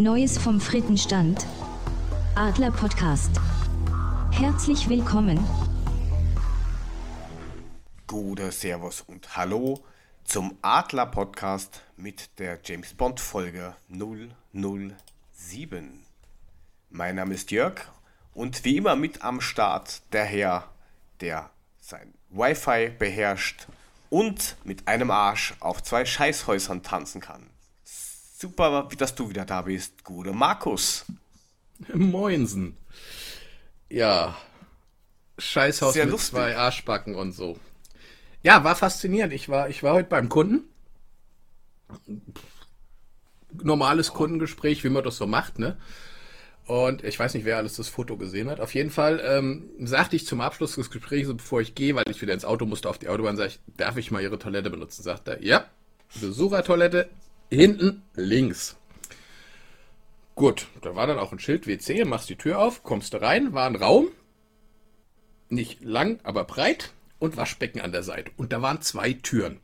[0.00, 1.46] Neues vom Frittenstand.
[2.34, 3.32] Adler Podcast.
[4.30, 5.38] Herzlich willkommen.
[8.06, 9.84] Gute Servus und Hallo
[10.24, 16.06] zum Adler Podcast mit der James Bond Folge 007.
[16.88, 17.82] Mein Name ist Jörg
[18.32, 20.70] und wie immer mit am Start der Herr,
[21.20, 23.66] der sein Wi-Fi beherrscht
[24.08, 27.49] und mit einem Arsch auf zwei Scheißhäusern tanzen kann.
[28.40, 31.04] Super, dass du wieder da bist, gute Markus.
[31.92, 32.74] Moinsen.
[33.90, 34.34] Ja.
[35.36, 36.30] Scheißhaus Sehr mit lustig.
[36.30, 37.58] zwei Arschbacken und so.
[38.42, 39.34] Ja, war faszinierend.
[39.34, 40.62] Ich war, ich war heute beim Kunden.
[43.62, 45.76] Normales Kundengespräch, wie man das so macht, ne?
[46.64, 48.60] Und ich weiß nicht, wer alles das Foto gesehen hat.
[48.60, 52.22] Auf jeden Fall ähm, sagte ich zum Abschluss des Gesprächs, bevor ich gehe, weil ich
[52.22, 55.02] wieder ins Auto musste, auf die Autobahn, sag ich, darf ich mal Ihre Toilette benutzen?
[55.02, 55.66] Sagt er, ja,
[56.18, 57.10] Besuchertoilette,
[57.50, 58.76] hinten links.
[60.34, 63.52] Gut, da war dann auch ein Schild WC, machst die Tür auf, kommst du rein,
[63.52, 64.08] war ein Raum,
[65.48, 68.30] nicht lang, aber breit und Waschbecken an der Seite.
[68.36, 69.60] Und da waren zwei Türen.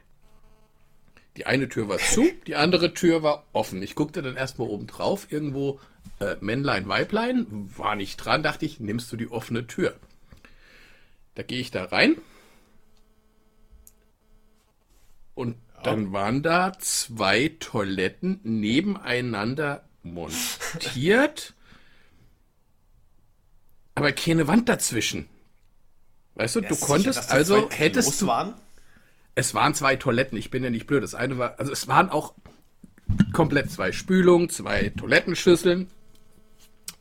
[1.36, 3.82] Die eine Tür war zu, die andere Tür war offen.
[3.82, 5.80] Ich guckte dann erstmal oben drauf, irgendwo
[6.18, 9.94] äh, Männlein, Weiblein, war nicht dran, dachte ich, nimmst du die offene Tür.
[11.34, 12.16] Da gehe ich da rein.
[15.34, 15.56] Und
[15.86, 21.54] dann waren da zwei Toiletten nebeneinander montiert,
[23.94, 25.28] aber keine Wand dazwischen.
[26.34, 28.54] Weißt du, Ja, du sicher, konntest da also, hättest du, waren?
[29.34, 31.02] es waren zwei Toiletten, ich bin ja nicht blöd.
[31.02, 32.34] Das eine war, also es waren auch
[33.32, 35.88] komplett zwei Spülungen, zwei Toilettenschüsseln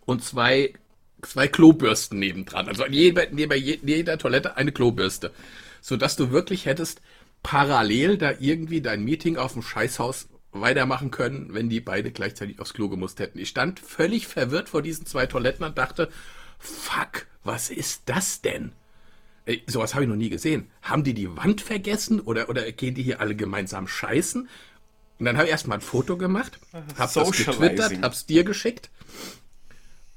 [0.06, 0.74] und zwei,
[1.22, 2.68] zwei Klobürsten nebendran.
[2.70, 5.32] Also jeder, neben je- jeder Toilette eine Klobürste.
[5.82, 7.02] Sodass du wirklich hättest
[7.46, 12.74] parallel da irgendwie dein Meeting auf dem Scheißhaus weitermachen können, wenn die beide gleichzeitig aufs
[12.74, 13.38] Klo gemusst hätten.
[13.38, 16.10] Ich stand völlig verwirrt vor diesen zwei Toiletten und dachte,
[16.58, 18.72] fuck, was ist das denn?
[19.46, 20.72] Ey, sowas habe ich noch nie gesehen.
[20.82, 24.50] Haben die die Wand vergessen oder, oder gehen die hier alle gemeinsam scheißen?
[25.20, 26.60] Und dann habe ich erstmal ein Foto gemacht,
[26.98, 28.90] hab das getwittert, hab's dir geschickt.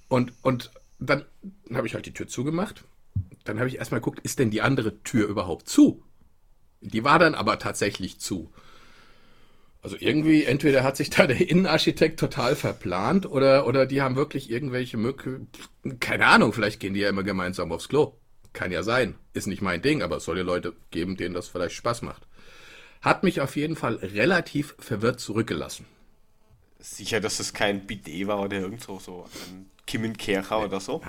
[0.09, 1.27] Und, und dann
[1.75, 2.85] habe ich halt die Tür zugemacht.
[3.45, 6.03] Dann habe ich erstmal geguckt, ist denn die andere Tür überhaupt zu?
[6.81, 8.53] Die war dann aber tatsächlich zu.
[9.83, 14.51] Also irgendwie, entweder hat sich da der Innenarchitekt total verplant oder, oder die haben wirklich
[14.51, 15.47] irgendwelche Mücke.
[16.01, 18.15] Keine Ahnung, vielleicht gehen die ja immer gemeinsam aufs Klo.
[18.53, 19.15] Kann ja sein.
[19.35, 22.27] Ist nicht mein Ding, aber es soll ja Leute geben, denen das vielleicht Spaß macht.
[23.01, 25.87] Hat mich auf jeden Fall relativ verwirrt zurückgelassen.
[26.81, 31.03] Sicher, dass es kein Bidet war oder irgend so, so ein Kimmenkercher oder so.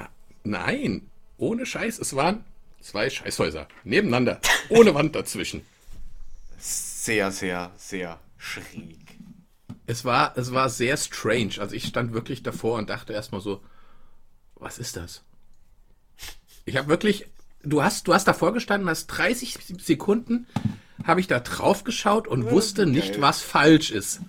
[0.43, 1.99] Nein, ohne Scheiß.
[1.99, 2.43] Es waren
[2.81, 5.65] zwei Scheißhäuser nebeneinander, ohne Wand dazwischen.
[6.57, 8.97] Sehr, sehr, sehr schräg.
[9.87, 11.53] Es war, es war sehr strange.
[11.59, 13.63] Also ich stand wirklich davor und dachte erstmal so,
[14.55, 15.23] was ist das?
[16.65, 17.25] Ich habe wirklich,
[17.63, 20.47] du hast, du hast davor gestanden, hast 30 Sekunden
[21.05, 23.21] habe ich da drauf geschaut und wusste nicht, geil.
[23.21, 24.21] was falsch ist.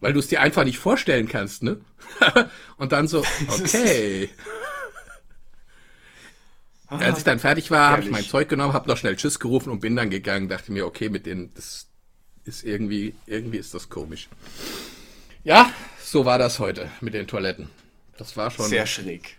[0.00, 1.80] Weil du es dir einfach nicht vorstellen kannst, ne?
[2.76, 4.30] und dann so, okay.
[6.90, 8.24] Als ich dann fertig war, habe ich mein.
[8.24, 10.48] Zeug genommen, habe noch schnell Tschüss gerufen und bin dann gegangen.
[10.48, 11.86] Dachte mir, okay, mit denen, das
[12.44, 14.28] ist irgendwie, irgendwie ist das komisch.
[15.44, 17.68] Ja, so war das heute mit den Toiletten.
[18.18, 18.66] Das war schon.
[18.68, 19.36] Sehr schräg.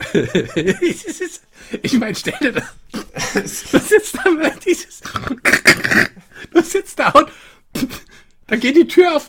[1.82, 2.64] ich meine, stell dir das.
[3.70, 5.00] Du sitzt da mit dieses.
[6.52, 7.30] Du sitzt da und.
[8.46, 9.28] Dann geht die Tür auf.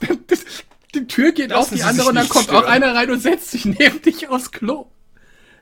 [0.95, 2.73] Die Tür geht auf, Lassen die Sie andere und dann kommt auch stören.
[2.73, 4.89] einer rein und setzt sich neben dich aufs Klo.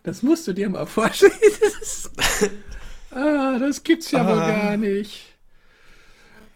[0.09, 1.34] Das musst du dir mal vorstellen.
[1.80, 2.09] Das
[3.12, 5.36] ah, das gibt's ja wohl gar nicht.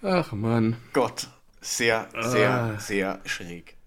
[0.02, 0.78] Ach Mann.
[0.92, 1.28] Gott,
[1.62, 2.80] sehr, sehr, Ah.
[2.80, 3.78] sehr schräg.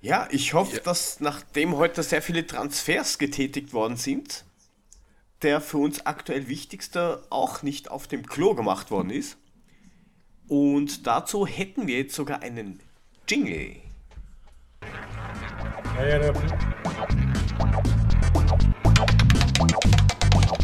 [0.00, 4.44] Ja, ich hoffe, dass nachdem heute sehr viele Transfers getätigt worden sind,
[5.42, 9.36] der für uns aktuell wichtigste auch nicht auf dem Klo gemacht worden ist.
[10.46, 12.80] Und dazu hätten wir jetzt sogar einen
[13.28, 13.89] Jingle.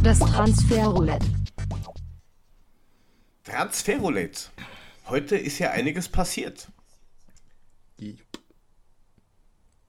[0.03, 1.27] Das Transferroulette.
[3.45, 4.51] Transferroulette.
[5.07, 6.69] Heute ist ja einiges passiert.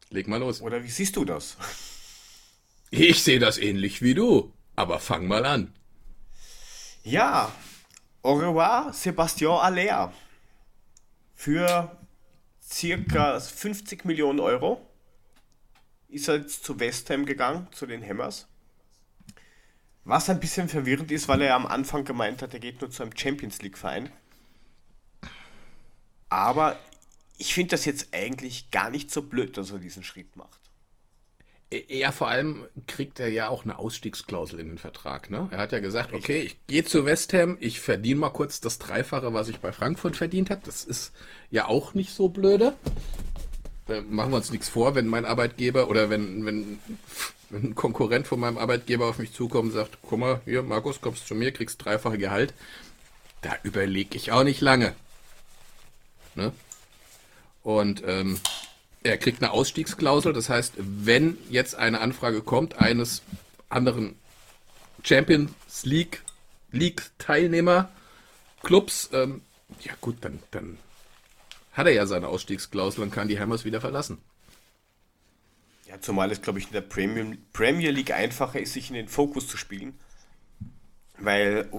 [0.10, 0.62] Leg mal los.
[0.62, 1.58] Oder wie siehst du das?
[2.90, 5.74] Ich sehe das ähnlich wie du, aber fang mal an.
[7.04, 7.52] Ja,
[8.22, 10.14] au revoir, Sebastian Aller.
[11.36, 11.97] Für
[12.68, 14.86] circa 50 Millionen Euro
[16.10, 18.48] ist er jetzt zu West Ham gegangen, zu den Hammers.
[20.04, 23.04] Was ein bisschen verwirrend ist, weil er am Anfang gemeint hat, er geht nur zu
[23.04, 24.10] einem Champions League Verein.
[26.30, 26.80] Aber
[27.38, 30.67] ich finde das jetzt eigentlich gar nicht so blöd, dass er diesen Schritt macht.
[31.90, 35.30] Ja, vor allem kriegt er ja auch eine Ausstiegsklausel in den Vertrag.
[35.30, 35.50] Ne?
[35.52, 38.80] Er hat ja gesagt, okay, ich gehe zu West Ham, ich verdiene mal kurz das
[38.80, 40.62] Dreifache, was ich bei Frankfurt verdient habe.
[40.64, 41.12] Das ist
[41.52, 42.74] ja auch nicht so blöde.
[44.10, 46.80] Machen wir uns nichts vor, wenn mein Arbeitgeber oder wenn, wenn,
[47.50, 51.02] wenn ein Konkurrent von meinem Arbeitgeber auf mich zukommt und sagt, guck mal, hier, Markus,
[51.02, 52.54] kommst zu mir, kriegst dreifache Gehalt.
[53.42, 54.96] Da überlege ich auch nicht lange.
[56.36, 56.54] Ne?
[57.64, 58.40] Und ähm,
[59.10, 63.22] er kriegt eine Ausstiegsklausel, das heißt, wenn jetzt eine Anfrage kommt eines
[63.70, 64.16] anderen
[65.04, 65.52] Champions
[65.84, 66.22] League
[66.72, 67.90] League Teilnehmer
[68.62, 69.42] Clubs, ähm,
[69.82, 70.78] ja gut, dann, dann
[71.74, 74.18] hat er ja seine Ausstiegsklausel und kann die Hammers wieder verlassen.
[75.88, 79.08] Ja, zumal es, glaube ich, in der Premier, Premier League einfacher ist, sich in den
[79.08, 79.98] Fokus zu spielen.
[81.18, 81.78] Weil äh,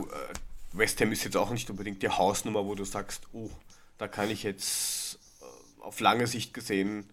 [0.73, 3.51] West Ham ist jetzt auch nicht unbedingt die Hausnummer, wo du sagst, oh,
[3.99, 7.11] da kann ich jetzt äh, auf lange Sicht gesehen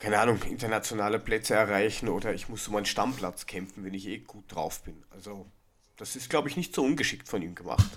[0.00, 4.18] keine Ahnung, internationale Plätze erreichen oder ich muss um einen Stammplatz kämpfen, wenn ich eh
[4.18, 5.04] gut drauf bin.
[5.10, 5.46] Also,
[5.96, 7.90] das ist, glaube ich, nicht so ungeschickt von ihm gemacht.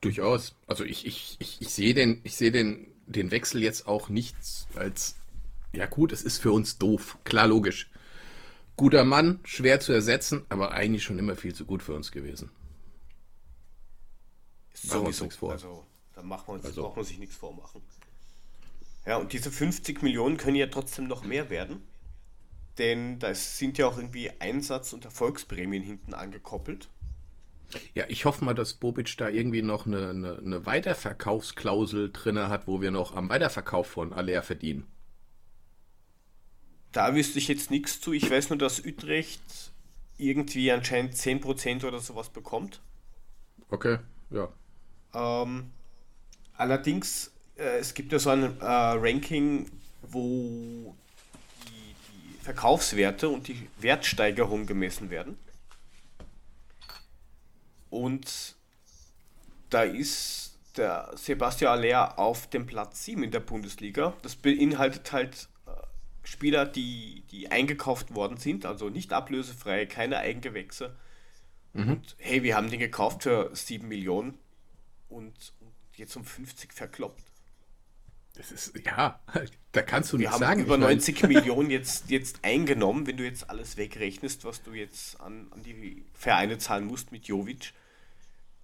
[0.00, 0.54] Durchaus.
[0.68, 4.36] Also ich, ich, ich, ich sehe den, ich sehe den, den Wechsel jetzt auch nicht
[4.76, 5.16] als
[5.72, 7.18] ja gut, es ist für uns doof.
[7.24, 7.90] Klar, logisch.
[8.76, 12.50] Guter Mann, schwer zu ersetzen, aber eigentlich schon immer viel zu gut für uns gewesen.
[14.72, 15.52] So, uns nichts vor.
[15.52, 16.82] Also, da machen wir uns, also.
[16.82, 17.82] braucht man sich nichts vormachen.
[19.06, 21.82] Ja, und diese 50 Millionen können ja trotzdem noch mehr werden.
[22.78, 26.88] Denn da sind ja auch irgendwie Einsatz- und Erfolgsprämien hinten angekoppelt.
[27.94, 32.66] Ja, ich hoffe mal, dass Bobic da irgendwie noch eine, eine, eine Weiterverkaufsklausel drin hat,
[32.66, 34.86] wo wir noch am Weiterverkauf von Aller verdienen.
[36.92, 38.12] Da wüsste ich jetzt nichts zu.
[38.12, 39.42] Ich weiß nur, dass Utrecht
[40.16, 42.80] irgendwie anscheinend 10% oder sowas bekommt.
[43.68, 43.98] Okay,
[44.30, 44.48] ja.
[45.12, 45.70] Ähm,
[46.54, 49.70] allerdings äh, es gibt ja so ein äh, Ranking,
[50.02, 50.94] wo
[51.64, 51.94] die,
[52.38, 55.38] die, Verkaufswerte und die Wertsteigerung gemessen werden.
[57.90, 58.56] Und
[59.70, 64.12] da ist der Sebastian Aller auf dem Platz 7 in der Bundesliga.
[64.22, 65.70] Das beinhaltet halt äh,
[66.22, 70.94] Spieler, die, die eingekauft worden sind, also nicht ablösefrei, keine Eigengewächse.
[71.72, 71.88] Mhm.
[71.92, 74.38] Und hey, wir haben den gekauft für 7 Millionen
[75.08, 77.24] und, und jetzt um 50 verkloppt.
[78.36, 79.18] Das ist, ja,
[79.72, 80.40] da kannst du nicht sagen.
[80.40, 84.72] Wir haben über 90 Millionen jetzt, jetzt eingenommen, wenn du jetzt alles wegrechnest, was du
[84.72, 87.72] jetzt an, an die Vereine zahlen musst mit Jovic.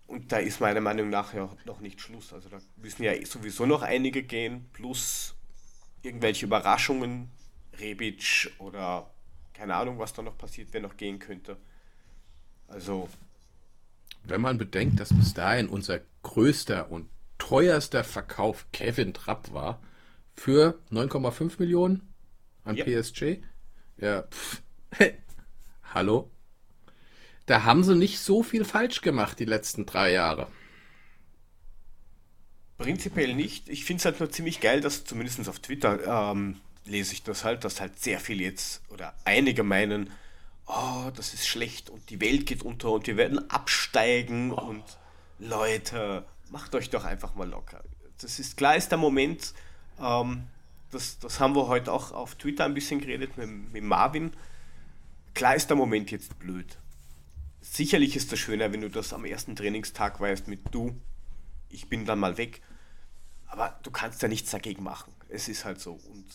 [0.07, 2.33] Und da ist meiner Meinung nach ja noch nicht Schluss.
[2.35, 5.35] Also da müssen ja sowieso noch einige gehen, plus
[6.03, 7.31] irgendwelche Überraschungen,
[7.79, 9.11] Rebic oder
[9.55, 11.57] keine Ahnung, was da noch passiert, wer noch gehen könnte.
[12.69, 13.09] Also.
[14.25, 17.09] Wenn man bedenkt, dass bis dahin unser größter und
[17.53, 19.83] teuerster Verkauf Kevin Trapp war
[20.35, 22.15] für 9,5 Millionen
[22.65, 22.85] an ja.
[22.87, 23.43] PSG.
[23.99, 24.63] Ja, pff.
[25.95, 26.31] hallo.
[27.45, 30.47] Da haben sie nicht so viel falsch gemacht die letzten drei Jahre.
[32.79, 33.69] Prinzipiell nicht.
[33.69, 37.45] Ich finde es halt nur ziemlich geil, dass zumindest auf Twitter ähm, lese ich das
[37.45, 40.11] halt, dass halt sehr viel jetzt oder einige meinen,
[40.65, 44.63] oh, das ist schlecht und die Welt geht unter und wir werden absteigen oh.
[44.63, 44.85] und
[45.39, 47.83] Leute, macht euch doch einfach mal locker.
[48.21, 49.55] Das ist klar, ist der Moment,
[49.99, 50.45] ähm,
[50.91, 54.33] das, das haben wir heute auch auf Twitter ein bisschen geredet mit, mit Marvin.
[55.35, 56.79] Klar ist der Moment jetzt blöd.
[57.63, 60.95] Sicherlich ist es schöner, wenn du das am ersten Trainingstag weißt mit du,
[61.71, 62.61] ich bin dann mal weg.
[63.47, 65.13] Aber du kannst ja nichts dagegen machen.
[65.29, 65.93] Es ist halt so.
[65.93, 66.27] Und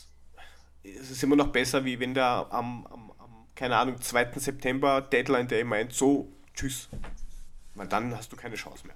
[0.83, 4.31] es ist immer noch besser, wie wenn der am, am, am keine Ahnung, 2.
[4.39, 6.89] September Deadline Day meint, so, tschüss.
[7.75, 8.95] Weil dann hast du keine Chance mehr.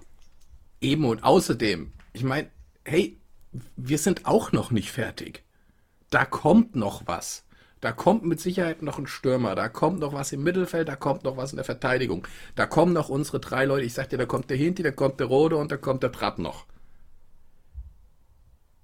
[0.82, 2.50] Eben und außerdem, ich meine,
[2.84, 3.22] hey,
[3.76, 5.44] wir sind auch noch nicht fertig.
[6.10, 7.46] Da kommt noch was.
[7.82, 11.24] Da kommt mit Sicherheit noch ein Stürmer, da kommt noch was im Mittelfeld, da kommt
[11.24, 12.28] noch was in der Verteidigung.
[12.56, 13.86] Da kommen noch unsere drei Leute.
[13.86, 16.12] Ich sag dir, da kommt der Hinti, da kommt der Rode und da kommt der
[16.12, 16.66] Trapp noch.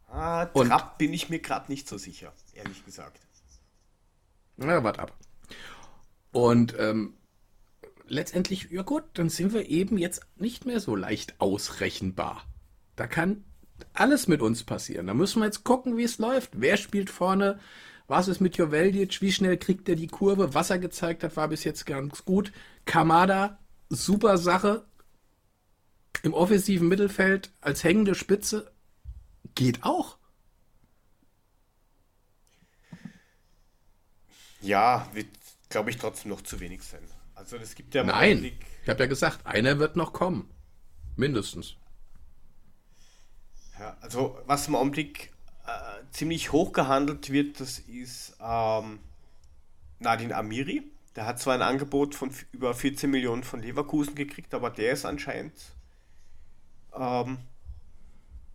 [0.07, 3.19] Ah, Trapp und, bin ich mir gerade nicht so sicher, ehrlich gesagt.
[4.55, 5.13] Na, warte ab.
[6.31, 7.13] Und ähm,
[8.07, 12.43] letztendlich, ja gut, dann sind wir eben jetzt nicht mehr so leicht ausrechenbar.
[12.95, 13.43] Da kann
[13.93, 15.07] alles mit uns passieren.
[15.07, 16.51] Da müssen wir jetzt gucken, wie es läuft.
[16.53, 17.59] Wer spielt vorne?
[18.07, 19.21] Was ist mit Joveljic?
[19.21, 20.53] Wie schnell kriegt er die Kurve?
[20.53, 22.51] Was er gezeigt hat, war bis jetzt ganz gut.
[22.85, 23.59] Kamada,
[23.89, 24.85] super Sache.
[26.23, 28.71] Im offensiven Mittelfeld als hängende Spitze
[29.55, 30.17] geht auch.
[34.61, 35.27] Ja, wird,
[35.69, 37.03] glaube ich, trotzdem noch zu wenig sein.
[37.37, 38.51] Also es gibt ja Nein,
[38.83, 40.49] ich habe ja gesagt, einer wird noch kommen.
[41.15, 41.75] Mindestens.
[43.79, 45.31] Ja, also was im Augenblick
[45.67, 48.99] äh, ziemlich hoch gehandelt wird, das ist ähm,
[49.99, 50.83] Nadine Amiri.
[51.15, 55.05] Der hat zwar ein Angebot von über 14 Millionen von Leverkusen gekriegt, aber der ist
[55.05, 55.53] anscheinend
[56.95, 57.37] ähm,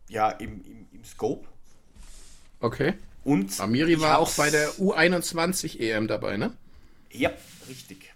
[0.09, 1.47] ja im, im, im Scope.
[2.59, 2.95] Okay.
[3.23, 6.57] Und Amiri war auch bei der U21 EM dabei, ne?
[7.13, 7.31] Ja,
[7.69, 8.12] richtig.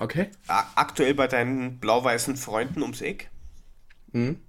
[0.00, 0.30] Okay.
[0.46, 3.30] Aktuell bei deinen blau-weißen Freunden ums Eck.
[4.12, 4.40] Mhm.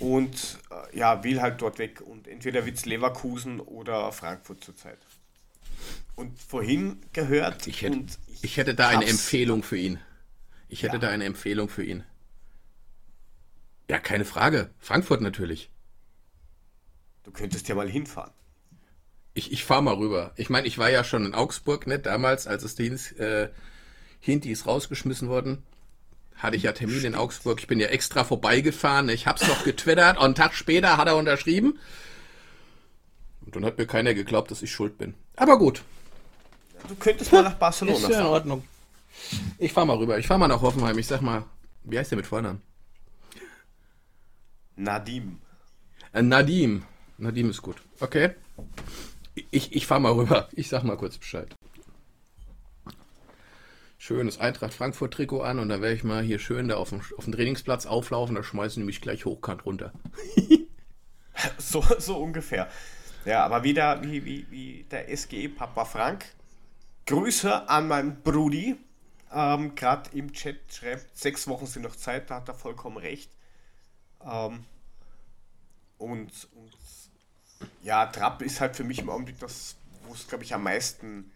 [0.00, 2.00] Und äh, ja, will halt dort weg.
[2.00, 4.98] Und entweder wird es Leverkusen oder Frankfurt zurzeit.
[6.16, 7.68] Und vorhin gehört.
[7.68, 10.00] Ich hätte, ich, ich hätte da eine Empfehlung für ihn.
[10.68, 11.00] Ich hätte ja.
[11.00, 12.02] da eine Empfehlung für ihn.
[13.88, 14.70] Ja, keine Frage.
[14.80, 15.70] Frankfurt natürlich.
[17.22, 18.32] Du könntest ja mal hinfahren.
[19.34, 20.32] Ich, ich fahre mal rüber.
[20.34, 23.50] Ich meine, ich war ja schon in Augsburg, ne, damals, als es Dienst, äh,
[24.24, 25.62] Hinti ist rausgeschmissen worden.
[26.36, 27.14] Hatte ich ja Termin Stimmt.
[27.14, 27.60] in Augsburg.
[27.60, 29.10] Ich bin ja extra vorbeigefahren.
[29.10, 31.78] Ich hab's noch getwittert und einen Tag später hat er unterschrieben.
[33.44, 35.12] Und dann hat mir keiner geglaubt, dass ich schuld bin.
[35.36, 35.82] Aber gut.
[36.88, 38.10] Du könntest mal nach Barcelona fahren.
[38.10, 38.64] Ist ja in Ordnung.
[39.58, 40.18] Ich fahr mal rüber.
[40.18, 40.98] Ich fahr mal nach Hoffenheim.
[40.98, 41.44] Ich sag mal,
[41.82, 42.62] wie heißt der mit Vornamen?
[44.76, 45.38] Nadim.
[46.14, 46.82] Äh, Nadim.
[47.18, 47.76] Nadim ist gut.
[48.00, 48.30] Okay.
[49.50, 50.48] Ich, ich fahr mal rüber.
[50.52, 51.54] Ich sag mal kurz Bescheid.
[54.06, 57.00] Schönes Eintracht Frankfurt Trikot an und dann werde ich mal hier schön da auf dem,
[57.16, 58.34] auf dem Trainingsplatz auflaufen.
[58.34, 59.94] Da schmeißen die mich gleich hochkant runter.
[61.56, 62.68] so, so ungefähr.
[63.24, 66.26] Ja, aber wieder wie, wie, wie der SGE Papa Frank.
[67.06, 68.76] Grüße an meinen Brudi.
[69.32, 73.30] Ähm, Gerade im Chat schreibt, sechs Wochen sind noch Zeit, da hat er vollkommen recht.
[74.22, 74.66] Ähm,
[75.96, 76.76] und, und
[77.82, 81.32] ja, Trapp ist halt für mich im Augenblick das, wo es, glaube ich, am meisten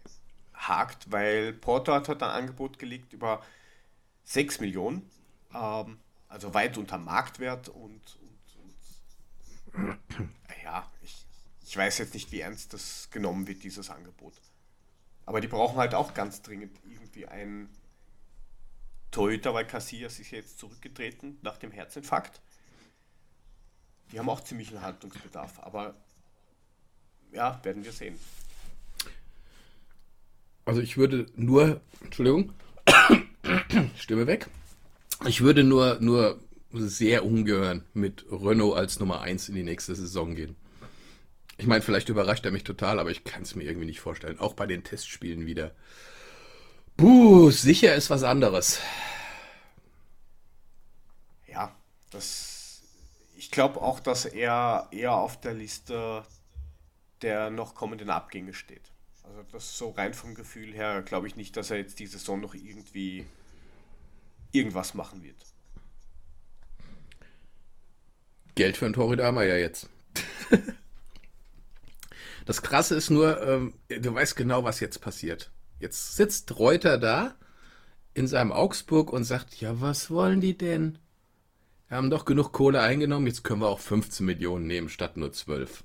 [0.59, 3.43] hakt, weil Porto hat ein Angebot gelegt über
[4.23, 5.09] 6 Millionen,
[5.53, 8.75] ähm, also weit unter Marktwert und, und,
[9.73, 9.99] und
[10.63, 11.25] ja, ich,
[11.65, 14.33] ich weiß jetzt nicht, wie ernst das genommen wird, dieses Angebot.
[15.25, 17.69] Aber die brauchen halt auch ganz dringend irgendwie einen
[19.11, 22.41] Torhüter, weil Casillas ist jetzt zurückgetreten nach dem Herzinfarkt.
[24.11, 25.95] Die haben auch ziemlich einen Handlungsbedarf, aber
[27.31, 28.19] ja, werden wir sehen.
[30.69, 32.53] Also ich würde nur, Entschuldigung,
[33.97, 34.45] Stimme weg.
[35.25, 36.39] Ich würde nur, nur
[36.71, 40.55] sehr ungern mit Renault als Nummer 1 in die nächste Saison gehen.
[41.57, 44.39] Ich meine, vielleicht überrascht er mich total, aber ich kann es mir irgendwie nicht vorstellen.
[44.39, 45.71] Auch bei den Testspielen wieder.
[46.97, 48.79] Buh, sicher ist was anderes.
[51.47, 51.75] Ja,
[52.11, 52.83] das.
[53.35, 56.23] Ich glaube auch, dass er eher auf der Liste
[57.23, 58.91] der noch kommenden Abgänge steht.
[59.29, 62.41] Also das so rein vom Gefühl her glaube ich nicht, dass er jetzt die Saison
[62.41, 63.25] noch irgendwie
[64.51, 65.37] irgendwas machen wird.
[68.55, 69.87] Geld für ein Torhüter haben wir ja jetzt.
[72.45, 75.51] das Krasse ist nur, ähm, du weißt genau, was jetzt passiert.
[75.79, 77.35] Jetzt sitzt Reuter da
[78.13, 80.97] in seinem Augsburg und sagt, ja, was wollen die denn?
[81.87, 85.31] Wir haben doch genug Kohle eingenommen, jetzt können wir auch 15 Millionen nehmen statt nur
[85.31, 85.83] 12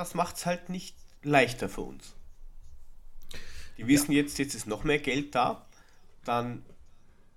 [0.00, 2.14] das macht es halt nicht leichter für uns.
[3.80, 4.20] Die wissen ja.
[4.20, 5.66] jetzt, jetzt ist noch mehr Geld da,
[6.26, 6.62] dann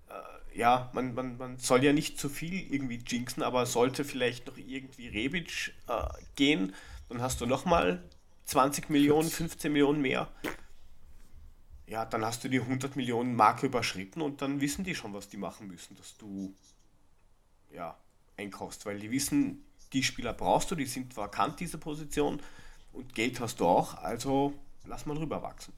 [0.10, 4.48] äh, ja, man, man, man soll ja nicht zu viel irgendwie jinxen, aber sollte vielleicht
[4.48, 6.04] noch irgendwie Rebic äh,
[6.36, 6.76] gehen,
[7.08, 8.04] dann hast du nochmal
[8.44, 10.28] 20 Millionen, 15 Millionen mehr.
[11.88, 15.30] Ja, dann hast du die 100 Millionen Marke überschritten und dann wissen die schon, was
[15.30, 16.54] die machen müssen, dass du
[17.72, 17.98] ja,
[18.36, 22.42] einkaufst, weil die wissen, die Spieler brauchst du, die sind vakant, diese Position.
[22.92, 25.74] Und Geld hast du auch, also lass mal drüber wachsen.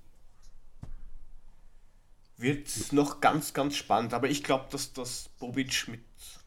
[2.37, 6.01] Wird noch ganz, ganz spannend, aber ich glaube, dass das Bobic mit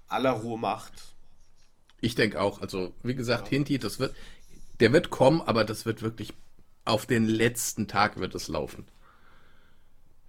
[0.06, 0.92] aller Ruhe macht.
[2.00, 3.50] Ich denke auch, also wie gesagt, ja.
[3.50, 4.14] Hinti, das wird,
[4.80, 6.34] der wird kommen, aber das wird wirklich
[6.84, 8.86] auf den letzten Tag wird es laufen.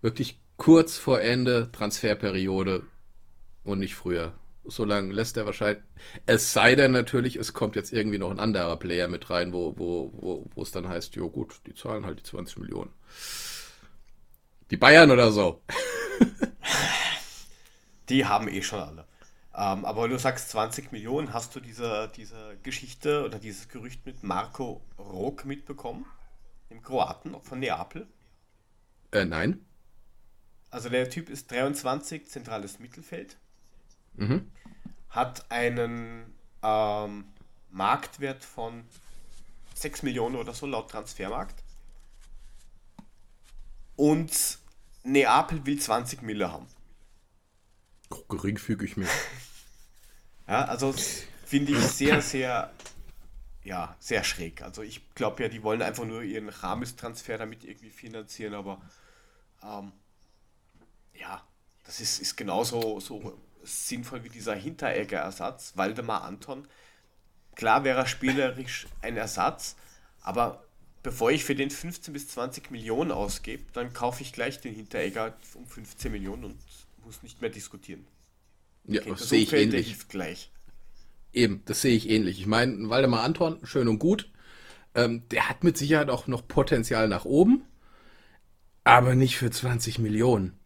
[0.01, 2.83] Wirklich kurz vor Ende Transferperiode
[3.63, 4.33] und nicht früher
[4.69, 5.83] so lange lässt er wahrscheinlich.
[6.25, 9.77] Es sei denn natürlich, es kommt jetzt irgendwie noch ein anderer Player mit rein, wo,
[9.77, 12.91] wo, wo, wo es dann heißt, jo gut, die zahlen halt die 20 Millionen.
[14.71, 15.61] Die Bayern oder so.
[18.09, 19.05] die haben eh schon alle.
[19.55, 24.23] Ähm, aber du sagst 20 Millionen, hast du diese, diese Geschichte oder dieses Gerücht mit
[24.23, 26.05] Marco Rock mitbekommen?
[26.69, 28.07] Dem Kroaten von Neapel?
[29.11, 29.65] Äh, nein.
[30.69, 33.38] Also der Typ ist 23, zentrales Mittelfeld.
[34.15, 34.51] Mhm
[35.09, 37.25] hat einen ähm,
[37.71, 38.83] Marktwert von
[39.73, 41.63] 6 Millionen oder so laut Transfermarkt.
[44.00, 44.60] Und
[45.03, 46.68] Neapel will 20 Mille haben.
[48.29, 49.10] Geringfügig mehr.
[50.48, 50.96] ja, also
[51.46, 52.72] finde ich sehr, sehr,
[53.62, 54.62] ja, sehr schräg.
[54.62, 58.82] Also ich glaube ja, die wollen einfach nur ihren Ramestransfer damit irgendwie finanzieren, aber
[59.62, 59.91] ähm,
[61.13, 61.46] ja,
[61.84, 65.74] das ist, ist genauso so sinnvoll wie dieser Hinteregger-Ersatz.
[65.75, 66.70] Waldemar Anton,
[67.56, 69.75] klar wäre er spielerisch ein Ersatz,
[70.22, 70.68] aber
[71.03, 75.36] bevor ich für den 15 bis 20 Millionen ausgebe, dann kaufe ich gleich den Hinteregger
[75.56, 76.58] um 15 Millionen und
[77.06, 78.06] muss nicht mehr diskutieren.
[78.86, 79.88] Ja, das sehe ich ähnlich.
[79.88, 80.51] hilft gleich.
[81.34, 82.39] Eben, das sehe ich ähnlich.
[82.39, 84.32] Ich meine, Waldemar Anton, schön und gut.
[84.96, 87.63] Ähm, der hat mit Sicherheit auch noch Potenzial nach oben,
[88.84, 90.58] aber nicht für 20 Millionen.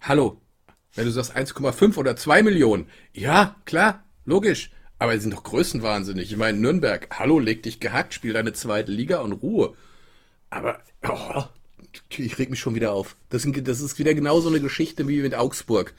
[0.00, 0.40] Hallo,
[0.94, 4.70] wenn du sagst 1,5 oder 2 Millionen, ja, klar, logisch.
[4.98, 6.30] Aber die sind doch größenwahnsinnig.
[6.30, 9.74] Ich meine, Nürnberg, hallo, leg dich gehackt, spiel deine zweite Liga und Ruhe.
[10.48, 11.44] Aber, oh,
[12.08, 13.16] ich reg mich schon wieder auf.
[13.28, 15.94] Das, sind, das ist wieder genau so eine Geschichte wie mit Augsburg.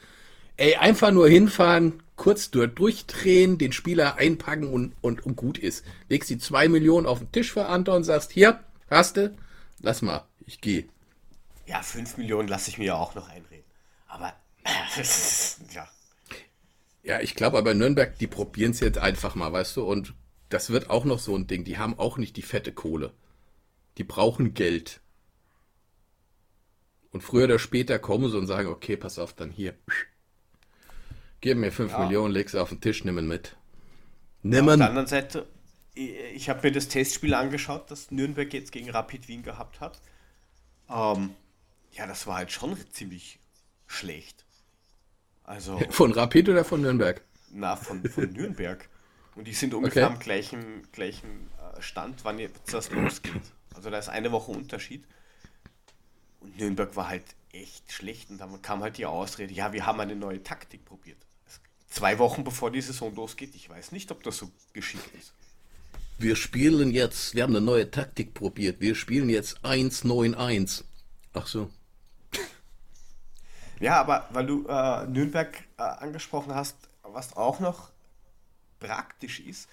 [0.56, 5.86] Ey, einfach nur hinfahren, kurz durchdrehen, den Spieler einpacken und, und, und gut ist.
[6.10, 9.36] Legst die zwei Millionen auf den Tisch für Anton und sagst, hier, hast du,
[9.82, 10.86] lass mal, ich gehe.
[11.68, 13.66] Ja, fünf Millionen lasse ich mir ja auch noch einreden.
[14.08, 14.34] Aber,
[15.74, 15.88] ja.
[17.08, 20.14] Ja, ich glaube aber Nürnberg, die probieren es jetzt einfach mal, weißt du, und
[20.50, 21.64] das wird auch noch so ein Ding.
[21.64, 23.14] Die haben auch nicht die fette Kohle.
[23.98, 25.00] Die brauchen Geld.
[27.12, 29.74] Und früher oder später kommen sie und sagen, okay, pass auf, dann hier.
[31.40, 32.00] Gib mir 5 ja.
[32.00, 33.56] Millionen, leg sie auf den Tisch, nimm ihn mit.
[34.44, 34.72] Nimm ihn.
[34.72, 35.48] Auf der anderen Seite,
[35.96, 40.02] ich habe mir das Testspiel angeschaut, das Nürnberg jetzt gegen Rapid Wien gehabt hat.
[40.90, 41.36] Ähm,
[41.94, 43.40] ja, das war halt schon ziemlich
[43.86, 44.47] schlecht.
[45.48, 45.80] Also.
[45.90, 47.22] Von Rapid oder von Nürnberg?
[47.52, 48.88] Na, von, von Nürnberg.
[49.36, 50.14] Und die sind ungefähr okay.
[50.14, 53.42] am gleichen, gleichen äh, Stand, wann jetzt das losgeht.
[53.74, 55.06] Also da ist eine Woche Unterschied.
[56.42, 57.24] Und Nürnberg war halt
[57.54, 58.30] echt schlecht.
[58.30, 61.18] Und dann kam halt die Ausrede, ja, wir haben eine neue Taktik probiert.
[61.90, 65.34] Zwei Wochen bevor die Saison losgeht, ich weiß nicht, ob das so geschickt ist.
[66.20, 68.82] Wir spielen jetzt, wir haben eine neue Taktik probiert.
[68.82, 70.84] Wir spielen jetzt 1-9-1.
[71.34, 71.70] Ach so.
[73.80, 77.92] Ja, aber weil du äh, Nürnberg äh, angesprochen hast, was auch noch
[78.80, 79.70] praktisch ist,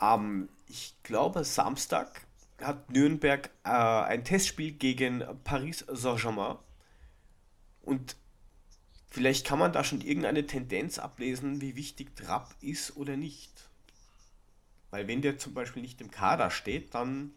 [0.00, 2.26] ähm, ich glaube Samstag
[2.60, 6.56] hat Nürnberg äh, ein Testspiel gegen Paris Saint-Germain
[7.82, 8.16] und
[9.08, 13.52] vielleicht kann man da schon irgendeine Tendenz ablesen, wie wichtig Trapp ist oder nicht.
[14.90, 17.32] Weil wenn der zum Beispiel nicht im Kader steht, dann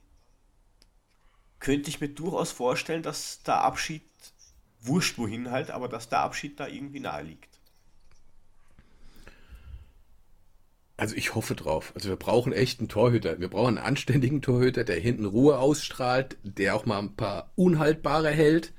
[1.59, 4.03] könnte ich mir durchaus vorstellen, dass der Abschied
[4.81, 7.59] wurscht wohin halt, aber dass der Abschied da irgendwie nahe liegt.
[10.97, 11.93] Also ich hoffe drauf.
[11.95, 13.39] Also wir brauchen echt einen Torhüter.
[13.39, 18.29] Wir brauchen einen anständigen Torhüter, der hinten Ruhe ausstrahlt, der auch mal ein paar unhaltbare
[18.29, 18.73] hält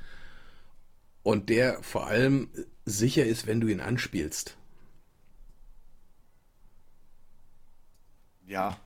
[1.22, 2.50] und der vor allem
[2.84, 4.58] sicher ist, wenn du ihn anspielst.
[8.46, 8.76] Ja,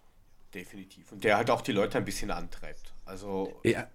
[0.52, 1.10] definitiv.
[1.10, 2.94] Und der halt auch die Leute ein bisschen antreibt.
[3.04, 3.88] Also ja,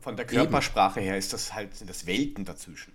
[0.00, 2.92] von, der Körpersprache her ist das halt sind das Welten dazwischen.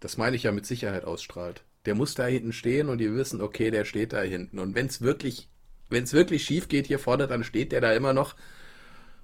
[0.00, 1.62] Das meine ich ja mit Sicherheit ausstrahlt.
[1.84, 4.58] Der muss da hinten stehen und die wissen, okay, der steht da hinten.
[4.58, 5.48] Und wenn es wirklich,
[5.90, 8.34] wenn es wirklich schief geht hier vorne, dann steht der da immer noch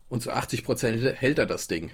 [0.09, 1.91] und zu 80 Prozent hält er das Ding.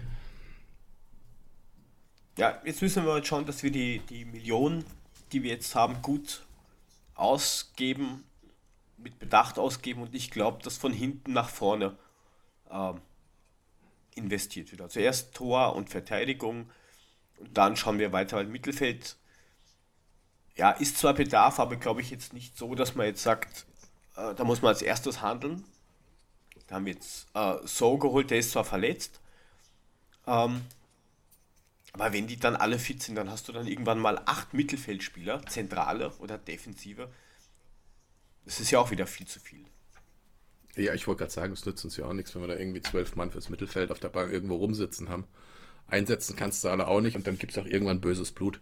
[2.37, 4.85] Ja, jetzt müssen wir halt schauen, dass wir die, die Millionen,
[5.33, 6.45] die wir jetzt haben, gut
[7.15, 8.25] ausgeben,
[8.97, 11.97] mit Bedacht ausgeben und ich glaube, dass von hinten nach vorne
[12.71, 13.01] ähm,
[14.15, 14.81] investiert wird.
[14.81, 16.71] Also erst Tor und Verteidigung
[17.39, 19.17] und dann schauen wir weiter, weil Mittelfeld
[20.57, 23.67] ja, ist zwar Bedarf, aber glaube ich jetzt nicht so, dass man jetzt sagt,
[24.17, 25.65] äh, da muss man als erstes handeln.
[26.69, 29.21] Da haben wir jetzt äh, So geholt, der ist zwar verletzt,
[30.27, 30.63] ähm,
[31.93, 35.47] aber wenn die dann alle fit sind, dann hast du dann irgendwann mal acht Mittelfeldspieler,
[35.47, 37.09] Zentrale oder Defensive.
[38.45, 39.65] Das ist ja auch wieder viel zu viel.
[40.77, 42.83] Ja, ich wollte gerade sagen, es nützt uns ja auch nichts, wenn wir da irgendwie
[42.83, 45.25] zwölf Mann fürs Mittelfeld auf der Bank irgendwo rumsitzen haben.
[45.87, 48.61] Einsetzen kannst du alle auch nicht und dann gibt es auch irgendwann böses Blut.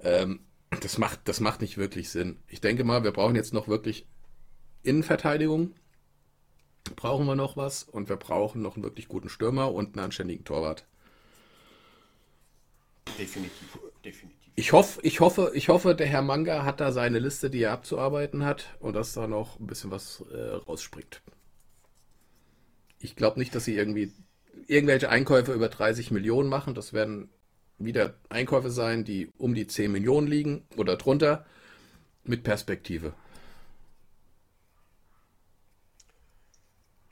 [0.00, 0.40] Ähm,
[0.80, 2.38] das, macht, das macht nicht wirklich Sinn.
[2.48, 4.06] Ich denke mal, wir brauchen jetzt noch wirklich
[4.82, 5.74] Innenverteidigung.
[6.96, 10.44] Brauchen wir noch was und wir brauchen noch einen wirklich guten Stürmer und einen anständigen
[10.44, 10.86] Torwart.
[13.18, 14.44] Definitiv, definitiv.
[14.56, 17.72] Ich hoffe, ich hoffe, ich hoffe, der Herr Manga hat da seine Liste, die er
[17.72, 21.22] abzuarbeiten hat und dass da noch ein bisschen was äh, rausspringt.
[23.04, 24.10] Ich glaube nicht, dass sie irgendwie
[24.66, 26.74] irgendwelche Einkäufe über 30 Millionen machen.
[26.74, 27.28] Das werden
[27.76, 31.44] wieder Einkäufe sein, die um die 10 Millionen liegen oder drunter
[32.22, 33.12] mit Perspektive.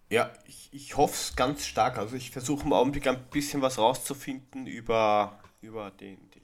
[0.09, 1.98] Ja, ich, ich hoffe es ganz stark.
[1.98, 6.42] Also ich versuche im Augenblick ein bisschen was rauszufinden über, über den, den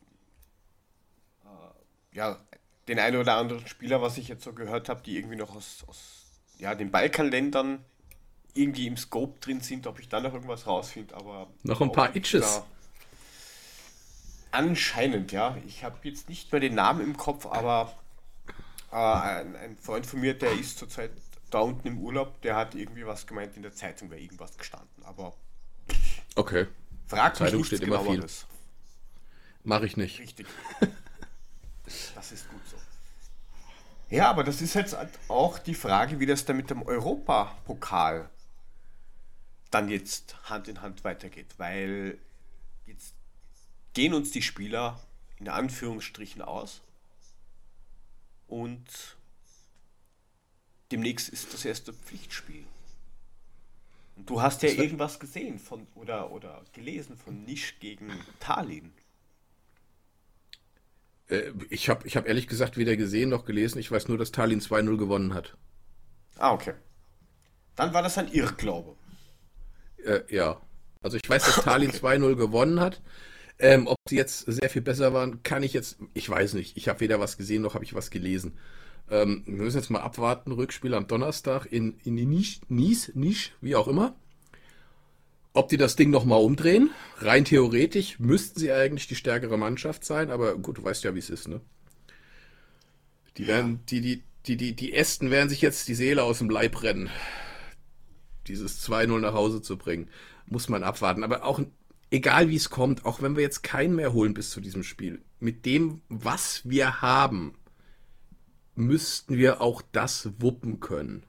[1.47, 2.39] äh, ja,
[2.87, 5.85] den einen oder anderen Spieler, was ich jetzt so gehört habe, die irgendwie noch aus,
[5.87, 6.27] aus
[6.59, 7.83] ja, den Balkanländern
[8.55, 11.49] irgendwie im Scope drin sind, ob ich da noch irgendwas rausfinde, aber.
[11.63, 12.63] Noch ein paar Itches.
[14.51, 15.57] Anscheinend, ja.
[15.67, 17.95] Ich habe jetzt nicht mehr den Namen im Kopf, aber
[18.91, 21.11] äh, ein, ein, Freund von mir, der ist zurzeit
[21.51, 25.05] da unten im Urlaub, der hat irgendwie was gemeint, in der Zeitung wäre irgendwas gestanden,
[25.05, 25.35] aber.
[26.35, 26.67] Okay.
[27.07, 28.25] Frag Zeitung steht immer viel.
[29.65, 30.19] Mache ich nicht.
[30.21, 30.47] Richtig.
[32.15, 32.77] das ist gut so.
[34.11, 34.97] Ja, aber das ist jetzt
[35.29, 38.31] auch die Frage, wie das dann mit dem Europapokal
[39.71, 42.19] dann jetzt Hand in Hand weitergeht, weil
[42.87, 43.15] jetzt
[43.93, 45.01] gehen uns die Spieler
[45.39, 46.81] in Anführungsstrichen aus
[48.47, 48.87] und
[50.91, 52.65] demnächst ist das erste Pflichtspiel.
[54.17, 58.93] Und du hast ja irgendwas gesehen von oder, oder gelesen von Nisch gegen Tallinn.
[61.29, 63.79] Äh, ich habe ich hab ehrlich gesagt weder gesehen noch gelesen.
[63.79, 65.57] Ich weiß nur, dass Tallinn 2-0 gewonnen hat.
[66.39, 66.75] Ah, okay.
[67.77, 68.97] Dann war das ein Irrglaube.
[70.05, 70.61] Äh, ja.
[71.03, 72.07] Also ich weiß, dass Tallinn okay.
[72.07, 73.01] 2-0 gewonnen hat.
[73.61, 76.77] Ähm, ob sie jetzt sehr viel besser waren, kann ich jetzt, ich weiß nicht.
[76.77, 78.57] Ich habe weder was gesehen noch habe ich was gelesen.
[79.11, 80.53] Ähm, wir müssen jetzt mal abwarten.
[80.53, 84.15] Rückspiel am Donnerstag in, in Nisch, Nies, Nisch, wie auch immer.
[85.55, 86.91] Ob die das Ding nochmal umdrehen?
[87.19, 91.19] Rein theoretisch müssten sie eigentlich die stärkere Mannschaft sein, aber gut, du weißt ja, wie
[91.19, 91.61] es ist, ne?
[93.39, 96.51] Die werden, die, die, die, die, die Ästen werden sich jetzt die Seele aus dem
[96.51, 97.11] Leib rennen.
[98.49, 100.09] Dieses 2-0 nach Hause zu bringen.
[100.47, 101.23] Muss man abwarten.
[101.23, 101.61] Aber auch
[102.11, 105.23] egal wie es kommt, auch wenn wir jetzt keinen mehr holen bis zu diesem Spiel,
[105.41, 107.55] mit dem, was wir haben,
[108.75, 111.25] müssten wir auch das wuppen können.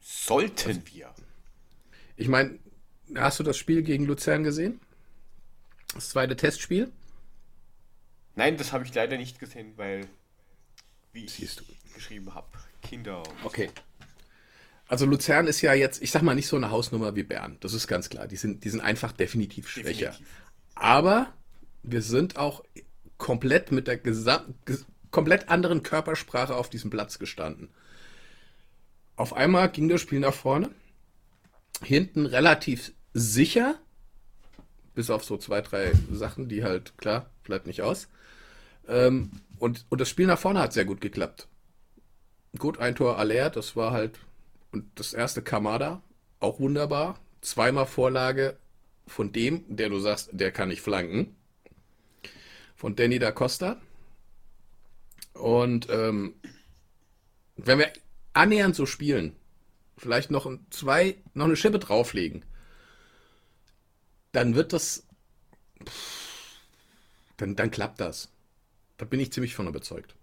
[0.00, 1.14] Sollten wir.
[2.16, 2.58] Ich meine,
[3.14, 4.80] hast du das Spiel gegen Luzern gesehen?
[5.94, 6.92] Das zweite Testspiel?
[8.34, 10.08] Nein, das habe ich leider nicht gesehen, weil,
[11.12, 11.58] wie ich
[11.94, 12.46] geschrieben habe,
[12.82, 13.22] Kinder.
[13.44, 13.70] okay.
[14.88, 17.58] Also Luzern ist ja jetzt, ich sag mal, nicht so eine Hausnummer wie Bern.
[17.60, 18.26] Das ist ganz klar.
[18.26, 20.12] Die sind, die sind einfach definitiv schwächer.
[20.12, 20.26] Definitiv.
[20.74, 21.34] Aber
[21.82, 22.64] wir sind auch
[23.18, 24.54] komplett mit der gesam
[25.10, 27.70] komplett anderen Körpersprache auf diesem Platz gestanden.
[29.16, 30.70] Auf einmal ging das Spiel nach vorne.
[31.82, 33.76] Hinten relativ sicher.
[34.94, 38.08] Bis auf so zwei, drei Sachen, die halt, klar, bleibt nicht aus.
[38.86, 41.48] Ähm, und, und das Spiel nach vorne hat sehr gut geklappt.
[42.56, 44.18] Gut, ein Tor Aller, das war halt
[44.72, 46.02] und das erste Kamada,
[46.40, 47.18] auch wunderbar.
[47.40, 48.58] Zweimal Vorlage
[49.06, 51.36] von dem, der du sagst, der kann nicht flanken.
[52.76, 53.80] Von Danny da Costa.
[55.32, 56.34] Und ähm,
[57.56, 57.92] wenn wir
[58.34, 59.36] annähernd so spielen,
[59.96, 62.44] vielleicht noch zwei, noch eine Schippe drauflegen,
[64.32, 65.06] dann wird das.
[67.36, 68.30] Dann, dann klappt das.
[68.96, 70.14] Da bin ich ziemlich von überzeugt.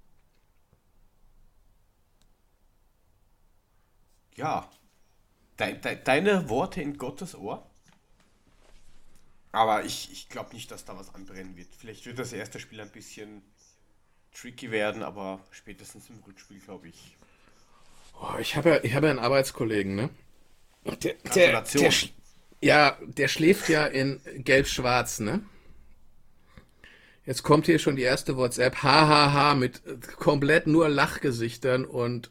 [4.36, 4.70] Ja,
[5.60, 7.66] de, de, deine Worte in Gottes Ohr.
[9.52, 11.70] Aber ich, ich glaube nicht, dass da was anbrennen wird.
[11.78, 13.42] Vielleicht wird das erste Spiel ein bisschen
[14.34, 17.18] tricky werden, aber spätestens im Rückspiel, glaube ich.
[18.20, 20.10] Oh, ich habe ja, ich hab ja einen Arbeitskollegen, ne?
[20.84, 21.94] Der, der, der,
[22.62, 25.44] ja, der schläft ja in Gelb-Schwarz, ne?
[27.26, 29.82] Jetzt kommt hier schon die erste WhatsApp, hahaha, mit
[30.18, 32.30] komplett nur Lachgesichtern und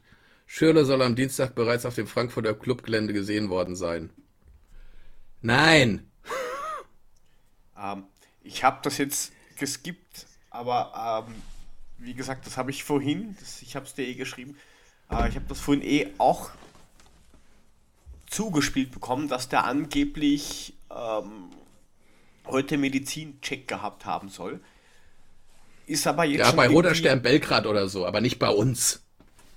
[0.56, 4.10] Schürle soll am Dienstag bereits auf dem Frankfurter Clubgelände gesehen worden sein.
[5.42, 6.08] Nein!
[7.76, 8.04] ähm,
[8.44, 11.34] ich habe das jetzt geskippt, aber ähm,
[11.98, 14.56] wie gesagt, das habe ich vorhin, das, ich habe es dir eh geschrieben,
[15.10, 16.50] äh, ich habe das vorhin eh auch
[18.28, 21.50] zugespielt bekommen, dass der angeblich ähm,
[22.46, 24.60] heute Medizincheck gehabt haben soll.
[25.88, 26.46] Ist aber jetzt.
[26.46, 29.03] Ja, bei Roter Stern Belgrad oder so, aber nicht bei uns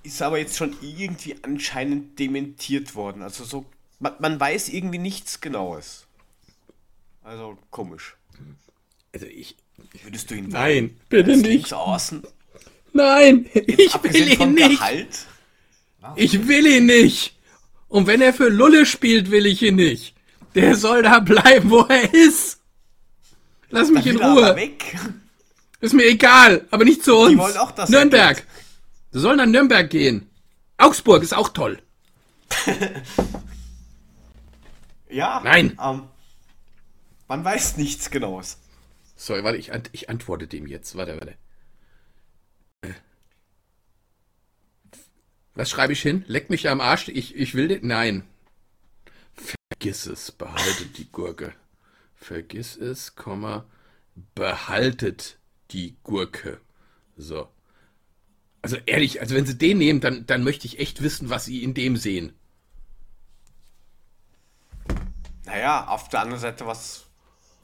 [0.03, 3.21] ist aber jetzt schon irgendwie anscheinend dementiert worden.
[3.21, 3.65] Also so,
[3.99, 6.05] man, man weiß irgendwie nichts Genaues.
[7.23, 8.15] Also komisch.
[9.13, 9.55] Also ich.
[10.03, 10.99] Würdest du ihn Nein, wollen?
[11.09, 11.73] bitte Als nicht.
[11.73, 12.23] Außen?
[12.93, 14.79] Nein, ich will ihn nicht.
[14.79, 15.25] Gehalt?
[16.15, 17.35] Ich will ihn nicht.
[17.89, 20.13] Und wenn er für Lulle spielt, will ich ihn nicht.
[20.55, 22.59] Der soll da bleiben, wo er ist.
[23.69, 24.55] Lass mich in Ruhe.
[24.55, 24.97] Weg.
[25.79, 27.31] Ist mir egal, aber nicht zu uns.
[27.31, 28.45] Die wollen auch, dass Nürnberg.
[29.17, 30.29] Sie sollen nach Nürnberg gehen.
[30.77, 31.81] Augsburg ist auch toll.
[35.09, 35.41] ja.
[35.43, 35.75] Nein.
[35.83, 36.03] Ähm,
[37.27, 38.59] man weiß nichts Genaues.
[39.15, 40.95] Sorry, warte, ich, ich antworte dem jetzt.
[40.95, 41.35] Warte, warte.
[42.81, 42.93] Äh.
[45.55, 46.23] Was schreibe ich hin?
[46.27, 47.07] Leck mich am Arsch.
[47.07, 47.87] Ich, ich will den.
[47.87, 48.23] Nein.
[49.33, 50.31] Vergiss es.
[50.31, 51.55] Behalte die Gurke.
[52.13, 53.65] Vergiss es, Komma.
[54.35, 55.39] behaltet
[55.71, 56.61] die Gurke.
[57.15, 57.49] So.
[58.67, 61.63] Also ehrlich, also wenn sie den nehmen, dann, dann möchte ich echt wissen, was sie
[61.63, 62.37] in dem sehen.
[65.45, 67.05] Naja, auf der anderen Seite, was,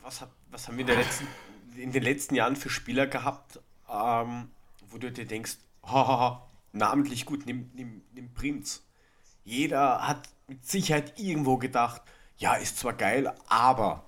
[0.02, 1.28] was, hat, was haben wir in, letzten,
[1.76, 4.50] in den letzten Jahren für Spieler gehabt, ähm,
[4.88, 8.86] wo du dir denkst, haha, namentlich gut, nimm, nimm, nimm Prinz.
[9.44, 12.02] Jeder hat mit Sicherheit irgendwo gedacht,
[12.38, 14.06] ja, ist zwar geil, aber.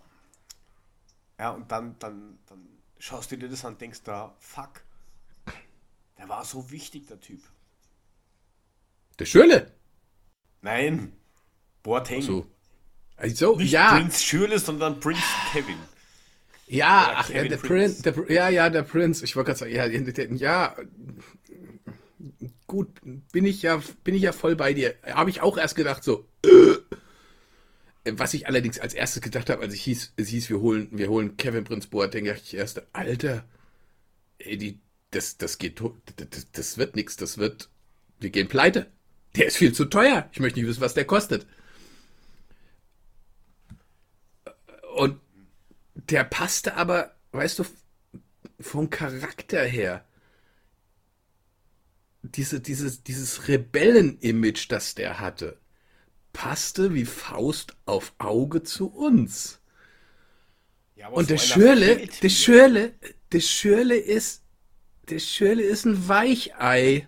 [1.38, 2.65] Ja, und dann, dann, dann
[2.99, 4.85] schaust du dir das an und denkst da, fuck,
[6.17, 7.41] der war so wichtig, der Typ.
[9.19, 9.71] Der Schürle?
[10.62, 11.13] Nein,
[11.84, 12.21] Boateng.
[12.21, 12.47] So.
[13.17, 13.95] Also, Nicht ja.
[13.95, 15.19] Prinz Schürle, sondern Prinz
[15.51, 15.78] Kevin.
[16.67, 18.01] Ja, ach, ja, der Prince.
[18.01, 19.21] Prinz, der, ja, ja, der Prinz.
[19.21, 20.75] Ich wollte gerade sagen, ja, ja,
[22.65, 22.89] gut,
[23.32, 24.95] bin ich ja, bin ich ja voll bei dir.
[25.04, 26.28] Habe ich auch erst gedacht, so.
[26.43, 26.78] Äh.
[28.17, 31.10] Was ich allerdings als erstes gedacht habe, als ich hieß, es hieß, wir holen, wir
[31.10, 33.45] holen Kevin Prinz Boateng, dachte ich erst, Alter,
[34.38, 34.80] ey, die,
[35.15, 35.82] das, das geht,
[36.17, 37.69] das, das wird nichts, das wird,
[38.19, 38.91] wir gehen pleite.
[39.36, 40.30] Der ist viel zu teuer.
[40.32, 41.45] Ich möchte nicht wissen, was der kostet.
[44.95, 45.19] Und
[45.93, 47.65] der passte aber, weißt du,
[48.60, 50.06] vom Charakter her,
[52.21, 55.60] diese, dieses, dieses Rebellen-Image, das der hatte,
[56.34, 59.60] passte wie Faust auf Auge zu uns.
[60.95, 62.30] Ja, Und der Schürle, der.
[62.30, 62.93] Schürle,
[63.32, 64.44] der Schürle ist,
[65.09, 67.07] der Schürle ist ein Weichei.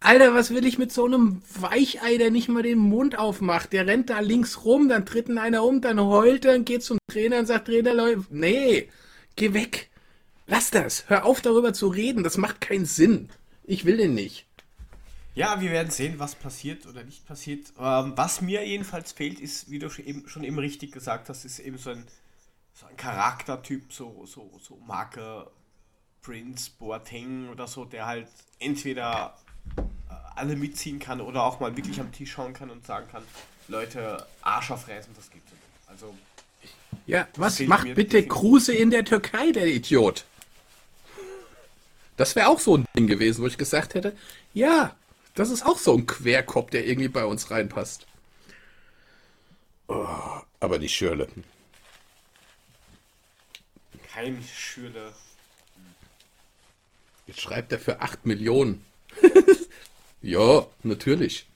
[0.00, 3.72] Alter, was will ich mit so einem Weichei, der nicht mal den Mund aufmacht?
[3.72, 6.84] Der rennt da links rum, dann tritt ihn einer um, dann heult er und geht
[6.84, 8.88] zum Trainer und sagt, Trainer, Leute, nee,
[9.34, 9.90] geh weg.
[10.46, 11.08] Lass das.
[11.08, 12.22] Hör auf, darüber zu reden.
[12.22, 13.30] Das macht keinen Sinn.
[13.64, 14.46] Ich will den nicht.
[15.34, 17.72] Ja, wir werden sehen, was passiert oder nicht passiert.
[17.78, 21.44] Ähm, was mir jedenfalls fehlt, ist, wie du schon eben, schon eben richtig gesagt hast,
[21.44, 22.06] ist eben so ein,
[22.72, 25.50] so ein Charaktertyp, so, so, so Marke
[26.26, 28.26] Prince, Boateng oder so, der halt
[28.58, 29.38] entweder
[29.76, 29.82] äh,
[30.34, 33.22] alle mitziehen kann oder auch mal wirklich am Tisch schauen kann und sagen kann,
[33.68, 35.62] Leute, Arsch aufreißen, das gibt es nicht.
[35.88, 36.14] Also,
[37.06, 38.32] Ja, was macht mir bitte definitiv.
[38.40, 40.24] Kruse in der Türkei, der Idiot?
[42.16, 44.16] Das wäre auch so ein Ding gewesen, wo ich gesagt hätte,
[44.52, 44.96] ja,
[45.34, 48.06] das ist auch so ein Querkopf, der irgendwie bei uns reinpasst.
[49.88, 50.06] Oh,
[50.58, 51.28] aber die Schürle.
[54.12, 55.12] kein Schürle.
[57.26, 58.84] Jetzt schreibt er für 8 Millionen.
[60.22, 61.46] ja, natürlich.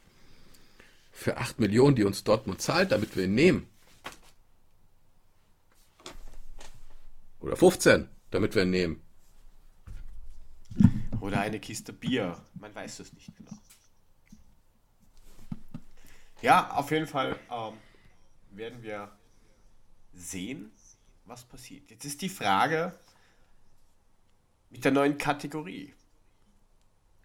[1.13, 3.69] Für 8 Millionen, die uns Dortmund zahlt, damit wir ihn nehmen.
[7.41, 9.03] Oder 15, damit wir ihn nehmen.
[11.21, 12.43] Oder eine Kiste Bier.
[12.55, 13.57] Man weiß es nicht genau.
[16.43, 17.75] Ja, auf jeden Fall ähm,
[18.51, 19.13] werden wir
[20.15, 20.73] sehen,
[21.27, 21.91] was passiert.
[21.91, 22.99] Jetzt ist die Frage
[24.71, 25.93] mit der neuen Kategorie.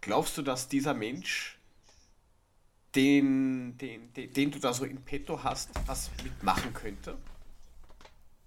[0.02, 1.58] Glaubst du, dass dieser Mensch,
[2.96, 7.18] den, den, den, den du da so in petto hast, was mitmachen könnte?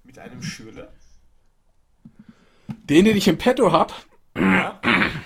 [0.04, 0.92] Mit einem Schürle?
[2.68, 3.92] Den, den ich im Petto habe,
[4.36, 4.80] Ja.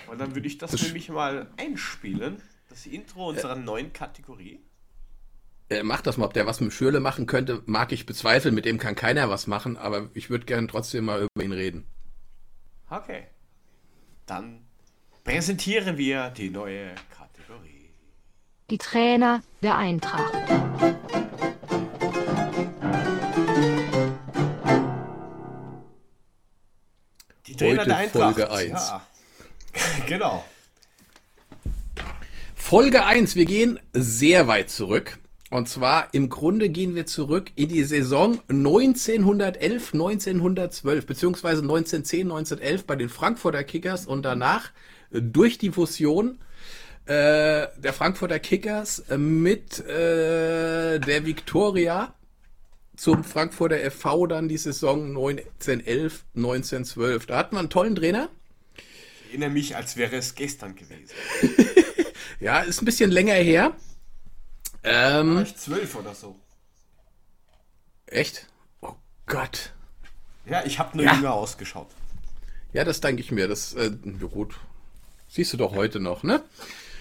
[0.09, 2.41] Und dann würde ich das nämlich mal einspielen.
[2.69, 4.61] Das Intro unserer neuen Kategorie.
[5.69, 6.25] äh, mach das mal.
[6.27, 8.55] Ob der was mit Schürle machen könnte, mag ich bezweifeln.
[8.55, 11.87] Mit dem kann keiner was machen, aber ich würde gerne trotzdem mal über ihn reden.
[12.91, 13.27] Okay.
[14.33, 14.65] Dann
[15.25, 17.91] präsentieren wir die neue Kategorie.
[18.71, 20.33] Die Trainer der Eintracht.
[27.47, 28.35] Die Trainer Heute der Eintracht.
[28.35, 28.89] Folge eins.
[28.89, 29.07] Ja.
[30.07, 30.45] genau.
[32.55, 35.19] Folge 1, wir gehen sehr weit zurück.
[35.53, 42.87] Und zwar im Grunde gehen wir zurück in die Saison 1911, 1912, beziehungsweise 1910, 1911
[42.87, 44.71] bei den Frankfurter Kickers und danach
[45.11, 46.39] durch die Fusion
[47.05, 52.15] äh, der Frankfurter Kickers mit äh, der Viktoria
[52.97, 57.27] zum Frankfurter FV dann die Saison 1911, 1912.
[57.27, 58.31] Da hatten wir einen tollen Trainer.
[59.27, 61.15] Ich erinnere mich, als wäre es gestern gewesen.
[62.41, 63.73] Ja, ist ein bisschen länger her.
[64.85, 66.37] Ähm, War ich zwölf oder so.
[68.07, 68.47] Echt?
[68.81, 68.95] Oh
[69.27, 69.73] Gott.
[70.47, 71.15] Ja, ich habe nur Ja.
[71.15, 71.89] jünger ausgeschaut.
[72.73, 73.49] Ja, das denke ich mir.
[73.49, 74.59] Das, äh, ja gut.
[75.29, 76.43] Siehst du doch heute noch, ne?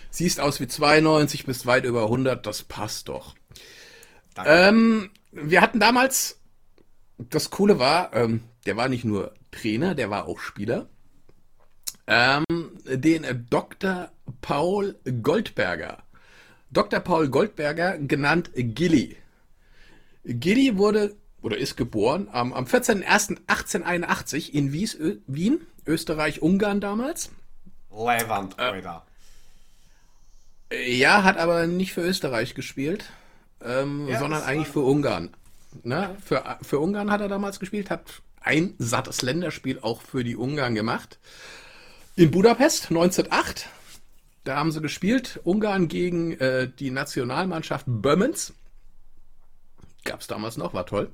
[0.10, 3.36] Siehst aus wie 92 bis weit über 100, das passt doch.
[4.46, 6.40] Ähm, wir hatten damals,
[7.18, 10.88] das Coole war, ähm, der war nicht nur Trainer, der war auch Spieler.
[12.08, 12.46] Ähm,
[12.86, 14.12] den äh, Dr.
[14.42, 16.04] Paul Goldberger.
[16.72, 17.00] Dr.
[17.00, 19.18] Paul Goldberger, genannt Gilly.
[20.24, 27.32] Gilly wurde oder ist geboren am, am 14.01.1881 in Wies, Ö, Wien, Österreich-Ungarn damals.
[27.92, 29.06] Levant, Alter.
[30.72, 33.06] Ja, hat aber nicht für Österreich gespielt,
[33.64, 35.32] ähm, Ja, sondern eigentlich für Ungarn.
[35.84, 36.16] Ne?
[36.24, 40.76] Für, für Ungarn hat er damals gespielt, hat ein sattes Länderspiel auch für die Ungarn
[40.76, 41.20] gemacht.
[42.16, 43.68] In Budapest 1908,
[44.44, 48.54] da haben sie gespielt, Ungarn gegen äh, die Nationalmannschaft Böhmens.
[50.04, 51.12] Gab es damals noch, war toll.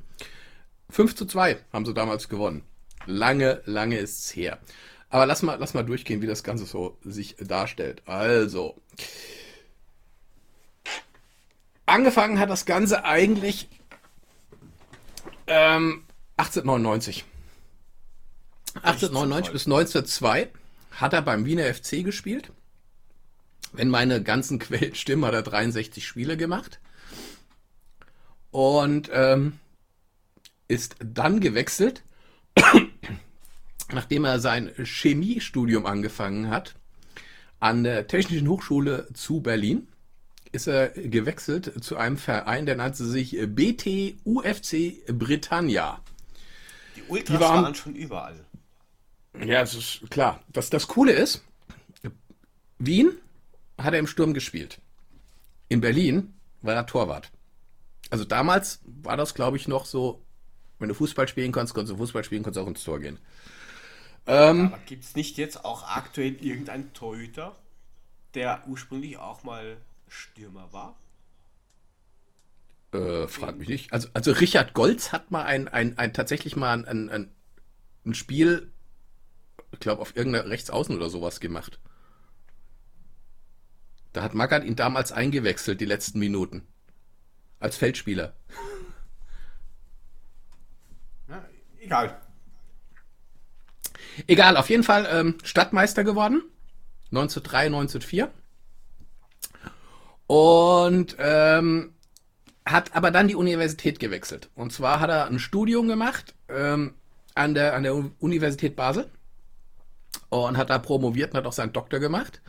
[0.90, 2.64] 5 zu 2 haben sie damals gewonnen.
[3.06, 4.60] Lange, lange ist's her.
[5.10, 8.02] Aber lass mal, lass mal durchgehen, wie das Ganze so sich darstellt.
[8.06, 8.76] Also,
[11.86, 13.70] angefangen hat das Ganze eigentlich
[15.48, 16.04] ähm,
[16.38, 17.26] 1899.
[18.76, 20.50] 1899 bis 1902
[20.92, 22.52] hat er beim Wiener FC gespielt.
[23.74, 26.80] Wenn meine ganzen Quellen stimmen, hat er 63 Spiele gemacht.
[28.52, 29.60] Und ähm,
[30.68, 32.04] ist dann gewechselt,
[33.92, 36.76] nachdem er sein Chemiestudium angefangen hat,
[37.60, 39.88] an der Technischen Hochschule zu Berlin
[40.52, 46.00] ist er gewechselt zu einem Verein, der nannte sich BT UFC Britannia.
[46.96, 48.46] Die Ultras Die waren- waren schon überall.
[49.40, 50.42] Ja, das ist klar.
[50.52, 51.44] Das, das Coole ist,
[52.80, 53.12] Wien
[53.78, 54.82] hat er im Sturm gespielt.
[55.70, 57.32] In Berlin war er Torwart.
[58.10, 60.24] Also damals war das, glaube ich, noch so,
[60.80, 63.20] wenn du Fußball spielen kannst, konntest du Fußball spielen, konntest auch ins Tor gehen.
[64.26, 67.56] Ähm, Aber gibt es nicht jetzt auch aktuell irgendeinen Torhüter,
[68.34, 70.98] der ursprünglich auch mal Stürmer war?
[72.94, 73.94] Äh, frag mich nicht.
[73.94, 77.32] Also, also Richard Golz hat mal ein, ein, ein tatsächlich mal ein, ein, ein,
[78.06, 78.72] ein Spiel,
[79.72, 81.80] ich glaube, auf irgendeiner Rechtsaußen oder sowas gemacht.
[84.18, 86.64] Da hat Magath ihn damals eingewechselt, die letzten Minuten.
[87.60, 88.34] Als Feldspieler.
[91.30, 91.46] Ja,
[91.80, 92.22] egal.
[94.26, 96.42] Egal, auf jeden Fall ähm, Stadtmeister geworden.
[97.12, 98.32] 1903, 1904.
[100.26, 101.94] Und ähm,
[102.66, 104.50] hat aber dann die Universität gewechselt.
[104.56, 106.96] Und zwar hat er ein Studium gemacht ähm,
[107.36, 109.12] an, der, an der Universität Basel
[110.30, 112.42] und hat da promoviert und hat auch seinen Doktor gemacht.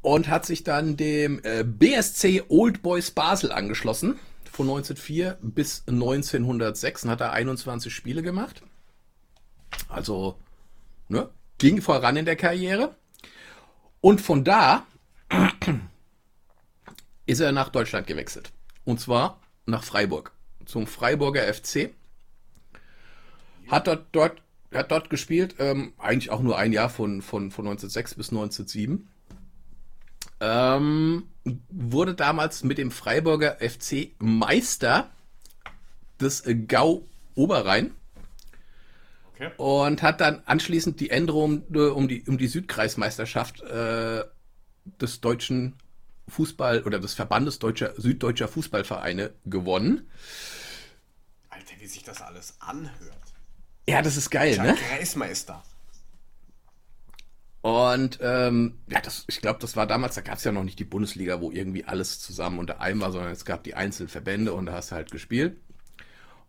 [0.00, 4.18] Und hat sich dann dem äh, BSC Old Boys Basel angeschlossen.
[4.50, 8.62] Von 1904 bis 1906 und hat er 21 Spiele gemacht.
[9.88, 10.36] Also
[11.08, 12.96] ne, ging voran in der Karriere.
[14.00, 14.86] Und von da
[17.26, 18.52] ist er nach Deutschland gewechselt.
[18.84, 20.32] Und zwar nach Freiburg.
[20.64, 21.90] Zum Freiburger FC.
[23.68, 27.66] Hat dort, dort, hat dort gespielt, ähm, eigentlich auch nur ein Jahr von, von, von
[27.66, 29.08] 1906 bis 1907.
[30.40, 31.28] Ähm,
[31.70, 35.10] wurde damals mit dem Freiburger FC Meister
[36.20, 37.92] des Gau Oberrhein
[39.34, 39.50] Okay.
[39.56, 44.24] und hat dann anschließend die Änderung äh, um die, um die Südkreismeisterschaft äh,
[45.00, 45.74] des deutschen
[46.26, 50.08] Fußball oder des Verbandes deutscher, süddeutscher Fußballvereine gewonnen.
[51.50, 53.14] Alter, wie sich das alles anhört.
[53.88, 54.74] Ja, das ist geil, Ja, ne?
[54.74, 55.62] Kreismeister.
[57.60, 60.78] Und ähm, ja, das, ich glaube, das war damals, da gab es ja noch nicht
[60.78, 64.52] die Bundesliga, wo irgendwie alles zusammen unter einem war, sondern es gab die einzelnen Verbände
[64.52, 65.56] und da hast du halt gespielt.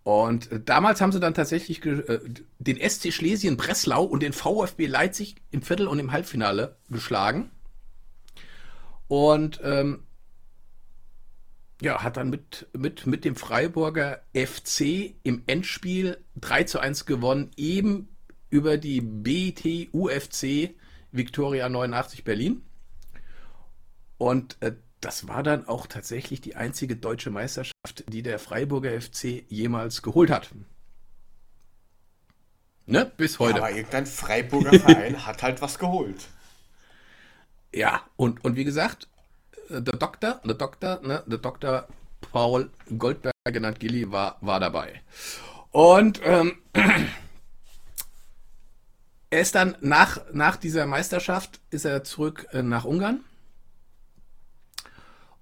[0.04, 2.20] Und äh, damals haben sie dann tatsächlich äh,
[2.60, 7.50] den SC Schlesien Breslau und den VfB Leipzig im Viertel- und im Halbfinale geschlagen.
[9.08, 10.04] Und ähm,
[11.82, 17.52] ja, hat dann mit, mit, mit dem Freiburger FC im Endspiel 3 zu 1 gewonnen,
[17.56, 18.10] eben
[18.50, 20.76] über die BT-UFC
[21.12, 22.64] Victoria 89 Berlin.
[24.18, 29.46] Und äh, das war dann auch tatsächlich die einzige deutsche Meisterschaft, die der Freiburger FC
[29.48, 30.50] jemals geholt hat.
[32.86, 33.10] Ne?
[33.18, 33.60] Bis heute.
[33.60, 36.28] Aber irgendein Freiburger Verein hat halt was geholt.
[37.74, 39.08] Ja, und, und wie gesagt,
[39.70, 41.88] äh, der Doktor, der Doktor, ne, der Doktor
[42.32, 45.02] Paul Goldberg, genannt Gilly, war, war dabei.
[45.72, 46.58] Und ähm,
[49.30, 53.22] er ist dann nach, nach dieser Meisterschaft, ist er zurück äh, nach Ungarn.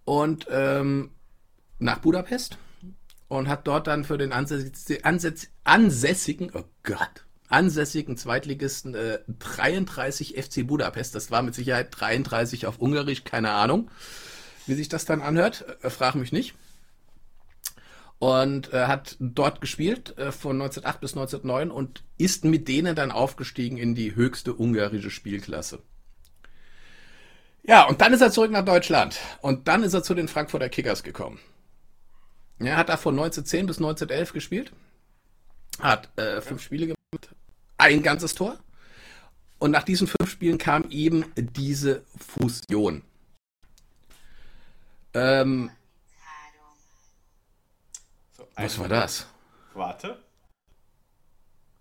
[0.04, 1.12] Und ähm,
[1.80, 2.58] nach Budapest.
[3.30, 10.42] Und hat dort dann für den ansäss- ansäss- ansässigen, oh Gott, ansässigen Zweitligisten äh, 33
[10.42, 13.92] FC Budapest, das war mit Sicherheit 33 auf Ungarisch, keine Ahnung,
[14.66, 16.56] wie sich das dann anhört, äh, frag mich nicht.
[18.20, 23.12] Und äh, hat dort gespielt äh, von 1908 bis 1909 und ist mit denen dann
[23.12, 25.80] aufgestiegen in die höchste ungarische Spielklasse.
[27.64, 29.20] Ja, und dann ist er zurück nach Deutschland.
[29.42, 31.40] Und dann ist er zu den Frankfurter Kickers gekommen.
[32.60, 34.72] Er hat da von 1910 bis 1911 gespielt.
[35.80, 37.36] Hat äh, fünf Spiele gemacht,
[37.78, 38.58] ein ganzes Tor.
[39.60, 43.04] Und nach diesen fünf Spielen kam eben diese Fusion.
[45.14, 45.72] Ähm,
[48.58, 49.28] was war das?
[49.74, 50.22] Warte.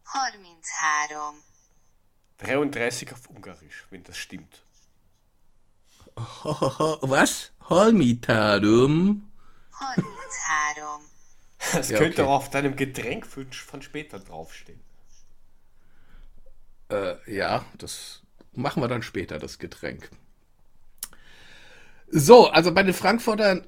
[0.04, 1.42] 33
[2.38, 4.64] 33 auf Ungarisch, wenn das stimmt.
[6.16, 7.52] Was?
[7.68, 9.30] Holmitadum?
[9.70, 11.10] 33
[11.72, 12.30] Das Ja, könnte okay.
[12.30, 14.80] auch auf deinem Getränk von, von später draufstehen.
[16.90, 18.22] Äh, ja, das
[18.52, 20.10] machen wir dann später, das Getränk.
[22.08, 23.62] So, also bei den Frankfurter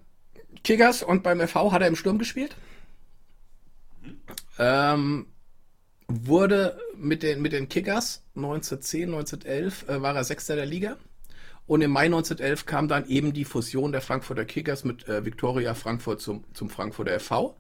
[0.65, 2.57] Kickers und beim FV hat er im Sturm gespielt.
[4.59, 5.27] Ähm,
[6.09, 10.97] wurde mit den, mit den Kickers 1910, 1911 äh, war er Sechster der Liga.
[11.67, 15.75] Und im Mai 1911 kam dann eben die Fusion der Frankfurter Kickers mit äh, Viktoria
[15.75, 17.55] Frankfurt zum, zum Frankfurter FV.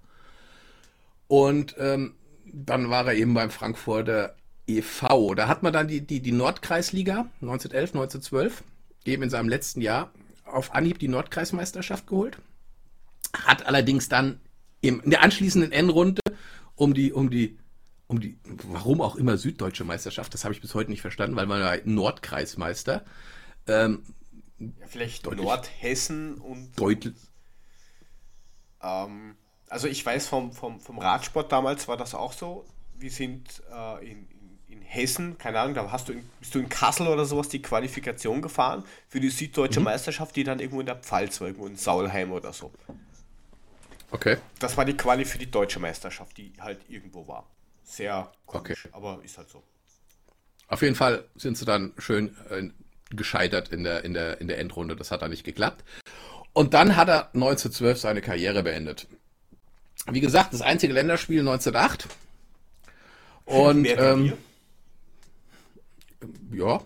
[1.26, 2.14] Und ähm,
[2.46, 4.34] dann war er eben beim Frankfurter
[4.66, 5.34] e.V.
[5.34, 8.64] Da hat man dann die, die, die Nordkreisliga 1911, 1912
[9.04, 10.10] eben in seinem letzten Jahr
[10.46, 12.38] auf Anhieb die Nordkreismeisterschaft geholt.
[13.34, 14.40] Hat allerdings dann
[14.80, 16.22] im, in der anschließenden Endrunde
[16.78, 17.58] um die, um die,
[18.06, 21.46] um die, warum auch immer süddeutsche Meisterschaft, das habe ich bis heute nicht verstanden, weil
[21.46, 23.04] man war Nordkreismeister,
[23.66, 24.02] ähm,
[24.80, 25.44] Ja, vielleicht Deutlich.
[25.44, 26.78] Nordhessen und.
[26.78, 27.14] deutlich,
[28.82, 29.36] Ähm,
[29.68, 32.66] also ich weiß vom, vom, vom Radsport damals war das auch so.
[32.94, 36.58] Wir sind äh, in, in, in Hessen, keine Ahnung, da hast du in, bist du
[36.60, 40.86] in Kassel oder sowas die Qualifikation gefahren für die süddeutsche Meisterschaft, die dann irgendwo in
[40.86, 42.72] der Pfalz war, irgendwo in Saulheim oder so.
[44.10, 44.38] Okay.
[44.58, 47.46] Das war die Quali für die deutsche Meisterschaft, die halt irgendwo war.
[47.84, 49.62] Sehr komisch, aber ist halt so.
[50.68, 52.68] Auf jeden Fall sind sie dann schön äh,
[53.14, 54.96] gescheitert in der, in, der, in der Endrunde.
[54.96, 55.82] Das hat dann nicht geklappt.
[56.52, 59.06] Und dann hat er 1912 seine Karriere beendet.
[60.10, 62.08] Wie gesagt, das einzige Länderspiel 1908.
[63.44, 64.34] Und ähm,
[66.52, 66.80] ja.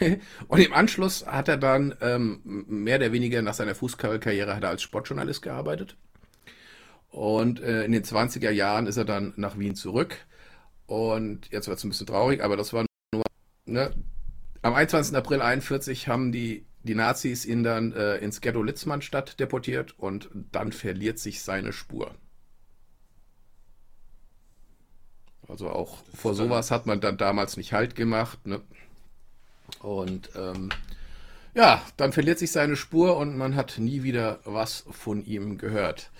[0.48, 4.70] Und im Anschluss hat er dann ähm, mehr oder weniger nach seiner Fußballkarriere hat er
[4.70, 5.96] als Sportjournalist gearbeitet.
[7.12, 10.16] Und äh, in den 20er Jahren ist er dann nach Wien zurück.
[10.86, 13.22] Und jetzt wird es ein bisschen traurig, aber das war nur,
[13.66, 13.94] ne?
[14.62, 15.14] Am 21.
[15.16, 20.72] April 41 haben die, die Nazis ihn dann äh, ins Ghetto Litzmannstadt deportiert und dann
[20.72, 22.14] verliert sich seine Spur.
[25.48, 28.46] Also auch vor sowas hat man dann damals nicht Halt gemacht.
[28.46, 28.62] Ne?
[29.80, 30.70] Und ähm,
[31.54, 36.10] ja, dann verliert sich seine Spur und man hat nie wieder was von ihm gehört.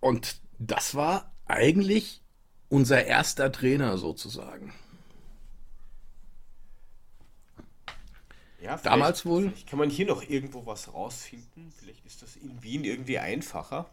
[0.00, 2.22] Und das war eigentlich
[2.68, 4.72] unser erster Trainer sozusagen.
[8.62, 9.52] Ja, Damals wohl?
[9.68, 11.72] Kann man hier noch irgendwo was rausfinden.
[11.78, 13.90] Vielleicht ist das in Wien irgendwie einfacher.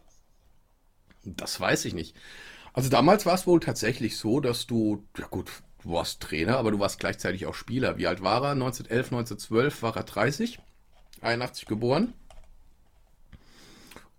[1.24, 2.14] Das weiß ich nicht.
[2.74, 5.50] Also damals war es wohl tatsächlich so, dass du, ja gut,
[5.82, 7.96] du warst Trainer, aber du warst gleichzeitig auch Spieler.
[7.96, 8.50] Wie alt war er?
[8.50, 10.60] 1911, 1912 war er 30,
[11.22, 12.12] 81 geboren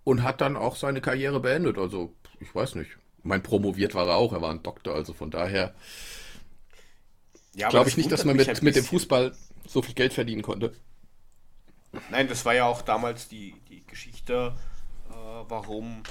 [0.09, 1.77] und hat dann auch seine Karriere beendet.
[1.77, 2.91] Also ich weiß nicht.
[3.21, 5.75] Mein promoviert war er auch, er war ein Doktor, also von daher
[7.53, 8.83] Ja, glaube ich nicht, dass man mit, mit dem.
[8.83, 9.35] Fußball
[9.67, 10.73] so viel Geld verdienen konnte.
[12.09, 14.55] Nein, das war ja auch damals die, die Geschichte,
[15.09, 16.01] äh, warum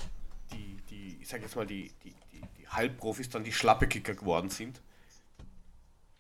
[0.53, 4.51] die, die, ich sag jetzt mal, die, die, die, die Halbprofis dann die Schlappekicker geworden
[4.51, 4.81] sind.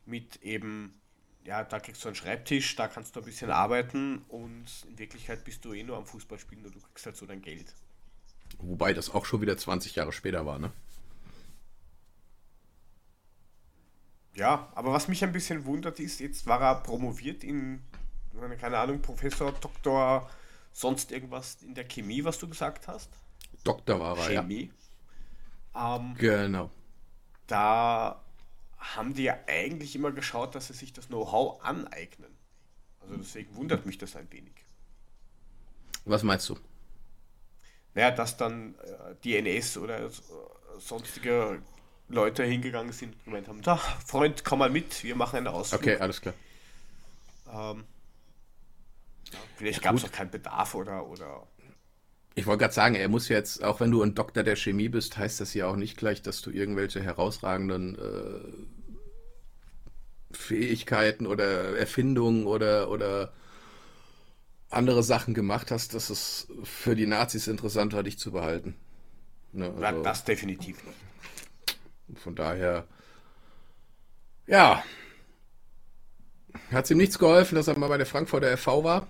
[0.06, 1.00] Mit eben,
[1.48, 5.44] ja, da kriegst du einen Schreibtisch, da kannst du ein bisschen arbeiten und in Wirklichkeit
[5.44, 7.74] bist du eh nur am Fußball spielen und du kriegst halt so dein Geld.
[8.58, 10.70] Wobei das auch schon wieder 20 Jahre später war, ne?
[14.34, 17.82] Ja, aber was mich ein bisschen wundert ist, jetzt war er promoviert in,
[18.60, 20.28] keine Ahnung, Professor, Doktor,
[20.72, 23.08] sonst irgendwas in der Chemie, was du gesagt hast.
[23.64, 24.42] Doktor war er, ja.
[24.42, 24.70] Chemie.
[25.74, 26.70] Ähm, Genau.
[27.46, 28.22] da
[28.78, 32.36] haben die ja eigentlich immer geschaut, dass sie sich das Know-how aneignen.
[33.00, 34.54] Also deswegen wundert mich das ein wenig.
[36.04, 36.58] Was meinst du?
[37.94, 40.10] Naja, dass dann äh, die NS oder äh,
[40.78, 41.62] sonstige
[42.08, 45.82] Leute hingegangen sind und gemeint haben, da, Freund, komm mal mit, wir machen einen Ausflug.
[45.82, 46.34] Okay, alles klar.
[47.46, 47.86] Ähm,
[49.32, 51.46] ja, vielleicht Ja, gab es auch keinen Bedarf oder, oder
[52.38, 55.18] Ich wollte gerade sagen, er muss jetzt, auch wenn du ein Doktor der Chemie bist,
[55.18, 58.38] heißt das ja auch nicht gleich, dass du irgendwelche herausragenden äh,
[60.30, 63.32] Fähigkeiten oder Erfindungen oder, oder
[64.70, 68.76] andere Sachen gemacht hast, dass es für die Nazis interessant war, dich zu behalten.
[69.50, 72.20] Ne, also das definitiv nicht.
[72.20, 72.86] von daher,
[74.46, 74.84] ja,
[76.70, 79.08] hat es ihm nichts geholfen, dass er mal bei der Frankfurter FV war.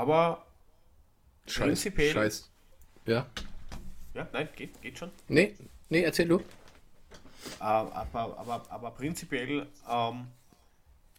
[0.00, 0.46] Aber
[1.46, 2.50] Scheiß, Prinzipiell- scheiß,
[3.04, 3.26] Ja.
[4.14, 5.10] Ja, nein, geht, geht schon.
[5.28, 5.54] Nee,
[5.90, 6.38] nee, erzähl du.
[6.38, 6.42] Äh,
[7.60, 10.26] aber, aber, aber prinzipiell ähm,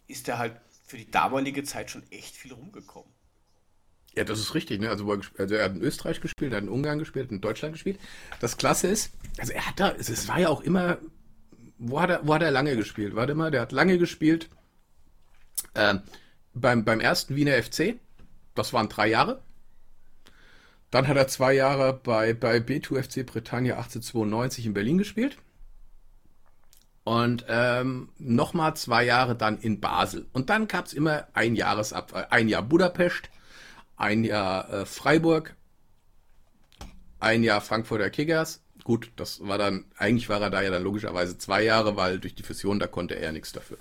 [0.08, 3.08] ist er halt für die damalige Zeit schon echt viel rumgekommen.
[4.16, 4.80] Ja, das ist richtig.
[4.80, 4.90] Ne?
[4.90, 7.74] Also, er, also er hat in Österreich gespielt, er hat in Ungarn gespielt, in Deutschland
[7.74, 8.00] gespielt.
[8.40, 10.98] Das Klasse ist, also er hat da, es, es war ja auch immer,
[11.78, 13.14] wo hat er, wo hat er lange gespielt?
[13.14, 14.48] Warte mal, der hat lange gespielt
[15.76, 16.02] ähm,
[16.52, 17.94] beim, beim ersten Wiener FC.
[18.54, 19.42] Das waren drei Jahre.
[20.90, 25.38] Dann hat er zwei Jahre bei, bei B2FC Britannia 1892 in Berlin gespielt.
[27.04, 30.26] Und ähm, nochmal zwei Jahre dann in Basel.
[30.32, 33.30] Und dann gab es immer ein Jahresab äh, ein Jahr Budapest,
[33.96, 35.56] ein Jahr äh, Freiburg,
[37.18, 38.62] ein Jahr Frankfurter Kickers.
[38.84, 42.34] Gut, das war dann, eigentlich war er da ja dann logischerweise zwei Jahre, weil durch
[42.34, 43.78] die Fusion, da konnte er nichts dafür.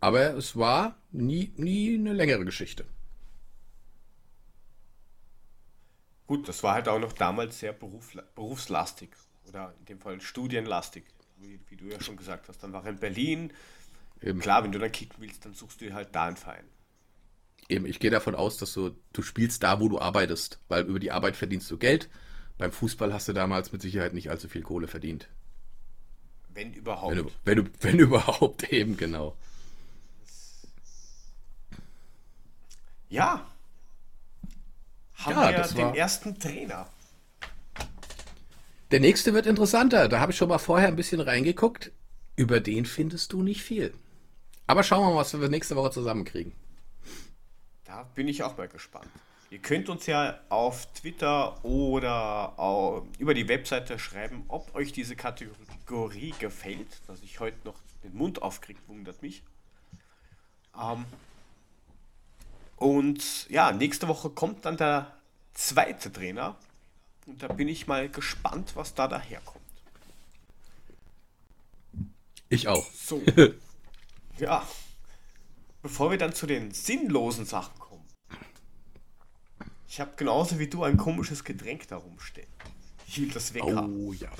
[0.00, 2.84] Aber es war nie, nie eine längere Geschichte.
[6.28, 9.08] Gut, das war halt auch noch damals sehr berufla berufslastig
[9.48, 11.04] oder in dem Fall studienlastig,
[11.38, 12.62] wie, wie du ja schon gesagt hast.
[12.62, 13.52] Dann war er in Berlin.
[14.20, 14.38] Eben.
[14.38, 16.66] Klar, wenn du dann kicken willst, dann suchst du halt da einen Verein.
[17.70, 20.98] Eben, ich gehe davon aus, dass du, du spielst da, wo du arbeitest, weil über
[20.98, 22.10] die Arbeit verdienst du Geld.
[22.58, 25.30] Beim Fußball hast du damals mit Sicherheit nicht allzu viel Kohle verdient.
[26.52, 27.16] Wenn überhaupt.
[27.16, 29.34] Wenn, wenn, wenn überhaupt eben, genau.
[33.08, 33.50] Ja.
[35.18, 36.88] Haben Ja, wir das den war- ersten Trainer.
[38.90, 40.08] Der nächste wird interessanter.
[40.08, 41.92] Da habe ich schon mal vorher ein bisschen reingeguckt.
[42.36, 43.92] Über den findest du nicht viel.
[44.66, 46.52] Aber schauen wir mal, was wir nächste Woche zusammenkriegen.
[47.84, 49.08] Da bin ich auch mal gespannt.
[49.50, 56.34] Ihr könnt uns ja auf Twitter oder über die Webseite schreiben, ob euch diese Kategorie
[56.38, 57.00] gefällt.
[57.08, 59.42] Dass ich heute noch den Mund aufkriege, wundert mich.
[60.80, 61.06] Ähm,
[62.78, 65.12] und ja, nächste Woche kommt dann der
[65.54, 66.56] zweite Trainer.
[67.26, 69.58] Und da bin ich mal gespannt, was da daherkommt.
[72.48, 72.90] Ich auch.
[72.92, 73.22] So.
[74.38, 74.66] ja.
[75.82, 78.04] Bevor wir dann zu den sinnlosen Sachen kommen.
[79.88, 82.48] Ich habe genauso wie du ein komisches Getränk da rumstehen.
[83.06, 84.06] Ich will das weghaben.
[84.06, 84.30] Oh ja.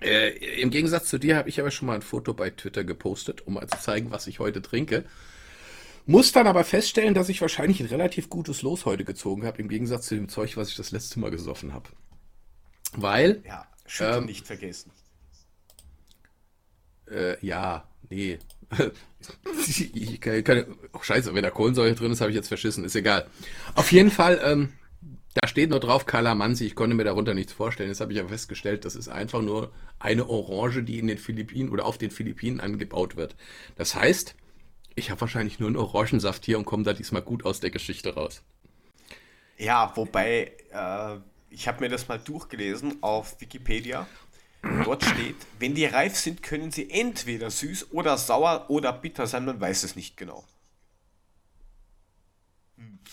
[0.00, 3.46] Äh, Im Gegensatz zu dir habe ich aber schon mal ein Foto bei Twitter gepostet,
[3.46, 5.04] um mal zu zeigen, was ich heute trinke.
[6.06, 9.68] Muss dann aber feststellen, dass ich wahrscheinlich ein relativ gutes Los heute gezogen habe, im
[9.68, 11.88] Gegensatz zu dem Zeug, was ich das letzte Mal gesoffen habe.
[12.92, 14.92] Weil, Ja, Schütteln Ähm, nicht vergessen.
[17.10, 18.38] äh, ja, nee.
[19.94, 22.96] ich kann, kann, oh, scheiße, wenn da Kohlensäure drin ist, habe ich jetzt verschissen, ist
[22.96, 23.26] egal.
[23.74, 24.72] Auf jeden Fall, ähm,
[25.34, 27.90] da steht nur drauf Calamansi, ich konnte mir darunter nichts vorstellen.
[27.90, 31.68] Jetzt habe ich aber festgestellt, das ist einfach nur eine Orange, die in den Philippinen
[31.68, 33.36] oder auf den Philippinen angebaut wird.
[33.76, 34.34] Das heißt,
[34.96, 38.14] ich habe wahrscheinlich nur einen Orangensaft hier und komme da diesmal gut aus der Geschichte
[38.14, 38.42] raus.
[39.58, 41.18] Ja, wobei, äh,
[41.50, 44.06] ich habe mir das mal durchgelesen auf Wikipedia.
[44.84, 49.44] Dort steht, wenn die reif sind, können sie entweder süß oder sauer oder bitter sein,
[49.44, 50.44] man weiß es nicht genau.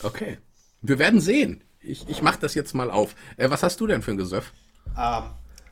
[0.02, 0.40] Okay.
[0.82, 1.64] Wir werden sehen.
[1.80, 3.16] Ich, ich mache das jetzt mal auf.
[3.38, 4.54] Äh, was hast du denn für ein Gesöff?
[4.98, 5.24] Ähm,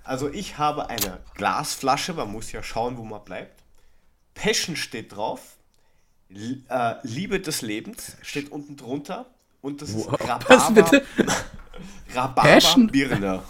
[0.04, 3.64] also ich habe eine Glasflasche, man muss ja schauen, wo man bleibt.
[4.34, 5.58] Passion steht drauf.
[6.34, 9.26] Äh, Liebe des Lebens steht unten drunter.
[9.62, 11.06] Und das ist Wow, Rhabarber, was bitte?
[12.16, 12.88] Rhabarber Passion?
[12.88, 13.44] Birne.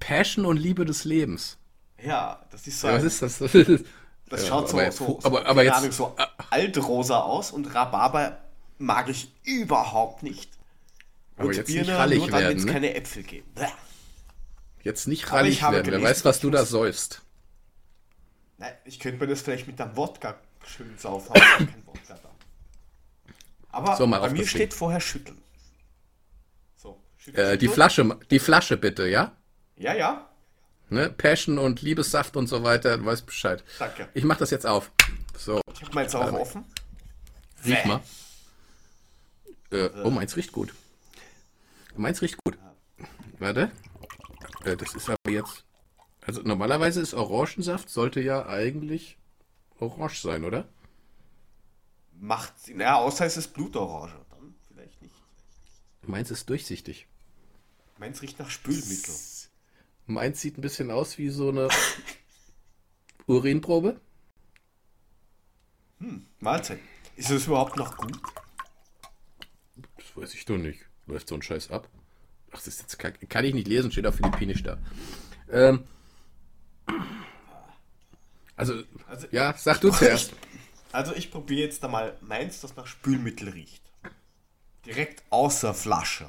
[0.00, 1.56] Passion und Liebe des Lebens.
[2.02, 2.88] Ja, das ist so.
[2.88, 3.38] Ja, was ist das?
[3.38, 3.52] Das
[4.42, 6.14] Ja, schaut so, aber- so, so, aber- aber jetzt- Ahnung, so
[6.50, 8.38] altrosa aus und Rhabarber
[8.76, 10.50] mag ich überhaupt nicht.
[11.36, 12.72] Aber Und jetzt nicht Birne rallig nur dann, werden, ne?
[12.72, 13.54] keine Äpfel gibt.
[13.54, 13.66] Bäh.
[14.82, 15.74] Jetzt nicht Aber rallig werden.
[15.76, 17.22] Wer gelesen, weiß, was du da säufst.
[18.58, 20.36] Nein, ich könnte mir das vielleicht mit einem Wodka
[20.68, 22.30] schön saufen, keinen Wodka da.
[23.70, 25.40] Aber So, bei mir steht vorher schütteln.
[26.76, 27.68] So, schüttel, Äh, die.
[27.68, 29.32] Flasche, die Flasche bitte, ja?
[29.76, 30.28] Ja, ja.
[30.90, 31.10] Ne?
[31.10, 33.62] Passion und Liebessaft und so weiter, du weißt Bescheid.
[33.78, 34.08] Danke.
[34.14, 34.90] Ich mach das jetzt auf.
[35.36, 36.64] So, Ich habe meins auch offen.
[37.64, 38.00] riech mal.
[39.70, 40.72] Äh, oh, meins riecht gut.
[41.94, 42.56] Meins riecht gut.
[43.38, 43.70] Warte.
[44.64, 45.64] Äh, das ist aber jetzt.
[46.22, 49.18] Also normalerweise ist Orangensaft, sollte ja eigentlich
[49.80, 50.68] orange sein, oder?
[52.20, 52.80] Macht Sinn.
[52.80, 54.24] Ja, außer es ist Blutorange.
[54.30, 55.14] Dann vielleicht nicht.
[56.02, 57.06] Meins ist durchsichtig.
[57.98, 59.14] Meins riecht nach Spülmittel.
[60.06, 61.68] Meins sieht ein bisschen aus wie so eine
[63.26, 64.00] Urinprobe.
[66.40, 66.80] Mahlzeit.
[67.16, 68.18] Ist es überhaupt noch gut?
[69.96, 70.80] Das weiß ich doch nicht.
[71.06, 71.88] Läuft so ein Scheiß ab.
[72.50, 74.78] Ach, das ist jetzt kann, kann ich nicht lesen, steht auf Philippinisch da.
[75.50, 75.84] Ähm,
[78.58, 80.32] also, Also- ja, sag du zuerst.
[80.92, 83.82] Also ich probiere jetzt da mal meins, das nach Spülmittel riecht.
[84.86, 86.28] Direkt aus der Flasche.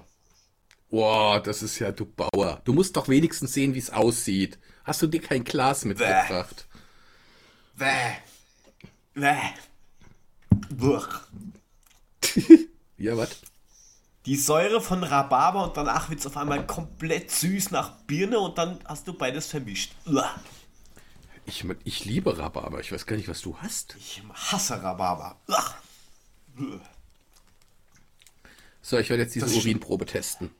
[0.89, 2.61] Boah, das ist ja du Bauer.
[2.65, 4.57] Du musst doch wenigstens sehen, wie es aussieht.
[4.83, 6.67] Hast du dir kein Glas mitgebracht?
[7.75, 8.15] Bäh.
[9.13, 9.37] Bäh.
[10.69, 11.07] Buch.
[12.97, 13.29] Ja, was?
[14.25, 18.57] Die Säure von Rhabarber und danach wird es auf einmal komplett süß nach Birne und
[18.57, 19.93] dann hast du beides vermischt.
[20.05, 20.35] Uah.
[21.49, 22.79] Ich, ich liebe Rhabarber.
[22.79, 23.95] Ich weiß gar nicht, was du hast.
[23.97, 25.35] Ich hasse Rhabarber.
[25.47, 25.75] Uah.
[28.83, 30.51] So, ich werde jetzt diese Urinprobe testen.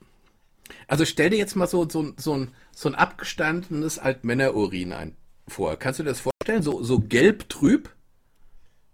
[0.88, 5.16] Also stell dir jetzt mal so, so, so, ein, so ein abgestandenes Altmännerurin ein
[5.46, 5.76] vor.
[5.76, 6.62] Kannst du dir das vorstellen?
[6.62, 7.94] So, so gelb trüb?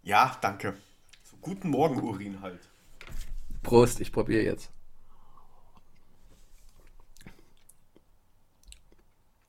[0.02, 0.76] Ja, danke.
[1.24, 2.60] So, guten Morgen, Urin halt.
[3.62, 4.70] Prost, ich probiere jetzt.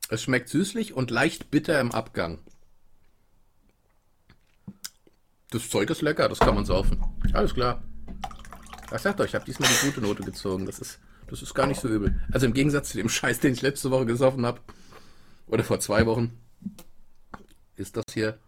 [0.08, 2.38] Es schmeckt süßlich und leicht bitter im Abgang.
[5.50, 7.02] Das Zeug ist lecker, das kann man saufen.
[7.32, 7.82] Alles klar.
[8.90, 10.66] Was sagt euch, ich habe diesmal die gute Note gezogen.
[10.66, 12.20] Das ist, das ist gar nicht so übel.
[12.32, 14.60] Also im Gegensatz zu dem Scheiß, den ich letzte Woche gesoffen habe,
[15.46, 16.38] oder vor zwei Wochen,
[17.76, 18.38] ist das hier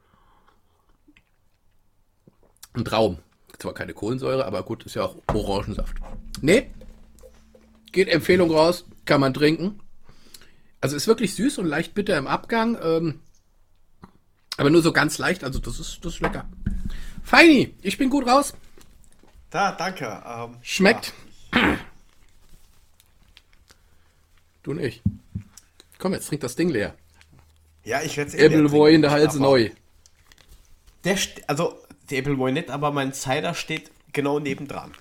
[2.75, 3.19] ein Traum.
[3.59, 5.97] Zwar keine Kohlensäure, aber gut, ist ja auch Orangensaft.
[6.41, 6.71] Nee,
[7.93, 9.81] geht Empfehlung raus, kann man trinken.
[10.81, 13.21] Also ist wirklich süß und leicht bitter im Abgang, ähm,
[14.57, 16.49] aber nur so ganz leicht, also das ist, das ist lecker.
[17.23, 18.55] Feini, ich bin gut raus.
[19.51, 20.23] Da, danke.
[20.27, 21.13] Ähm, Schmeckt.
[24.63, 25.03] Du und ich.
[25.99, 26.95] Komm, jetzt trink das Ding leer.
[27.85, 29.71] Ja, ich werde es eh Appleboy in der Halse neu.
[31.05, 31.79] Der, also,
[32.11, 34.93] der Appleboy nicht, aber mein Cider steht genau nebendran.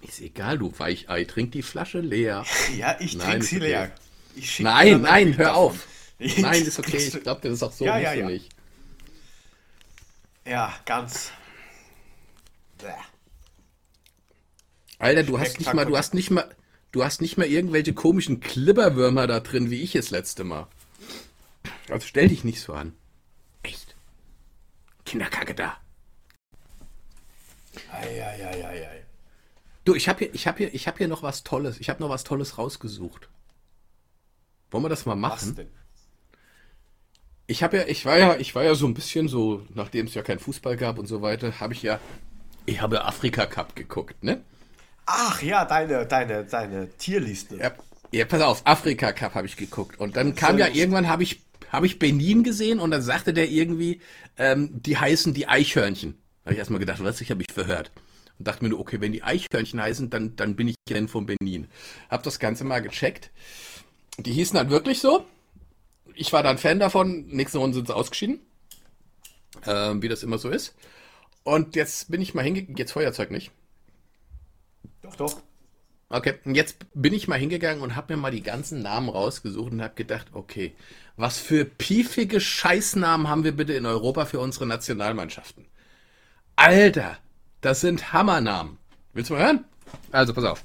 [0.00, 2.44] Ist egal, du Weichei, trink die Flasche leer.
[2.76, 3.92] Ja, ich Nein, trinke ist sie leer.
[4.58, 5.62] Nein, nein, hör davon.
[5.62, 5.86] auf.
[6.18, 6.98] Nein, ist okay.
[6.98, 7.84] Ich glaube, das ist auch so.
[7.84, 8.26] Ja, ja, ja.
[8.26, 8.48] nicht.
[10.46, 11.32] Ja, ganz.
[12.78, 12.92] Bäh.
[14.98, 16.54] Alter, du hast nicht mal, du hast nicht mal,
[16.92, 20.68] du hast nicht mal irgendwelche komischen Klibberwürmer da drin, wie ich es letzte Mal.
[21.88, 22.94] Also stell dich nicht so an.
[23.64, 23.96] Echt.
[25.04, 25.76] Kinderkacke da.
[27.90, 29.04] Ei, ei, ei, ei, ei.
[29.84, 31.80] Du, ich habe hier, ich habe hier, ich habe hier noch was Tolles.
[31.80, 33.28] Ich habe noch was Tolles rausgesucht.
[34.72, 35.54] Wollen wir das mal Was machen?
[35.54, 35.68] denn?
[37.46, 40.14] Ich habe ja, ich war ja, ich war ja so ein bisschen so, nachdem es
[40.14, 42.00] ja keinen Fußball gab und so weiter, habe ich ja,
[42.66, 44.42] ich habe Afrika Cup geguckt, ne?
[45.04, 47.56] Ach ja, deine, deine, deine Tierliste.
[47.56, 47.72] Ja,
[48.12, 49.98] ja, pass auf, Afrika Cup habe ich geguckt.
[49.98, 53.50] Und dann kam ja irgendwann, habe ich, hab ich Benin gesehen und dann sagte der
[53.50, 54.00] irgendwie,
[54.38, 56.14] ähm, die heißen die Eichhörnchen.
[56.44, 57.90] Habe ich erstmal gedacht, was, ich habe mich verhört.
[58.38, 61.26] Und dachte mir nur, okay, wenn die Eichhörnchen heißen, dann, dann bin ich denn von
[61.26, 61.68] Benin.
[62.08, 63.30] Hab das Ganze mal gecheckt.
[64.18, 65.24] Die hießen halt wirklich so.
[66.14, 67.26] Ich war dann Fan davon.
[67.28, 68.40] Nächste Runde sind sie ausgeschieden.
[69.66, 70.74] Ähm, wie das immer so ist.
[71.44, 72.76] Und jetzt bin ich mal hingegangen.
[72.76, 73.50] Jetzt Feuerzeug nicht.
[75.02, 75.42] Doch, doch.
[76.08, 79.72] Okay, und jetzt bin ich mal hingegangen und habe mir mal die ganzen Namen rausgesucht
[79.72, 80.74] und habe gedacht, okay,
[81.16, 85.64] was für piefige Scheißnamen haben wir bitte in Europa für unsere Nationalmannschaften?
[86.54, 87.16] Alter,
[87.62, 88.76] das sind Hammernamen.
[89.14, 89.64] Willst du mal hören?
[90.10, 90.62] Also pass auf.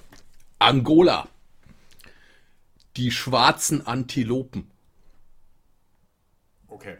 [0.60, 1.30] Angola.
[2.98, 4.72] Die schwarzen Antilopen.
[6.68, 6.98] Okay.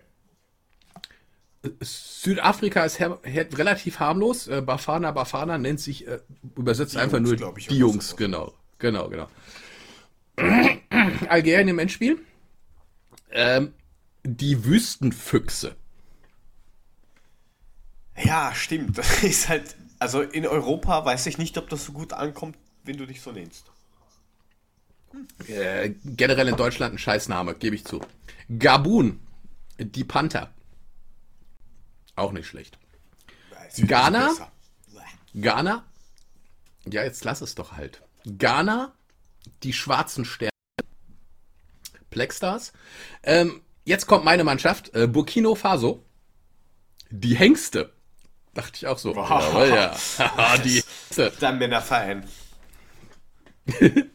[1.82, 4.48] Südafrika ist her her relativ harmlos.
[4.48, 6.20] Äh, Bafana Bafana nennt sich, äh,
[6.56, 8.54] übersetzt Die einfach Jungs, nur ich, die Jungs, genau.
[8.78, 9.28] Genau, genau.
[11.30, 12.20] Algerien im Endspiel.
[13.32, 13.74] Ähm,
[14.24, 15.76] die Wüstenfüchse.
[18.16, 18.98] Ja, stimmt.
[18.98, 19.76] Das ist halt.
[20.00, 23.32] Also in Europa weiß ich nicht, ob das so gut ankommt, wenn du dich so
[23.32, 23.66] nennst.
[25.48, 28.02] Äh, generell in Deutschland ein Scheißname, gebe ich zu.
[28.58, 29.20] Gabun.
[29.80, 30.52] Die Panther.
[32.16, 32.78] Auch nicht schlecht.
[33.78, 34.32] Ghana?
[35.36, 35.84] Ghana.
[36.86, 38.02] Ja, jetzt lass es doch halt.
[38.26, 38.94] Ghana.
[39.64, 40.52] Die schwarzen Sterne.
[42.10, 42.74] Blackstars.
[43.24, 44.94] Ähm, jetzt kommt meine Mannschaft.
[44.96, 46.04] Äh, Burkina Faso.
[47.10, 47.94] Die Hengste.
[48.54, 49.16] Dachte ich auch so.
[49.16, 49.30] Wow.
[49.30, 50.58] Jawohl, ja.
[50.64, 51.32] Die Hengste.
[51.40, 52.28] Der Männerverein.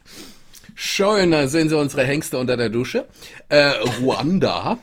[0.84, 3.06] Schön, da sehen Sie unsere Hengste unter der Dusche.
[3.48, 3.68] Äh,
[4.00, 4.80] Ruanda.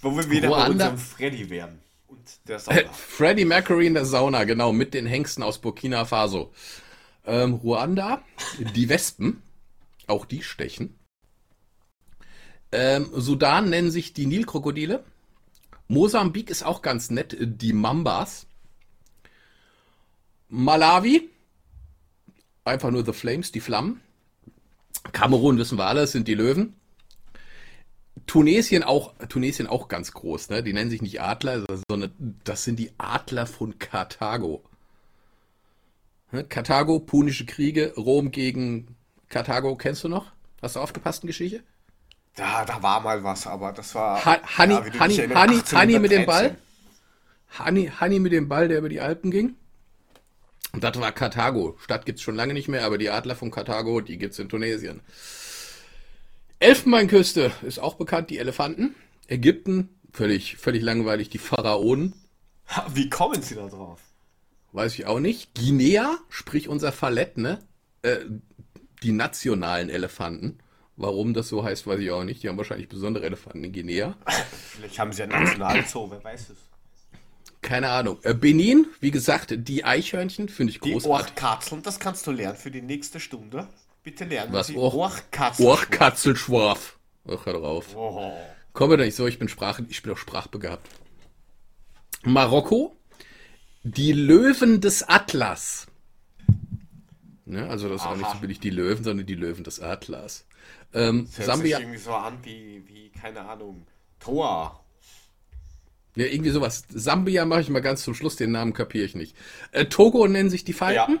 [0.00, 0.88] Wo wir wieder bei Ruanda.
[0.88, 1.78] unserem Freddy wären.
[2.08, 2.18] Und
[2.48, 2.80] der Äh, Sauna.
[2.92, 6.52] Freddie Mercury in der Sauna, genau, mit den Hengsten aus Burkina Faso.
[7.24, 8.20] Ähm, Ruanda,
[8.74, 9.40] die Wespen,
[10.08, 10.98] auch die stechen.
[12.72, 15.04] Ähm, Sudan nennen sich die Nilkrokodile.
[15.86, 18.48] Mosambik ist auch ganz nett, die Mambas.
[20.48, 21.30] Malawi,
[22.64, 24.00] einfach nur The Flames, die Flammen.
[25.10, 26.76] Kamerun wissen wir alle, sind die Löwen.
[28.26, 30.62] Tunesien auch, Tunesien auch ganz groß, ne?
[30.62, 32.12] Die nennen sich nicht Adler, sondern
[32.44, 34.62] das sind die Adler von Karthago.
[36.30, 36.44] Ne?
[36.44, 38.96] Karthago, Punische Kriege, Rom gegen
[39.28, 40.26] Karthago kennst du noch?
[40.60, 41.62] Hast du aufgepasst in Geschichte?
[42.36, 44.24] Da, da war mal was, aber das war.
[44.24, 46.26] Ha Hanni, ja, Hanni, Hanni, Hanni mit dem 1813.
[46.26, 46.56] Ball?
[47.58, 49.56] Hanni, Hanni mit dem Ball, der über die Alpen ging?
[50.72, 51.76] Und das war Karthago.
[51.80, 55.00] Stadt gibt's schon lange nicht mehr, aber die Adler von Karthago, die gibt's in Tunesien.
[56.58, 58.94] Elfenbeinküste ist auch bekannt, die Elefanten.
[59.26, 62.14] Ägypten, völlig, völlig langweilig, die Pharaonen.
[62.68, 64.00] Ha, Wie kommen sie da drauf?
[64.72, 65.54] Weiß ich auch nicht.
[65.54, 67.58] Guinea, sprich unser Fallett, ne?
[68.02, 68.18] Äh,
[69.02, 70.58] die nationalen Elefanten.
[70.96, 72.42] Warum das so heißt, weiß ich auch nicht.
[72.42, 74.16] Die haben wahrscheinlich besondere Elefanten in Guinea.
[74.52, 76.58] Vielleicht haben sie einen Nationalzoo, wer weiß es.
[77.62, 78.18] Keine Ahnung.
[78.22, 81.30] Äh, Benin, wie gesagt, die Eichhörnchen finde ich Die großartig.
[81.32, 83.68] Ohrkatzeln, das kannst du lernen für die nächste Stunde.
[84.02, 84.66] Bitte lernen Was?
[84.66, 84.76] Sie.
[84.76, 86.98] Ohrkatzelschwarf.
[87.28, 87.94] Ach, hör drauf.
[87.94, 88.32] Oh.
[88.72, 90.88] Komme doch nicht so, ich bin Sprache, ich bin auch sprachbegabt.
[92.24, 92.96] Marokko,
[93.84, 95.86] die Löwen des Atlas.
[97.44, 100.46] Ne, also das ist auch nicht so billig die Löwen, sondern die Löwen des Atlas.
[100.94, 103.86] Ähm, Das hört Sambia, sich irgendwie so an wie, wie keine Ahnung,
[104.20, 104.80] Toa.
[106.16, 106.84] Ja, irgendwie sowas.
[106.90, 109.36] Sambia mache ich mal ganz zum Schluss, den Namen kapiere ich nicht.
[109.72, 110.78] Äh, Togo nennen sich die Ja.
[110.78, 111.20] Falken.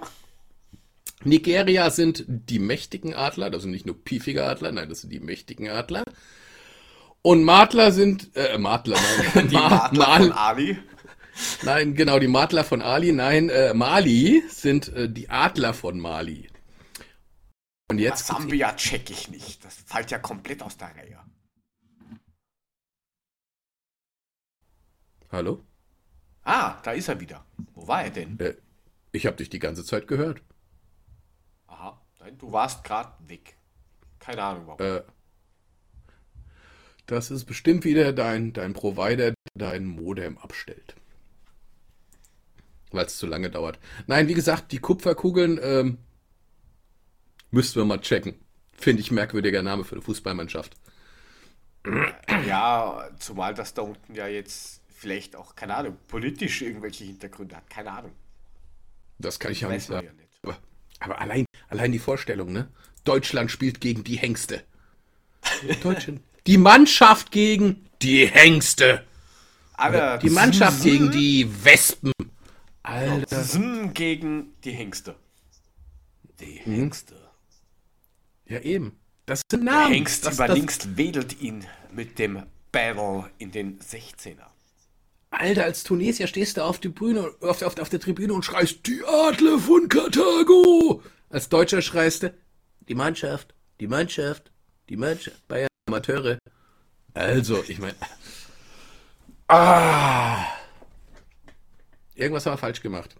[1.24, 5.20] Nigeria sind die mächtigen Adler, das sind nicht nur piefige Adler, nein, das sind die
[5.20, 6.02] mächtigen Adler.
[7.22, 8.98] Und Madler sind, äh, Madler,
[9.34, 10.78] nein, Die Ma- Madler Mal- von Ali.
[11.62, 13.12] Nein, genau, die Madler von Ali.
[13.12, 16.48] Nein, äh, Mali sind äh, die Adler von Mali.
[17.90, 18.26] Und jetzt.
[18.26, 19.64] Sambia check ich nicht.
[19.64, 21.18] Das fällt ja komplett aus der Reihe.
[25.32, 25.64] Hallo?
[26.44, 27.46] Ah, da ist er wieder.
[27.74, 28.38] Wo war er denn?
[28.38, 28.54] Äh,
[29.12, 30.42] ich habe dich die ganze Zeit gehört.
[31.66, 33.56] Aha, nein, du warst gerade weg.
[34.18, 34.86] Keine Ahnung warum.
[34.86, 35.02] Äh,
[37.06, 40.96] das ist bestimmt wieder dein, dein Provider, der dein Modem abstellt.
[42.90, 43.78] Weil es zu lange dauert.
[44.06, 45.98] Nein, wie gesagt, die Kupferkugeln ähm,
[47.50, 48.34] müssten wir mal checken.
[48.72, 50.74] Finde ich merkwürdiger Name für eine Fußballmannschaft.
[52.46, 57.68] Ja, zumal das da unten ja jetzt vielleicht auch, keine Ahnung, politisch irgendwelche Hintergründe hat.
[57.68, 58.12] Keine Ahnung.
[59.18, 60.06] Das kann ich ja nicht sagen.
[60.06, 60.38] ja nicht.
[60.42, 60.56] Aber,
[61.00, 62.68] aber allein, allein die Vorstellung, ne?
[63.02, 64.62] Deutschland spielt gegen die Hengste.
[65.82, 66.20] Deutschland.
[66.46, 69.04] Die Mannschaft gegen die Hengste.
[69.74, 72.12] Aber Die Mannschaft gegen die Wespen.
[72.84, 73.44] Alter.
[73.94, 75.16] Gegen die Hengste.
[76.40, 77.16] Die Hengste.
[78.46, 79.00] Ja, eben.
[79.26, 79.94] Das sind Der Namen.
[79.94, 84.51] Hengst das, überlinks wedelt ihn mit dem Battle in den 16er.
[85.32, 88.86] Alter, als Tunesier stehst du auf, die Bühne, auf, auf, auf der Tribüne und schreist,
[88.86, 91.02] die Adler von Karthago.
[91.30, 92.34] Als Deutscher schreist du,
[92.88, 94.52] die Mannschaft, die Mannschaft,
[94.90, 96.38] die Mannschaft, Bayern, Amateure.
[97.14, 97.94] Also, ich meine,
[99.48, 100.44] ah,
[102.14, 103.16] irgendwas haben wir falsch gemacht.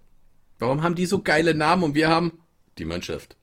[0.59, 2.43] Warum haben die so geile Namen und wir haben
[2.77, 3.37] die Mannschaft?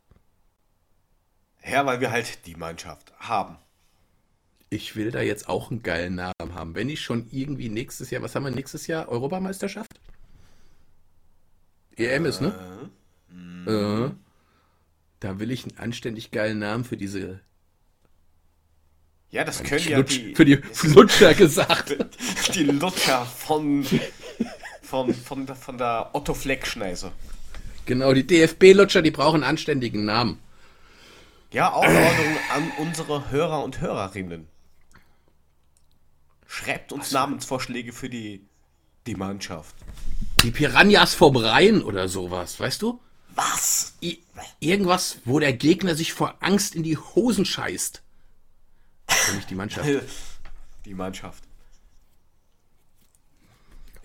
[1.65, 3.57] Ja, weil wir halt die Mannschaft haben.
[4.69, 6.75] Ich will da jetzt auch einen geilen Namen haben.
[6.75, 9.09] Wenn ich schon irgendwie nächstes Jahr, was haben wir nächstes Jahr?
[9.09, 9.99] Europameisterschaft?
[11.95, 12.53] EM ist, ne?
[13.65, 14.11] Äh,
[15.19, 17.41] da will ich einen anständig geilen Namen für diese
[19.31, 21.95] Ja, das können ja die, für die Flutscher gesagt.
[22.53, 23.85] die Lutscher von,
[24.81, 27.11] von, von, der, von der Otto Fleck-Schneise.
[27.85, 30.39] Genau, die DFB-Lutscher, die brauchen einen anständigen Namen.
[31.51, 34.47] Ja, Aufforderung an unsere Hörer und Hörerinnen.
[36.51, 38.43] Schreibt uns Namensvorschläge für die,
[39.05, 39.75] die Mannschaft.
[40.41, 42.99] Die Piranhas vom Rhein oder sowas, weißt du?
[43.35, 43.93] Was?
[44.01, 44.23] I
[44.59, 48.01] irgendwas, wo der Gegner sich vor Angst in die Hosen scheißt.
[49.27, 49.87] Nämlich die Mannschaft.
[50.85, 51.43] Die Mannschaft.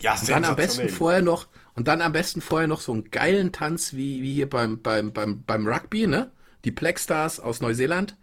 [0.01, 3.11] Ja, Und dann am besten vorher noch, und dann am besten vorher noch so einen
[3.11, 6.31] geilen Tanz wie, wie hier beim, beim, beim, beim Rugby, ne?
[6.65, 8.17] Die Blackstars aus Neuseeland.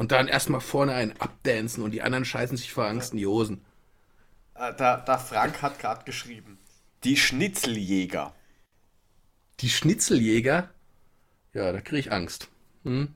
[0.00, 3.26] Und dann erstmal vorne einen abdancen und die anderen scheißen sich vor Angst in die
[3.26, 3.62] Hosen.
[4.54, 6.56] Äh, Da, da Frank hat gerade geschrieben.
[7.04, 8.32] Die Schnitzeljäger.
[9.60, 10.70] Die Schnitzeljäger,
[11.52, 12.48] ja, da kriege ich Angst.
[12.84, 13.14] Hm?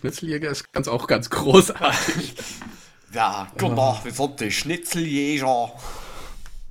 [0.00, 2.34] Schnitzeljäger ist ganz auch ganz großartig.
[3.12, 5.70] Ja, genau, wir sind die Schnitzeljäger.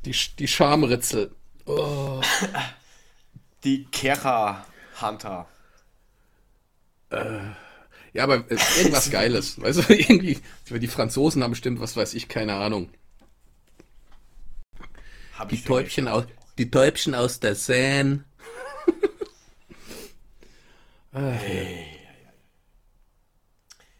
[0.04, 1.34] Die, die Schamritzel.
[3.64, 5.48] Die Kercher-Hunter.
[8.14, 9.60] Ja, aber äh, irgendwas Geiles.
[9.62, 10.40] Weißt du, irgendwie,
[10.70, 12.90] die Franzosen haben bestimmt, was weiß ich, keine Ahnung.
[15.38, 16.26] Hab Die ich Täubchen aus,
[16.58, 18.24] die Täubchen aus der Seine.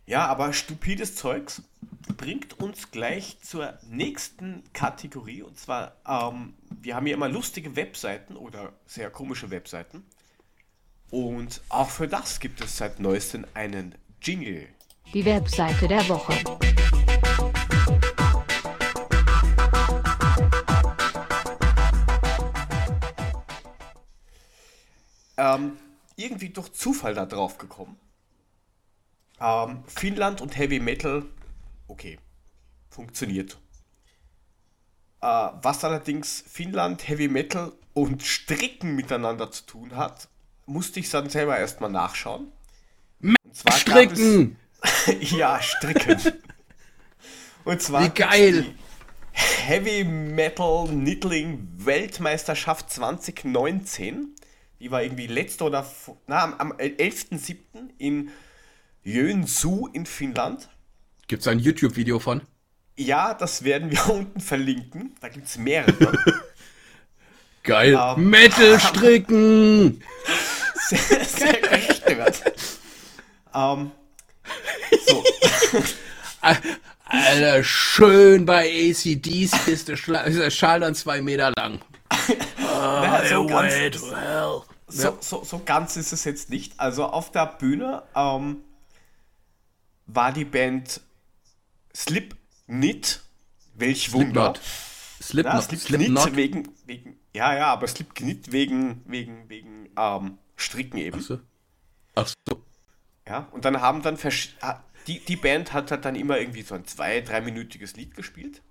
[0.06, 1.62] Ja, aber stupides Zeugs
[2.18, 5.44] bringt uns gleich zur nächsten Kategorie.
[5.44, 10.04] Und zwar, ähm, wir haben hier immer lustige Webseiten oder sehr komische Webseiten.
[11.10, 14.70] Und auch für das gibt es seit neuestem einen Jingle.
[15.14, 16.34] Die Webseite der Woche.
[25.36, 25.78] ähm,
[26.16, 28.00] irgendwie durch Zufall da drauf gekommen.
[29.42, 31.26] Ähm, Finnland und Heavy Metal,
[31.88, 32.18] okay,
[32.90, 33.58] funktioniert.
[35.22, 40.30] Äh, was allerdings Finnland, Heavy Metal und Stricken miteinander zu tun hat,
[40.66, 42.52] musste ich dann selber erstmal nachschauen.
[43.54, 44.58] Zwar gab es- Stricken!
[45.38, 46.20] ja, stricken.
[47.64, 48.64] Und zwar Wie geil!
[48.64, 48.76] die
[49.32, 54.36] Heavy Metal Nittling Weltmeisterschaft 2019.
[54.80, 55.90] Die war irgendwie letzte oder
[56.28, 57.56] na, am, am 11.07.
[57.98, 58.30] in
[59.04, 60.68] Joensuu in Finnland.
[61.28, 62.42] Gibt's ein YouTube-Video von?
[62.98, 65.16] Ja, das werden wir unten verlinken.
[65.22, 66.18] Da gibt es mehrere.
[67.64, 67.98] Geil.
[68.00, 70.04] Ähm, Metal stricken!
[70.90, 72.44] sehr, sehr gestört.
[73.54, 73.92] Ähm,
[75.08, 75.24] so,
[77.06, 81.80] Alter, schön bei ACDs ist der, Schla ist der Schal dann zwei Meter lang.
[82.58, 84.62] na, so, ganz, to hell.
[84.88, 86.80] so, so, so ganz ist es jetzt nicht.
[86.80, 88.64] Also auf der Bühne ähm,
[90.08, 91.02] war die Band
[91.96, 92.36] Slip
[92.68, 93.22] Knit.
[93.76, 94.54] Welch Wunder.
[95.22, 95.64] Slipknot.
[95.64, 95.80] Slipknot.
[95.82, 96.36] Slipknot.
[96.36, 101.20] wegen, wegen, ja, ja, aber Slip Knit wegen, wegen, wegen ähm, Stricken eben.
[101.20, 101.40] Ach so.
[102.16, 102.64] Ach so.
[103.28, 104.18] Ja, und dann haben dann
[105.08, 108.62] die, die Band hat, hat dann immer irgendwie so ein zwei-, dreiminütiges Lied gespielt.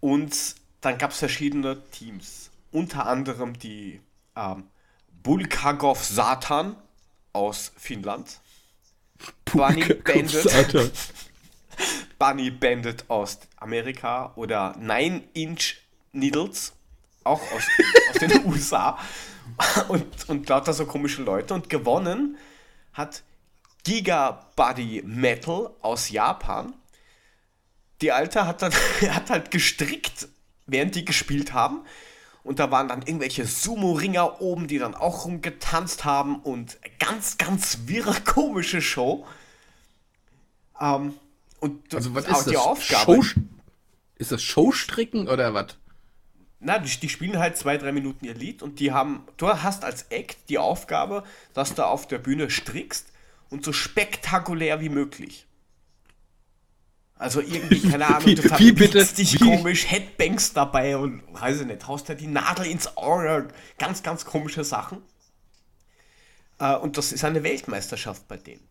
[0.00, 2.50] Und dann gab es verschiedene Teams.
[2.72, 4.00] Unter anderem die
[4.36, 4.68] ähm,
[5.22, 6.76] Bulkagov Satan
[7.32, 8.40] aus Finnland.
[9.44, 10.92] Bunny Bandit.
[12.18, 15.76] Bunny Bandit aus Amerika oder Nine Inch
[16.12, 16.72] Needles,
[17.24, 17.62] auch aus,
[18.10, 18.98] aus den USA.
[19.88, 21.54] Und, und lauter so komische Leute.
[21.54, 22.36] Und gewonnen
[22.92, 23.22] hat
[23.84, 26.74] Giga Body Metal aus Japan.
[28.00, 28.72] Die Alte hat, dann,
[29.10, 30.28] hat halt gestrickt,
[30.66, 31.82] während die gespielt haben.
[32.42, 36.40] Und da waren dann irgendwelche Sumo-Ringer oben, die dann auch rumgetanzt haben.
[36.40, 39.26] Und ganz, ganz wirre, komische Show.
[40.80, 41.14] Ähm,
[41.60, 42.62] und Also was ist die das?
[42.62, 43.22] Aufgabe.
[43.22, 43.40] Show,
[44.16, 45.76] ist das Showstricken oder was?
[46.60, 49.82] Na, die, die spielen halt zwei, drei Minuten ihr Lied und die haben, du hast
[49.84, 53.06] als Act die Aufgabe, dass du auf der Bühne strickst
[53.48, 55.46] und so spektakulär wie möglich.
[57.16, 61.86] Also irgendwie, keine Ahnung, Wie- du verbiegst dich komisch, Headbangs dabei und weiß ich nicht,
[61.86, 63.48] haust dir die Nadel ins Ohr,
[63.78, 65.02] ganz, ganz komische Sachen.
[66.58, 68.66] Äh, und das ist eine Weltmeisterschaft bei denen.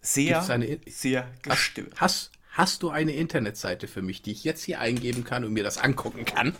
[0.00, 0.42] Sehr,
[0.86, 1.94] sehr gestört.
[1.96, 5.64] Hast, hast du eine Internetseite für mich, die ich jetzt hier eingeben kann und mir
[5.64, 6.54] das angucken kann?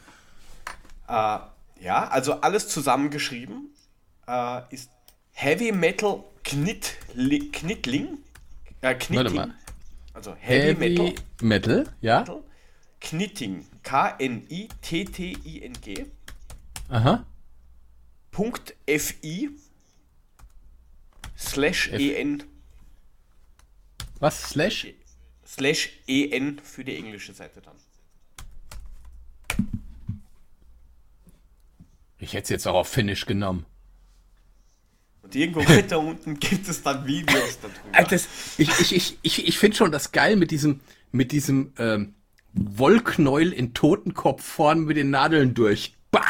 [1.09, 1.39] Äh,
[1.81, 3.75] ja, also alles zusammengeschrieben
[4.27, 4.91] äh, ist
[5.33, 8.19] Heavy Metal Knitli Knitling.
[8.81, 9.17] Äh, Knitting.
[9.17, 9.55] Warte mal.
[10.15, 12.25] Also Heavy, Metal, Metal, ja?
[13.01, 13.67] Knitting.
[13.83, 14.47] K-N-I-T-T-I-N-G.
[16.89, 17.27] Aha.
[18.31, 19.51] Punkt F-I
[21.37, 22.45] slash E-N
[24.21, 24.51] Was?
[24.51, 24.87] Slash?
[25.47, 27.77] slash E-N für die englische Seite dann.
[32.19, 33.67] Ich hätte es jetzt auch auf Finnisch genommen.
[35.23, 37.79] Und irgendwo weiter unten gibt es dann Videos darüber.
[37.93, 41.73] Alter, das, ich ich, ich, ich, ich finde schon das geil mit diesem, mit diesem
[41.79, 42.15] ähm,
[42.53, 45.95] Wollknäuel in Totenkopf vorn mit den Nadeln durch.
[46.11, 46.23] Bah!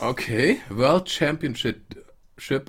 [0.00, 1.82] Okay, World Championship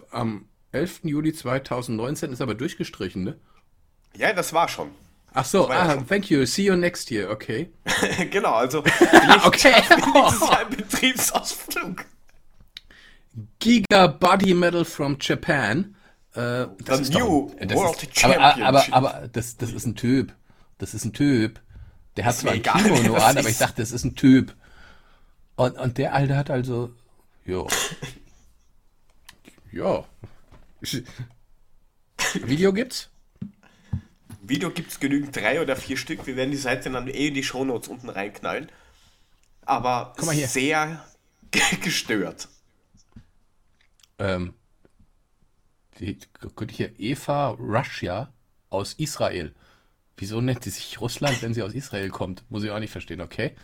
[0.10, 1.02] am 11.
[1.04, 3.38] Juli 2019 ist aber durchgestrichen, ne?
[4.18, 4.90] Ja, das war schon.
[5.34, 6.08] Ach so, ja ah, schon.
[6.08, 7.70] thank you, see you next year, okay.
[8.32, 8.80] genau, also
[9.46, 9.74] Okay.
[9.80, 12.06] ist ein Betriebsausflug.
[13.60, 15.96] Giga Body Medal from Japan.
[16.34, 18.94] Äh, das The ist doch new ein- das World ist, aber, aber, Championship.
[18.96, 20.34] aber das, das ist ein Typ.
[20.78, 21.60] Das ist ein Typ.
[22.18, 24.56] Der hat Ist zwar ein egal, Kimono an, aber ich dachte, das ist ein Typ.
[25.56, 26.92] Und, und der Alte hat also.
[27.46, 27.68] Jo.
[29.72, 30.04] ja.
[32.34, 33.09] Video gibt's?
[34.50, 36.26] Video gibt es genügend drei oder vier Stück.
[36.28, 38.70] Wir werden die Seite dann eh in die Shownotes unten reinknallen.
[39.66, 40.48] Aber Guck mal hier.
[40.48, 41.06] sehr
[41.84, 42.48] gestört.
[44.18, 44.54] Ähm,
[46.00, 46.18] die,
[46.56, 48.34] könnte hier Eva Russia
[48.70, 49.54] aus Israel.
[50.18, 52.44] Wieso nennt sie sich Russland, wenn sie aus Israel kommt?
[52.50, 53.56] Muss ich auch nicht verstehen, okay?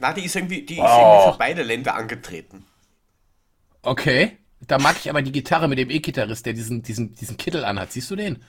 [0.00, 0.84] Na, die ist irgendwie, die ist Oh.
[0.84, 2.64] irgendwie für beide Länder angetreten.
[3.82, 4.38] Okay.
[4.60, 7.92] Da mag ich aber die Gitarre mit dem E-Gitarrist, der diesen, diesen, diesen Kittel anhat.
[7.92, 8.42] Siehst du den?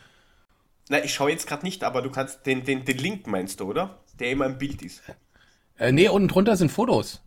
[0.89, 3.65] Na, ich schaue jetzt gerade nicht, aber du kannst den, den, den Link meinst du,
[3.69, 3.99] oder?
[4.19, 5.01] Der immer im Bild ist.
[5.77, 7.21] Äh, nee, unten drunter sind Fotos.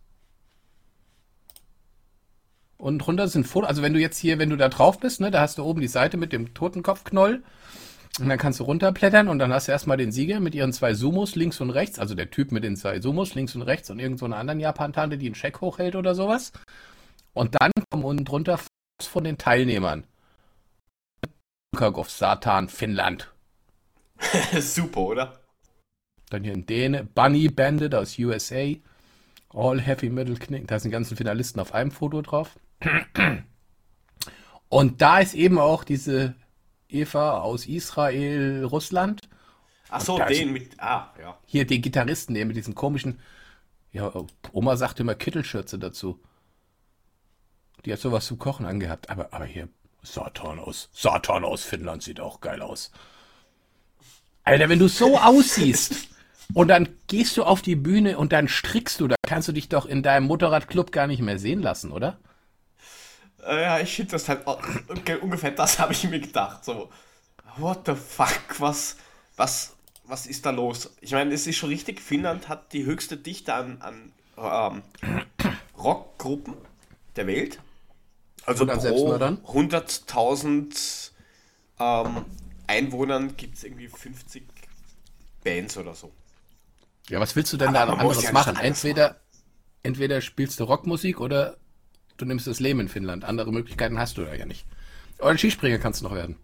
[2.77, 3.69] Und drunter sind Fotos.
[3.69, 5.81] Also wenn du jetzt hier, wenn du da drauf bist, ne, da hast du oben
[5.81, 7.43] die Seite mit dem Totenkopfknoll.
[8.19, 10.93] Und dann kannst du runterblättern und dann hast du erstmal den Sieger mit ihren zwei
[10.95, 13.99] Sumos links und rechts, also der Typ mit den zwei Sumos links und rechts und
[13.99, 16.51] irgend so einer anderen Japan-Tante, die einen Scheck hochhält oder sowas.
[17.33, 20.05] Und dann kommen unten drunter Fotos von den Teilnehmern.
[21.75, 23.31] Kirchhoff, Satan, Finnland.
[24.59, 25.39] Super, oder?
[26.29, 28.73] Dann hier in Däne, Bunny Bandit aus USA.
[29.49, 30.67] All Heavy Metal Knick.
[30.67, 32.57] Da sind die ganzen Finalisten auf einem Foto drauf.
[34.69, 36.35] Und da ist eben auch diese
[36.89, 39.21] Eva aus Israel, Russland.
[39.89, 40.79] Ach so, den mit.
[40.79, 41.37] Ah, ja.
[41.45, 43.19] Hier den Gitarristen, der mit diesem komischen.
[43.93, 44.11] Ja,
[44.51, 46.19] Oma sagte immer Kittelschürze dazu.
[47.85, 49.09] Die hat sowas zum Kochen angehabt.
[49.09, 49.69] Aber, aber hier,
[50.03, 50.89] Satan aus.
[50.91, 52.91] Satan aus Finnland sieht auch geil aus.
[54.47, 56.07] Alter, wenn du so aussiehst
[56.53, 59.67] und dann gehst du auf die Bühne und dann strickst du, da kannst du dich
[59.67, 62.17] doch in deinem Motorradclub gar nicht mehr sehen lassen, oder?
[63.45, 64.47] Äh, ja, ich finde das halt.
[64.47, 66.63] Okay, ungefähr das habe ich mir gedacht.
[66.63, 66.89] So,
[67.57, 68.39] what the fuck?
[68.59, 68.95] Was,
[69.35, 69.75] was,
[70.05, 70.95] was ist da los?
[71.01, 74.81] Ich meine, es ist schon richtig, Finnland hat die höchste Dichte an, an ähm,
[75.77, 76.53] Rockgruppen
[77.17, 77.59] der Welt.
[78.45, 79.39] Also pro Selbstmördern?
[79.45, 81.11] 100.000
[81.81, 82.25] ähm,
[82.67, 84.43] Einwohnern gibt es irgendwie 50
[85.43, 86.11] Bands oder so.
[87.09, 88.57] Ja, was willst du denn Aber da anderes ja machen?
[88.57, 89.21] Entweder,
[89.83, 91.57] entweder spielst du Rockmusik oder
[92.17, 93.23] du nimmst das Leben in Finnland.
[93.23, 94.65] Andere Möglichkeiten hast du da ja nicht.
[95.19, 96.37] Ein Skispringer kannst du noch werden.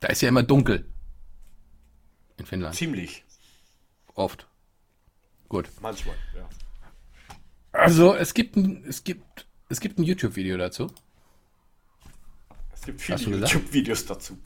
[0.00, 0.86] Da ist ja immer dunkel.
[2.38, 2.74] In Finnland.
[2.74, 3.24] Ziemlich.
[4.14, 4.46] Oft.
[5.48, 5.68] Gut.
[5.80, 6.48] Manchmal, ja.
[7.72, 10.92] Also, es gibt ein, es gibt, es gibt ein YouTube-Video dazu.
[12.82, 13.38] Es gibt viele?
[13.38, 14.36] YouTube-Videos dazu.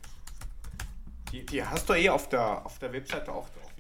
[1.33, 3.73] Die, die hast du eh auf der, auf der Webseite auch drauf.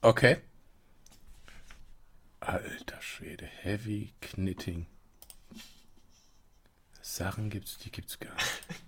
[0.00, 0.36] Okay.
[2.38, 4.86] Alter Schwede, Heavy Knitting.
[7.02, 8.62] Sachen gibt's, die gibt's gar nicht.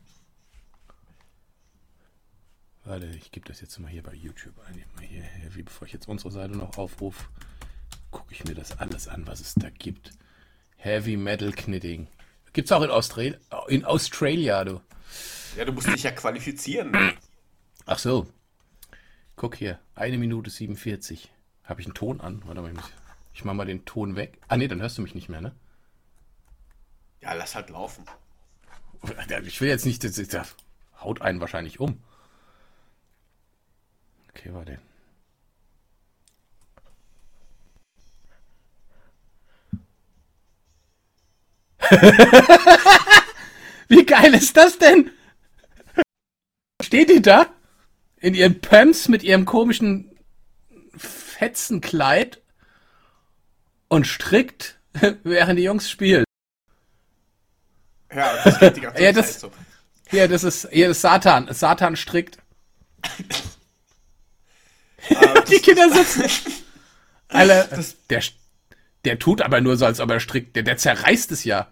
[2.85, 4.85] Warte, ich gebe das jetzt mal hier bei YouTube ein.
[4.95, 7.25] Mal hier Heavy, bevor ich jetzt unsere Seite noch aufrufe,
[8.13, 10.13] gucke ich mir das alles an, was es da gibt.
[10.77, 12.07] Heavy Metal Knitting.
[12.53, 13.39] Gibt's auch in, Austral
[13.69, 14.81] in Australia, du.
[15.57, 16.97] Ja, du musst dich ja qualifizieren.
[17.87, 18.27] Ach so.
[19.37, 21.31] Guck hier, eine Minute 47.
[21.65, 22.43] Habe ich einen Ton an?
[22.47, 22.93] Warte mal, ich, muss,
[23.35, 24.39] ich mach mal den Ton weg.
[24.49, 25.55] Ah nee, dann hörst du mich nicht mehr, ne?
[27.21, 28.05] Ja, lass halt laufen.
[29.45, 30.55] Ich will jetzt nicht, das, das
[31.01, 32.03] haut einen wahrscheinlich um.
[34.31, 34.79] Okay, warte.
[43.89, 45.11] Wie geil ist das denn?
[46.83, 47.47] Steht die da?
[48.21, 50.17] In ihren Pumps mit ihrem komischen
[50.97, 52.41] Fetzenkleid
[53.89, 54.79] und strickt,
[55.25, 56.25] während die Jungs spielen.
[58.15, 59.53] Ja, das geht die ganze Ja, Zeit das- so.
[60.11, 61.49] Hier, das ist, hier ist Satan.
[61.55, 62.37] Satan strickt.
[65.17, 66.25] Aber Die Kinder sitzen.
[67.29, 68.23] Alter, Das- der,
[69.05, 70.57] der tut aber nur so, als ob er strickt.
[70.57, 71.69] Der, der zerreißt es ja.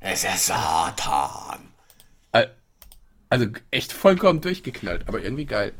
[0.00, 1.68] es ist Satan.
[2.32, 2.54] Al-
[3.28, 5.72] Also echt vollkommen durchgeknallt, aber irgendwie geil.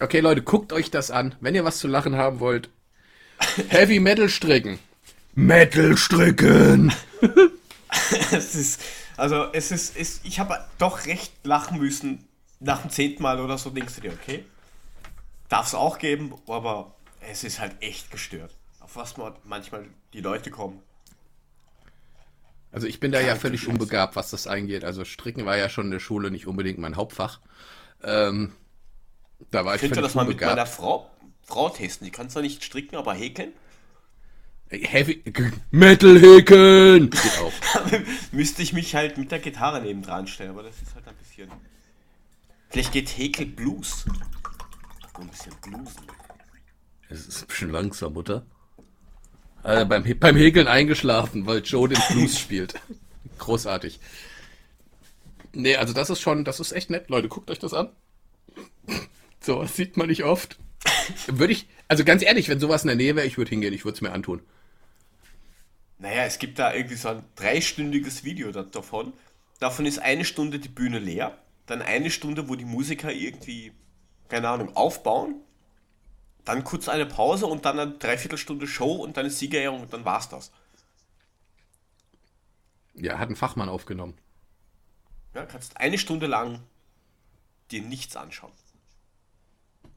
[0.00, 1.34] Okay, Leute, guckt euch das an.
[1.40, 2.68] Wenn ihr was zu lachen haben wollt.
[3.68, 4.78] Heavy Metal stricken.
[5.34, 6.92] Metal stricken.
[8.32, 8.80] Es ist,
[9.16, 12.26] also es ist, es, ich habe doch recht lachen müssen.
[12.58, 14.44] Nach dem zehnten Mal oder so denkst du dir, okay,
[15.48, 18.52] darf es auch geben, aber es ist halt echt gestört.
[18.94, 20.80] Was man manchmal die Leute kommen.
[22.70, 24.84] Also ich bin da ja Kranke völlig unbegabt, was das eingeht.
[24.84, 27.40] Also stricken war ja schon in der Schule nicht unbedingt mein Hauptfach.
[28.02, 28.52] Ähm,
[29.50, 30.74] da war ich Ich könnte das mal mit meiner unbegabt.
[30.74, 31.10] Frau,
[31.42, 32.04] Frau testen.
[32.04, 33.52] Die kann zwar nicht stricken, aber häkeln.
[34.70, 35.22] Heavy
[35.70, 37.10] Metal häkeln.
[37.10, 37.52] Geht auch.
[38.32, 41.50] Müsste ich mich halt mit der Gitarre nebendran stellen, aber das ist halt ein bisschen.
[42.70, 44.04] Vielleicht geht Häkel Blues.
[45.14, 46.02] So ein bisschen bluesen.
[47.08, 48.44] Es ist ein bisschen langsam, oder?
[49.64, 52.74] Also beim, beim Häkeln eingeschlafen, weil Joe den Blues spielt.
[53.38, 53.98] Großartig.
[55.54, 57.08] Nee, also das ist schon, das ist echt nett.
[57.08, 57.88] Leute, guckt euch das an.
[59.40, 60.58] So, das sieht man nicht oft.
[61.26, 63.84] Würde ich, also ganz ehrlich, wenn sowas in der Nähe wäre, ich würde hingehen, ich
[63.84, 64.42] würde es mir antun.
[65.98, 69.14] Naja, es gibt da irgendwie so ein dreistündiges Video da, davon.
[69.60, 71.38] Davon ist eine Stunde die Bühne leer.
[71.64, 73.72] Dann eine Stunde, wo die Musiker irgendwie,
[74.28, 75.36] keine Ahnung, aufbauen.
[76.44, 80.04] Dann kurz eine Pause und dann eine Dreiviertelstunde Show und dann ist Siegerehrung und dann
[80.04, 80.52] war's das.
[82.94, 84.14] Ja, hat ein Fachmann aufgenommen.
[85.34, 86.60] Ja, kannst eine Stunde lang
[87.70, 88.52] dir nichts anschauen.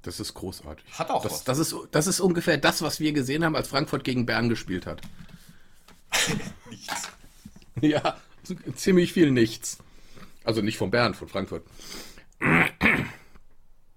[0.02, 0.86] Das ist großartig.
[0.98, 1.43] Hat auch das, was.
[1.43, 4.86] das, ist, das ist ungefähr das, was wir gesehen haben, als Frankfurt gegen Bern gespielt
[4.86, 5.02] hat.
[6.70, 7.10] Nichts.
[7.82, 8.18] Ja,
[8.76, 9.78] ziemlich viel nichts.
[10.43, 11.64] Also nicht von Bern, von Frankfurt.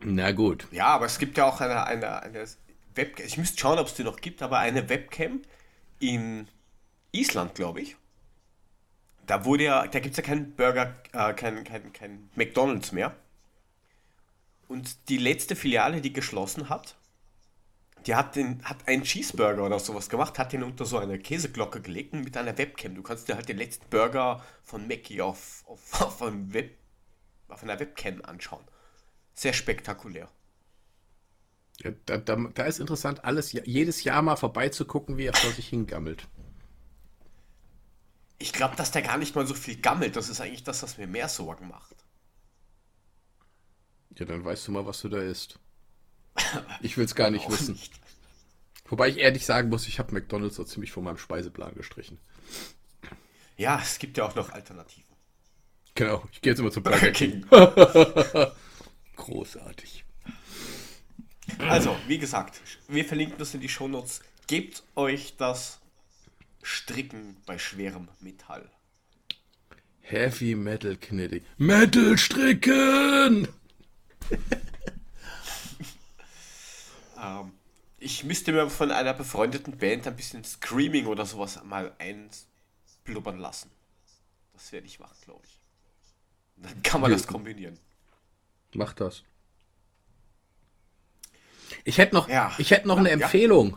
[0.02, 0.66] Na gut.
[0.70, 2.46] Ja, aber es gibt ja auch eine, eine, eine
[2.94, 3.26] Webcam.
[3.26, 5.42] Ich müsste schauen, ob es die noch gibt, aber eine Webcam
[5.98, 6.48] in
[7.12, 7.96] Island, glaube ich.
[9.26, 13.14] Da wurde ja, da gibt es ja keinen Burger, äh, kein, kein, kein McDonalds mehr.
[14.68, 16.96] Und die letzte Filiale, die geschlossen hat,
[18.06, 21.80] die hat, den, hat einen Cheeseburger oder sowas gemacht, hat den unter so eine Käseglocke
[21.82, 22.94] gelegt mit einer Webcam.
[22.94, 26.78] Du kannst dir halt den letzten Burger von Mackie auf, auf, auf, Web,
[27.48, 28.64] auf einer Webcam anschauen.
[29.40, 30.28] Sehr spektakulär.
[31.78, 35.66] Ja, da, da, da ist interessant, alles jedes Jahr mal vorbeizugucken, wie er vor sich
[35.66, 36.28] hingammelt.
[38.38, 40.14] Ich glaube, dass der gar nicht mal so viel gammelt.
[40.14, 41.96] Das ist eigentlich das, was mir mehr Sorgen macht.
[44.18, 45.58] Ja, dann weißt du mal, was du da isst.
[46.82, 47.72] Ich will es gar nicht wissen.
[47.76, 47.98] nicht.
[48.90, 52.18] Wobei ich ehrlich sagen muss, ich habe McDonalds so ziemlich von meinem Speiseplan gestrichen.
[53.56, 55.16] Ja, es gibt ja auch noch Alternativen.
[55.94, 57.48] Genau, ich gehe jetzt immer zum Burger Burger King.
[57.48, 58.52] King.
[59.20, 60.04] Großartig.
[61.58, 64.22] Also, wie gesagt, wir verlinken das in die Shownotes.
[64.46, 65.78] Gebt euch das
[66.62, 68.70] Stricken bei schwerem Metall.
[70.00, 71.44] Heavy Metal Knitting.
[71.58, 73.48] Metal stricken!
[77.22, 77.52] Ähm,
[77.98, 83.70] ich müsste mir von einer befreundeten Band ein bisschen Screaming oder sowas mal einblubbern lassen.
[84.54, 85.60] Das werde ich machen, glaube ich.
[86.56, 87.78] Dann kann man das kombinieren.
[88.74, 89.22] Mach das.
[91.84, 92.52] Ich hätte noch, Ja.
[92.58, 93.10] ich hätte noch eine.
[93.10, 93.76] Empfehlung.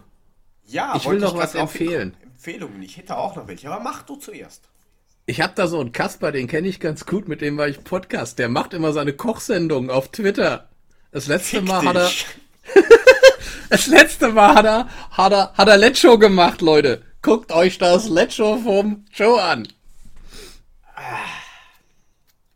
[0.66, 2.16] Ja, Ich will noch grad was empfehlen.
[2.24, 2.82] Empfehlungen.
[2.84, 4.70] Ich hätte auch noch welche, aber mach du zuerst.
[5.26, 7.84] Ich habe da so einen Kasper, den kenne ich ganz gut, mit dem war ich
[7.84, 8.39] Podcast.
[8.39, 10.70] Der macht immer seine Kochsendungen auf Twitter.
[11.12, 12.26] Das letzte Fick Mal hat er, dich.
[13.70, 17.04] das letzte Mal hat er, hat er, hat er Let's Show gemacht, Leute.
[17.22, 19.68] Guckt euch das Let's Show vom Joe an.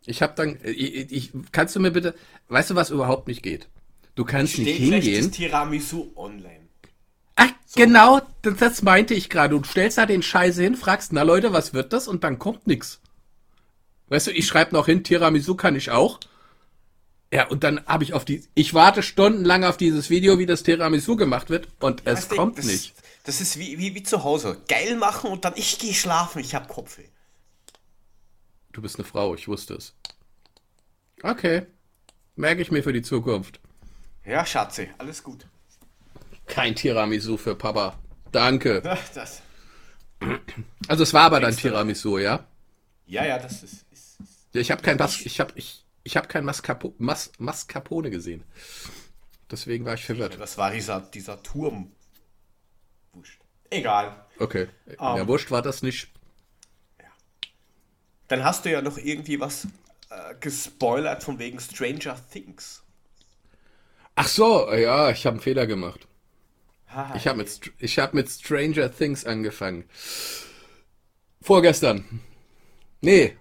[0.07, 2.15] Ich habe dann, ich, ich, kannst du mir bitte,
[2.47, 3.67] weißt du, was überhaupt nicht geht?
[4.15, 5.27] Du kannst nicht Steht hingehen.
[5.27, 6.67] das Tiramisu online.
[7.35, 9.59] Ach, genau, das, das meinte ich gerade.
[9.59, 12.07] Du stellst da den Scheiße hin, fragst, na Leute, was wird das?
[12.07, 13.01] Und dann kommt nix.
[14.07, 16.19] Weißt du, ich schreibe noch hin, Tiramisu kann ich auch.
[17.33, 20.63] Ja, und dann habe ich auf die, ich warte stundenlang auf dieses Video, wie das
[20.63, 22.93] Tiramisu gemacht wird und es Weißt du, kommt das, nicht.
[23.25, 24.61] Das ist wie, wie, wie zu Hause.
[24.69, 27.03] Geil machen und dann ich gehe schlafen, ich hab Kopfweh.
[28.77, 29.95] Du bist eine Frau, ich wusste es.
[31.23, 31.65] Okay,
[32.35, 33.59] merke ich mir für die Zukunft.
[34.23, 35.47] Ja, Schatze, alles gut.
[36.45, 37.97] Kein Tiramisu für Papa.
[38.31, 38.83] Danke.
[38.85, 39.41] Ach, Das,
[40.87, 41.57] Also es war aber dann.
[41.57, 42.45] Tiramisu, ja?
[43.07, 46.15] ja, ja, das ist, ist, ist Ja, Ich habe kein Mas ich habe ich, ich
[46.15, 48.43] habe kein Mascapo Mas Mascarpone gesehen.
[49.49, 50.39] Deswegen war ich verwirrt.
[50.39, 51.93] das war dieser, dieser Turm.
[53.13, 53.41] Wurscht.
[53.71, 54.23] Egal.
[54.37, 54.67] Okay.
[54.99, 55.17] Ah.
[55.17, 56.11] Ja, wurscht war das nicht.
[58.27, 59.65] Dann hast du ja noch irgendwie was
[60.09, 62.83] äh, gespoilert von wegen Stranger Things.
[64.15, 66.07] Ach so, ja, ich habe einen Fehler gemacht.
[66.87, 67.15] Haha.
[67.15, 69.85] Ich habe mit ich habe mit Stranger Things angefangen.
[71.41, 72.21] Vorgestern.
[73.01, 73.37] Nee.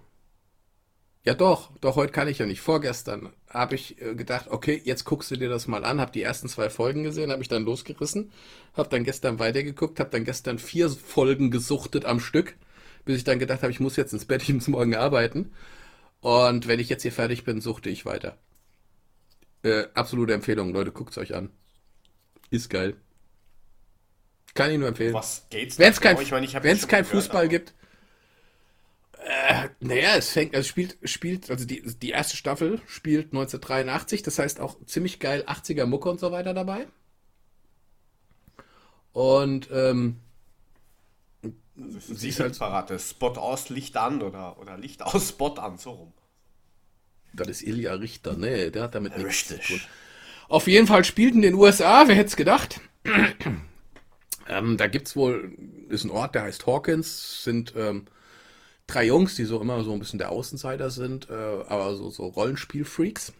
[1.23, 2.61] Ja doch, doch heute kann ich ja nicht.
[2.61, 6.21] Vorgestern habe ich äh, gedacht, okay, jetzt guckst du dir das mal an, habe die
[6.21, 8.31] ersten zwei Folgen gesehen, habe ich dann losgerissen,
[8.75, 12.55] habe dann gestern weitergeguckt, habe dann gestern vier Folgen gesuchtet am Stück,
[13.07, 15.51] bis ich dann gedacht habe, ich muss jetzt ins Bett, ich muss morgen arbeiten.
[16.21, 18.37] Und wenn ich jetzt hier fertig bin, suchte ich weiter.
[19.63, 21.49] Äh, absolute Empfehlung, Leute, guckt's euch an.
[22.51, 22.95] Ist geil.
[24.53, 25.13] Kann ich nur empfehlen.
[25.13, 26.19] Was geht's Wenn es kein?
[26.21, 27.73] Ich meine, ich kein gehört, Fußball aber- gibt.
[29.19, 34.39] Äh, naja, es fängt, also spielt, spielt, also die, die erste Staffel spielt 1983, das
[34.39, 36.87] heißt auch ziemlich geil 80er Mucke und so weiter dabei.
[39.11, 40.17] Und ähm,
[41.79, 42.97] Also sie Sie ist halt- verrate.
[42.99, 46.13] Spot aus, Licht an oder, oder Licht aus, Spot an, so rum.
[47.33, 49.67] das ist Ilja Richter, ne, der hat damit nichts zu Richtig.
[49.81, 49.87] tun.
[50.49, 52.79] Auf jeden Fall spielt in den USA, wer hätte es gedacht?
[54.47, 55.55] ähm, da gibt's wohl,
[55.89, 58.05] ist ein Ort, der heißt Hawkins, sind ähm,
[58.87, 62.27] drei Jungs, die so immer so ein bisschen der Außenseiter sind, äh, aber so, so
[62.27, 63.33] Rollenspielfreaks.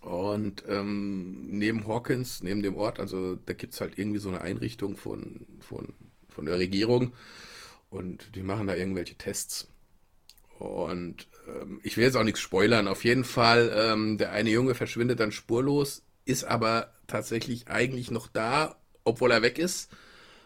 [0.00, 4.96] Und ähm, neben Hawkins, neben dem Ort, also da gibt's halt irgendwie so eine Einrichtung
[4.96, 5.94] von, von,
[6.32, 7.12] von der Regierung
[7.90, 9.68] und die machen da irgendwelche Tests.
[10.58, 12.88] Und ähm, ich will jetzt auch nichts spoilern.
[12.88, 18.28] Auf jeden Fall, ähm, der eine Junge verschwindet dann spurlos, ist aber tatsächlich eigentlich noch
[18.28, 19.90] da, obwohl er weg ist.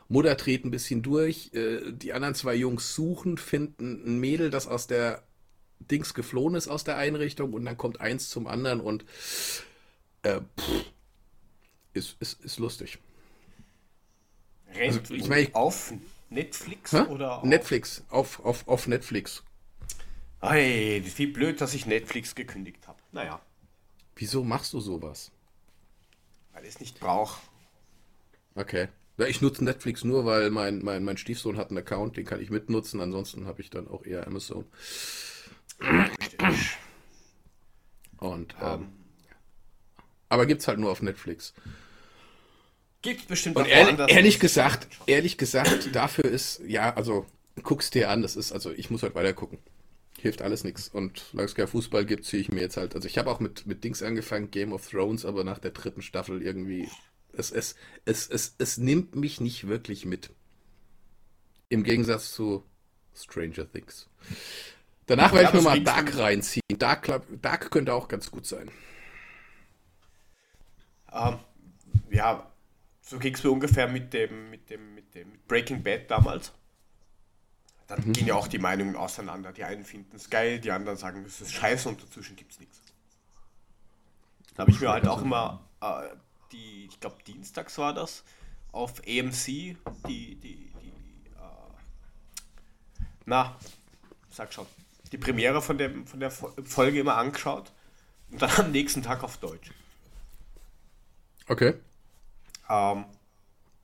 [0.08, 1.50] Mutter dreht ein bisschen durch.
[1.52, 5.22] Äh, die anderen zwei Jungs suchen, finden ein Mädel, das aus der
[5.78, 9.04] Dings geflohen ist aus der Einrichtung und dann kommt eins zum anderen und
[10.22, 10.84] äh, pff,
[11.92, 12.98] ist, ist, ist lustig.
[14.80, 15.92] Also, ich mein, ich- auf
[16.30, 17.02] Netflix Hä?
[17.02, 19.42] oder auf Netflix, auf, auf, auf Netflix.
[20.40, 22.98] Ei, wie blöd, dass ich Netflix gekündigt habe.
[23.12, 23.40] Naja,
[24.16, 25.30] Wieso machst du sowas?
[26.52, 27.38] weil ich es nicht brauche.
[28.54, 28.88] Okay.
[29.18, 32.40] Ja, ich nutze Netflix nur, weil mein, mein, mein Stiefsohn hat einen Account, den kann
[32.40, 33.00] ich mitnutzen.
[33.02, 34.64] Ansonsten habe ich dann auch eher Amazon.
[38.18, 38.88] Und, ähm,
[40.30, 41.52] aber gibt's halt nur auf Netflix.
[43.06, 47.24] Gibt bestimmt Und ehrlich, ehrlich gesagt, ehrlich gesagt, dafür ist, ja, also,
[47.62, 49.60] guck's dir an, das ist, also, ich muss halt weiter gucken.
[50.18, 50.88] Hilft alles nichts.
[50.88, 53.38] Und solange es kein Fußball gibt, ziehe ich mir jetzt halt, also ich habe auch
[53.38, 56.88] mit, mit Dings angefangen, Game of Thrones, aber nach der dritten Staffel irgendwie,
[57.32, 57.76] es, es,
[58.06, 60.30] es, es, es nimmt mich nicht wirklich mit.
[61.68, 62.64] Im Gegensatz zu
[63.14, 64.08] Stranger Things.
[65.06, 66.76] Danach werde ich mir mal Dark reinziehen.
[66.76, 68.68] Dark, Dark könnte auch ganz gut sein.
[71.12, 71.38] Ähm,
[72.10, 72.50] ja,
[73.08, 76.52] so ging es mir ungefähr mit dem, mit dem, mit dem Breaking Bad damals.
[77.86, 78.12] Dann Mhm.
[78.14, 79.52] gehen ja auch die Meinungen auseinander.
[79.52, 82.58] Die einen finden es geil, die anderen sagen, es ist scheiße und dazwischen gibt es
[82.60, 82.82] nichts.
[84.56, 86.08] Da habe ich mir halt auch immer, äh,
[86.50, 88.24] die, ich glaube dienstags war das,
[88.72, 89.76] auf AMC, die,
[90.08, 90.72] die, die,
[91.36, 91.72] äh,
[93.24, 93.56] na,
[94.30, 94.66] sag schon,
[95.12, 97.70] die Premiere von, dem, von der Fo- Folge immer angeschaut
[98.30, 99.70] und dann am nächsten Tag auf Deutsch.
[101.48, 101.74] Okay.
[102.68, 103.04] Ähm,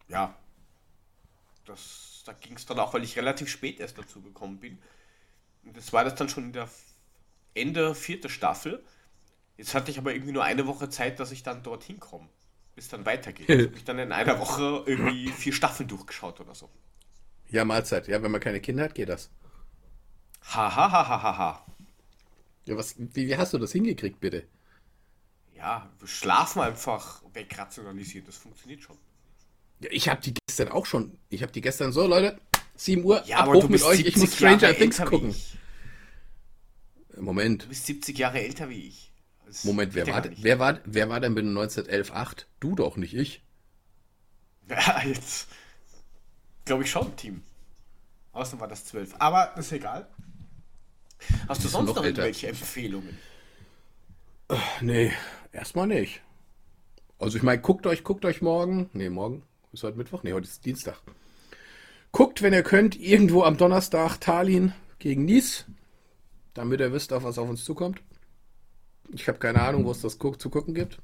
[0.08, 0.34] ja,
[1.64, 4.78] das, da ging es dann auch, weil ich relativ spät erst dazu gekommen bin.
[5.64, 6.68] Und das war das dann schon in der
[7.54, 8.82] Ende vierte Staffel.
[9.56, 12.28] Jetzt hatte ich aber irgendwie nur eine Woche Zeit, dass ich dann dorthin komme,
[12.74, 13.48] bis dann weitergeht.
[13.48, 16.68] Also habe ich dann in einer Woche irgendwie vier Staffeln durchgeschaut oder so.
[17.50, 18.08] Ja, Mahlzeit.
[18.08, 19.30] Ja, wenn man keine Kinder hat, geht das.
[20.54, 21.66] Ha ha ha ha ha ha.
[22.66, 24.46] Ja, was, wie, wie hast du das hingekriegt, bitte?
[25.62, 28.98] Ja, Schlafen einfach wegrationalisieren, das funktioniert schon.
[29.78, 31.16] Ja, ich habe die gestern auch schon.
[31.28, 32.36] Ich habe die gestern so, Leute,
[32.74, 35.00] 7 Uhr, Ja, ab aber hoch du mit euch, ich 70 muss Stranger Jahre Things
[35.04, 35.34] gucken.
[37.16, 39.12] Moment, Du bist 70 Jahre älter wie ich.
[39.46, 42.46] Das Moment, wer war, wer, war, wer war denn mit 1911.8?
[42.58, 43.42] Du doch, nicht ich.
[44.68, 45.48] Ja, jetzt
[46.64, 47.42] glaube ich schon, Team.
[48.32, 49.14] Außerdem war das 12.
[49.18, 50.08] Aber das ist egal.
[51.46, 53.18] Hast du sonst noch noch irgendwelche Empfehlungen?
[54.80, 55.12] Nee,
[55.52, 56.22] erstmal nicht.
[57.18, 58.90] Also ich meine, guckt euch, guckt euch morgen.
[58.92, 59.42] Nee, morgen
[59.72, 60.22] ist heute Mittwoch.
[60.22, 61.00] Nee, heute ist Dienstag.
[62.10, 65.66] Guckt, wenn ihr könnt, irgendwo am Donnerstag Tallinn gegen Nice.
[66.54, 68.02] Damit ihr wisst, auf was auf uns zukommt.
[69.12, 70.98] Ich habe keine Ahnung, wo es das zu gucken gibt.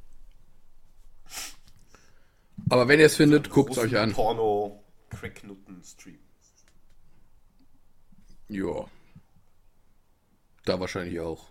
[2.68, 4.12] Aber wenn ihr es findet, guckt es euch an.
[4.12, 6.18] Porno Cracknutten Stream.
[8.48, 8.86] Ja.
[10.64, 11.46] Da wahrscheinlich auch.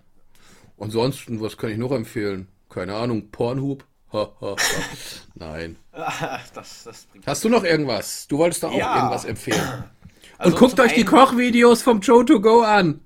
[0.78, 2.48] Ansonsten, was kann ich noch empfehlen?
[2.69, 3.85] Keine Ahnung, Pornhub?
[5.35, 5.77] Nein.
[6.53, 7.07] das, das.
[7.26, 8.27] Hast du noch irgendwas?
[8.27, 8.95] Du wolltest da auch Ja.
[8.95, 9.84] irgendwas empfehlen.
[10.39, 13.02] Also Und guckt euch die Kochvideos vom Joe to go an.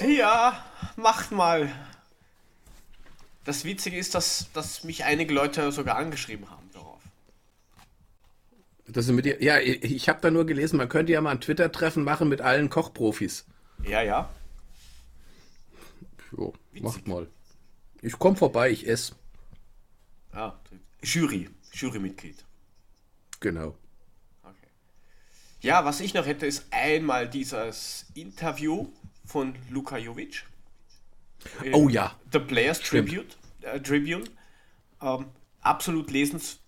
[0.00, 0.64] Ja,
[0.96, 1.70] macht mal.
[3.44, 7.00] Das Witzige ist, dass, dass mich einige Leute sogar angeschrieben haben darauf.
[8.88, 9.40] Das mit dir.
[9.40, 12.40] Ja, ich, ich habe da nur gelesen, man könnte ja mal ein Twitter-Treffen machen mit
[12.40, 13.46] allen Kochprofis.
[13.84, 14.28] Ja, ja.
[16.36, 17.28] Jo, macht mal.
[18.02, 19.14] Ich komm vorbei, ich esse.
[20.32, 20.52] Ah,
[21.02, 22.44] Jury, Jurymitglied.
[23.40, 23.76] Genau.
[24.42, 24.68] Okay.
[25.60, 28.88] Ja, was ich noch hätte, ist einmal dieses Interview
[29.24, 30.44] von Luka Jovic.
[31.62, 32.16] Äh, Oh ja.
[32.32, 33.08] The Players Stimmt.
[33.08, 34.24] Tribute, äh, Tribune.
[35.00, 35.26] Ähm,
[35.60, 36.58] absolut lesens,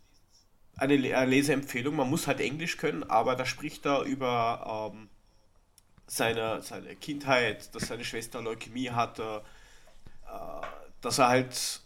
[0.76, 1.96] eine Le Leseempfehlung.
[1.96, 5.08] Man muss halt Englisch können, aber da spricht er über ähm,
[6.06, 9.42] seine, seine Kindheit, dass seine Schwester Leukämie hatte,
[10.26, 10.66] äh,
[11.04, 11.80] dass er halt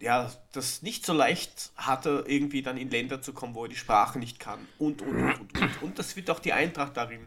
[0.00, 3.76] ja, das nicht so leicht hatte, irgendwie dann in Länder zu kommen, wo er die
[3.76, 5.82] Sprache nicht kann und, und, und, und, und.
[5.82, 7.24] Und das wird auch die Eintracht darin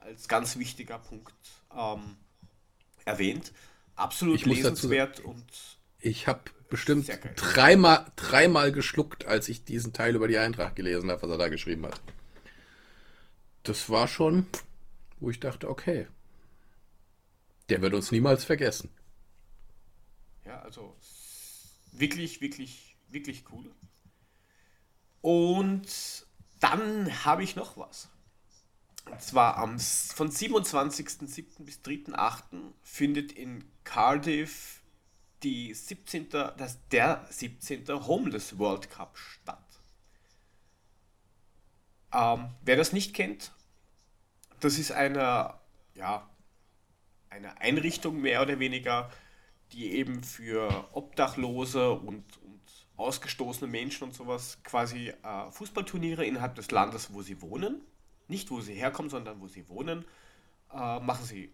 [0.00, 1.34] als ganz wichtiger Punkt
[1.76, 2.16] ähm,
[3.04, 3.52] erwähnt.
[3.96, 5.44] Absolut Ich muss dazu- lesenswert und
[6.00, 6.40] Ich habe
[6.70, 11.38] bestimmt dreimal, dreimal geschluckt, als ich diesen Teil über die Eintracht gelesen habe, was er
[11.38, 12.00] da geschrieben hat.
[13.64, 14.46] Das war schon,
[15.20, 16.06] wo ich dachte, okay.
[17.68, 18.90] Der wird uns niemals vergessen.
[20.64, 20.96] Also
[21.92, 23.70] wirklich, wirklich, wirklich cool.
[25.20, 26.26] Und
[26.60, 28.08] dann habe ich noch was.
[29.10, 31.64] Und zwar am, von 27.07.
[31.64, 32.42] bis 3.08.
[32.82, 34.82] findet in Cardiff
[35.42, 36.30] die 17.
[36.30, 37.86] Das, der 17.
[38.06, 39.58] Homeless World Cup statt.
[42.12, 43.52] Ähm, wer das nicht kennt,
[44.60, 45.54] das ist eine,
[45.94, 46.28] ja,
[47.28, 49.10] eine Einrichtung mehr oder weniger,
[49.72, 52.60] die eben für Obdachlose und, und
[52.96, 57.80] ausgestoßene Menschen und sowas quasi äh, Fußballturniere innerhalb des Landes, wo sie wohnen.
[58.28, 60.04] Nicht wo sie herkommen, sondern wo sie wohnen.
[60.72, 61.52] Äh, machen sie,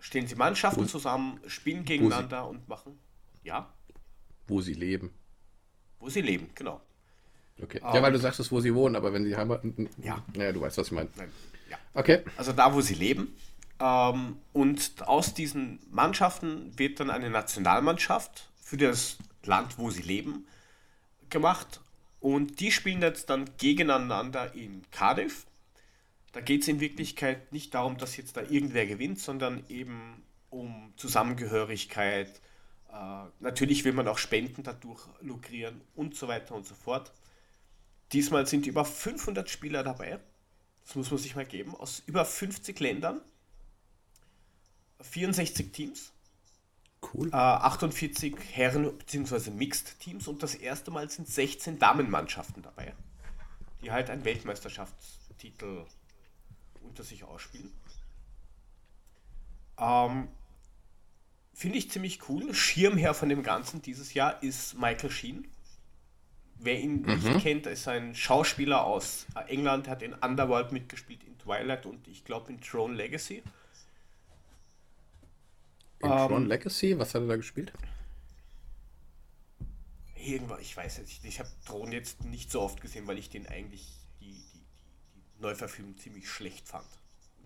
[0.00, 2.98] stehen sie Mannschaften zusammen, spielen gegeneinander und machen,
[3.42, 3.72] ja,
[4.46, 5.12] Wo sie leben.
[6.00, 6.80] wo sie leben, genau.
[7.60, 7.80] Okay.
[7.82, 9.62] ja, weil du sagst es, wo sie wohnen, aber wenn sie Heimat.
[10.02, 10.24] Ja.
[10.36, 11.08] Ja, du weißt, was ich meine.
[11.68, 11.76] Ja.
[11.92, 12.22] Okay.
[12.36, 13.34] Also da, wo sie leben.
[13.80, 20.46] Ähm, und aus diesen Mannschaften wird dann eine Nationalmannschaft für das Land, wo sie leben,
[21.30, 21.80] gemacht.
[22.20, 25.46] Und die spielen jetzt dann gegeneinander in Cardiff.
[26.32, 30.92] Da geht es in Wirklichkeit nicht darum, dass jetzt da irgendwer gewinnt, sondern eben um
[30.96, 32.40] Zusammengehörigkeit.
[32.92, 37.12] Äh, natürlich will man auch Spenden dadurch lukrieren und so weiter und so fort.
[38.12, 40.18] Diesmal sind über 500 Spieler dabei.
[40.84, 41.74] Das muss man sich mal geben.
[41.74, 43.20] Aus über 50 Ländern.
[45.00, 46.12] 64 Teams.
[47.14, 47.28] Cool.
[47.28, 49.50] Äh, 48 Herren- bzw.
[49.50, 50.26] Mixed-Teams.
[50.28, 52.94] Und das erste Mal sind 16 Damenmannschaften dabei.
[53.82, 55.84] Die halt einen Weltmeisterschaftstitel
[56.82, 57.72] unter sich ausspielen.
[59.78, 60.28] Ähm,
[61.54, 62.54] Finde ich ziemlich cool.
[62.54, 65.48] Schirmherr von dem Ganzen dieses Jahr ist Michael Sheen.
[66.60, 71.86] Wer ihn nicht kennt, ist ein Schauspieler aus England, hat in Underworld mitgespielt, in Twilight
[71.86, 73.44] und ich glaube in Throne Legacy.
[76.00, 77.72] In ähm, Tron Legacy, was hat er da gespielt?
[80.16, 81.24] Irgendwas, ich weiß nicht.
[81.24, 83.86] Ich habe Thron jetzt nicht so oft gesehen, weil ich den eigentlich
[84.20, 84.64] die, die,
[85.14, 86.86] die, Neuverfilmung ziemlich schlecht fand.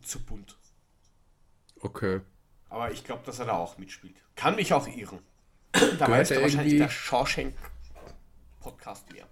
[0.03, 0.57] Zu bunt.
[1.81, 2.21] Okay.
[2.69, 4.17] Aber ich glaube, dass er da auch mitspielt.
[4.35, 5.21] Kann mich auch irren.
[5.99, 7.55] Da weiß er wahrscheinlich der Shawshank
[8.61, 9.27] Podcast mehr.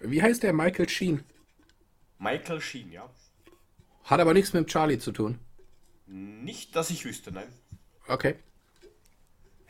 [0.00, 1.24] Wie heißt der Michael Sheen?
[2.18, 3.08] Michael Sheen, ja.
[4.04, 5.38] Hat aber nichts mit Charlie zu tun.
[6.06, 7.48] Nicht, dass ich wüsste, nein.
[8.08, 8.36] Okay.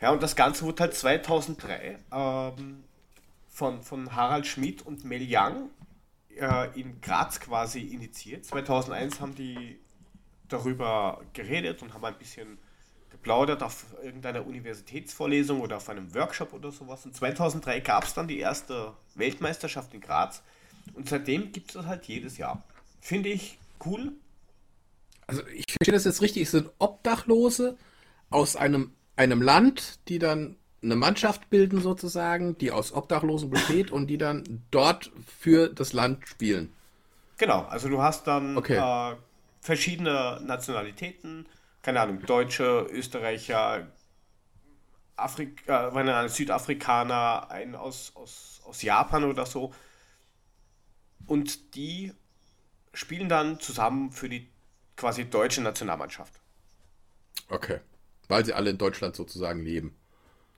[0.01, 2.83] Ja, und das Ganze wurde halt 2003 ähm,
[3.49, 5.69] von, von Harald Schmidt und Mel Young
[6.39, 8.45] äh, in Graz quasi initiiert.
[8.45, 9.77] 2001 haben die
[10.47, 12.57] darüber geredet und haben ein bisschen
[13.09, 17.05] geplaudert auf irgendeiner Universitätsvorlesung oder auf einem Workshop oder sowas.
[17.05, 20.41] Und 2003 gab es dann die erste Weltmeisterschaft in Graz.
[20.93, 22.63] Und seitdem gibt es das halt jedes Jahr.
[23.01, 24.13] Finde ich cool.
[25.27, 26.43] Also ich verstehe das jetzt richtig.
[26.43, 27.77] Es sind Obdachlose
[28.29, 34.07] aus einem, einem Land, die dann eine Mannschaft bilden sozusagen, die aus Obdachlosen besteht und
[34.07, 36.73] die dann dort für das Land spielen.
[37.37, 38.77] Genau, also du hast dann Okay.
[38.77, 39.15] äh,
[39.61, 41.47] verschiedene Nationalitäten,
[41.81, 43.87] keine Ahnung, Deutsche, Österreicher,
[45.15, 45.89] Afrika,
[46.25, 49.73] äh, Südafrikaner, ein aus, aus, aus Japan oder so.
[51.27, 52.13] Und die
[52.93, 54.51] spielen dann zusammen für die
[54.97, 56.41] quasi deutsche Nationalmannschaft.
[57.51, 57.79] Okay.
[58.29, 59.95] Weil sie alle in Deutschland sozusagen leben.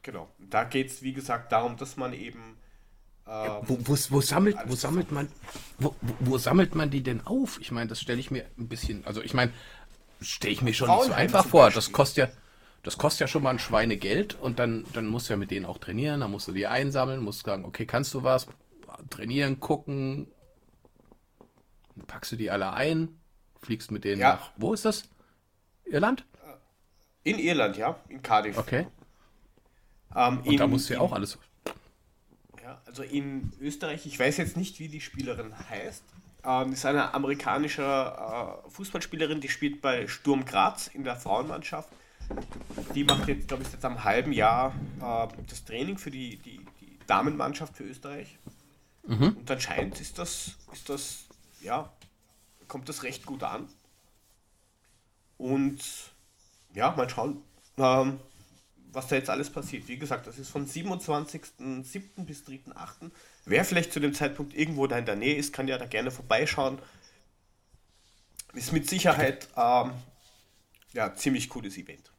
[0.03, 0.30] Genau.
[0.39, 2.57] Da geht es, wie gesagt, darum, dass man eben
[3.26, 5.30] Wo, wo, wo, sammelt, wo sammelt man
[5.80, 7.60] wo, wo, sammelt man die denn auf?
[7.61, 9.53] Ich meine, das stelle ich mir ein bisschen, also ich meine,
[10.19, 11.69] stelle ich mir schon nicht so einfach vor.
[11.72, 12.35] Das kostet ja,
[12.84, 15.65] das kostet ja schon mal ein Schweinegeld und dann, dann musst du ja mit denen
[15.65, 18.48] auch trainieren, dann musst du die einsammeln, musst sagen, okay, kannst du was?
[19.10, 20.27] Trainieren, gucken.
[21.95, 23.19] Dann packst du die alle ein,
[23.61, 24.34] fliegst mit denen Ja.
[24.34, 25.03] nach, wo ist das?
[25.85, 26.26] Irland?
[27.23, 28.57] In Irland, ja, in Cardiff.
[28.57, 28.88] Okay.
[30.15, 31.38] Ähm, Und da in- musst du ja auch alles.
[32.64, 36.03] Ja, also in Österreich, ich weiß jetzt nicht, wie die Spielerin heißt.
[36.43, 41.89] Ähm, ist eine amerikanische äh, Fußballspielerin, die spielt bei Sturm Graz in der Frauenmannschaft.
[42.95, 46.60] Die macht jetzt, glaube ich, seit einem halben Jahr äh, das Training für die, die,
[46.80, 48.38] die Damenmannschaft für Österreich.
[49.03, 51.26] Und anscheinend ist das, ist das,
[51.61, 51.91] ja,
[52.68, 53.68] kommt das recht gut an.
[55.38, 55.80] Und
[56.73, 57.41] ja, mal schauen,
[57.77, 58.19] ähm,
[58.91, 59.88] was da jetzt alles passiert.
[59.88, 62.26] Wie gesagt, das ist von 27.07.
[62.26, 63.11] bis 3.08.
[63.45, 66.11] Wer vielleicht zu dem Zeitpunkt irgendwo da in der Nähe ist, kann ja da gerne
[66.11, 66.80] vorbeischauen.
[68.53, 69.91] Ist mit Sicherheit ähm,
[70.93, 72.11] ja, ziemlich cooles Event.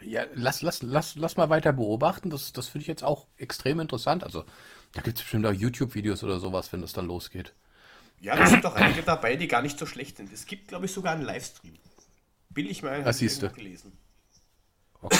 [0.00, 2.30] Ja, lass, lass, lass, lass mal weiter beobachten.
[2.30, 4.24] Das, das finde ich jetzt auch extrem interessant.
[4.24, 4.44] Also,
[4.92, 7.54] da gibt es bestimmt auch YouTube-Videos oder sowas, wenn das dann losgeht.
[8.20, 10.32] Ja, da sind auch einige dabei, die gar nicht so schlecht sind.
[10.32, 11.76] Es gibt, glaube ich, sogar einen Livestream.
[12.54, 13.46] Will ich mal Das siehst du.
[13.46, 13.92] irgendwo gelesen.
[15.00, 15.16] Okay.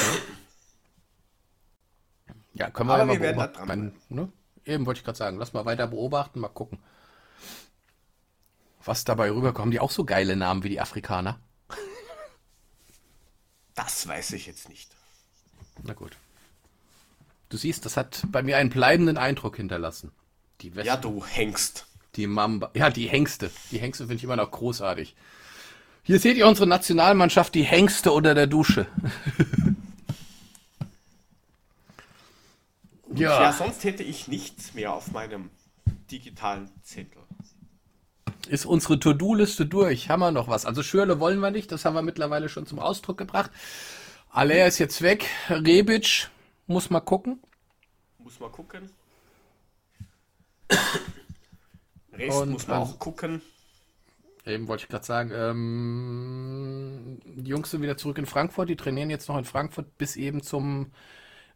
[2.55, 3.55] Ja, können wir Aber ja mal wir beobachten.
[3.55, 4.33] dran Mein, ne?
[4.65, 6.79] Eben wollte ich gerade sagen, lass mal weiter beobachten, mal gucken.
[8.85, 9.59] Was dabei rüberkommt.
[9.67, 11.41] Haben die auch so geile Namen wie die Afrikaner?
[13.75, 14.91] Das weiß ich jetzt nicht.
[15.83, 16.17] Na gut.
[17.49, 20.13] Du siehst, das hat bei mir einen bleibenden Eindruck hinterlassen.
[20.61, 21.87] Die Wespen, Ja, du Hengst.
[22.17, 23.51] die Mamba, ja, die Hengste.
[23.71, 25.17] Die Hengste finde ich immer noch großartig.
[26.05, 28.87] Hier seht ihr unsere Nationalmannschaft, die Hengste unter der Dusche.
[33.15, 33.43] Ja.
[33.43, 35.51] Ja, sonst hätte ich nichts mehr auf meinem
[36.11, 37.21] digitalen Zettel.
[38.49, 40.09] ist unsere To-Do-Liste durch.
[40.09, 40.65] Haben wir noch was?
[40.65, 43.51] Also Schürle wollen wir nicht, das haben wir mittlerweile schon zum Ausdruck gebracht.
[44.31, 45.29] Alea ist jetzt weg.
[45.51, 46.31] Rebic
[46.67, 47.43] muss mal gucken.
[48.19, 48.91] Muss mal gucken.
[52.15, 53.43] Rest Und, muss man auch gucken.
[54.45, 59.11] Eben wollte ich gerade sagen, ähm, die Jungs sind wieder zurück in Frankfurt, die trainieren
[59.11, 60.91] jetzt noch in Frankfurt bis eben zum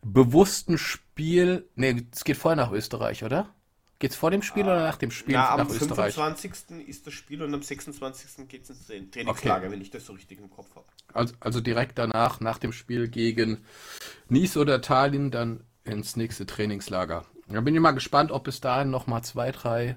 [0.03, 1.69] bewussten Spiel.
[1.75, 3.55] Ne, es geht vorher nach Österreich, oder?
[3.99, 6.15] Geht's vor dem Spiel oder nach dem Spiel Na, am nach Österreich?
[6.15, 6.87] 25.
[6.87, 8.47] ist das Spiel und am 26.
[8.47, 10.87] geht es ins Tra- Trainingslager, wenn ich das so richtig im Kopf habe.
[11.15, 13.65] Also, also direkt danach, nach dem Spiel gegen
[14.29, 17.25] Nice oder Tallinn, dann ins nächste Trainingslager.
[17.49, 19.97] Da bin ich mal gespannt, ob bis dahin noch mal zwei, drei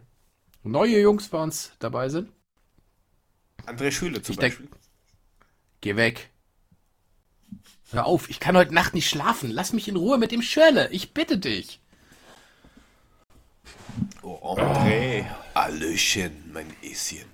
[0.63, 2.31] neue Jungs bei uns dabei sind.
[3.69, 4.69] André Schüle zum Ich denk- Beispiel.
[5.81, 6.29] Geh weg.
[7.91, 9.49] Hör auf, ich kann heute Nacht nicht schlafen.
[9.51, 10.89] Lass mich in Ruhe mit dem Schirle.
[10.91, 11.79] Ich bitte dich.
[14.21, 15.25] Oh, André.
[15.55, 17.25] Hallöchen, mein Eschen.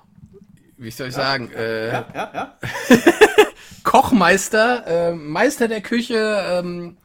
[0.77, 2.57] wie soll ich sagen, äh, Ja, ja, ja.
[3.83, 6.97] Kochmeister, äh, Meister der Küche, ähm,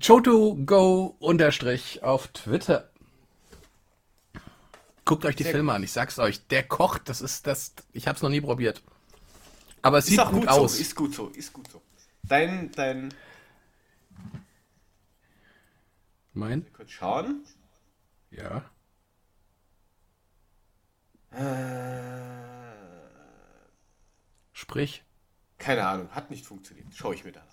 [0.00, 2.90] Choto unterstrich auf Twitter.
[5.04, 6.46] Guckt euch die Sehr Filme an, ich sag's euch.
[6.48, 7.74] Der kocht, das ist das.
[7.92, 8.82] Ich hab's noch nie probiert.
[9.82, 10.76] Aber es Ist sieht auch gut, gut aus.
[10.76, 11.82] so, ist gut so, ist gut so.
[12.22, 13.12] Dein, dein,
[16.32, 16.72] mein?
[16.72, 17.44] kurz schauen.
[18.30, 18.64] Ja.
[21.30, 22.74] Äh,
[24.52, 25.04] Sprich.
[25.58, 26.86] keine Ahnung, hat nicht funktioniert.
[26.94, 27.44] Schau ich mir dann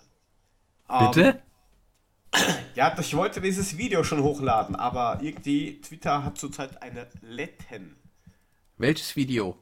[0.88, 1.10] an.
[1.10, 1.42] Bitte?
[2.74, 7.96] Ja, ich wollte dieses Video schon hochladen, aber irgendwie Twitter hat zurzeit eine Letten.
[8.78, 9.58] Welches Video?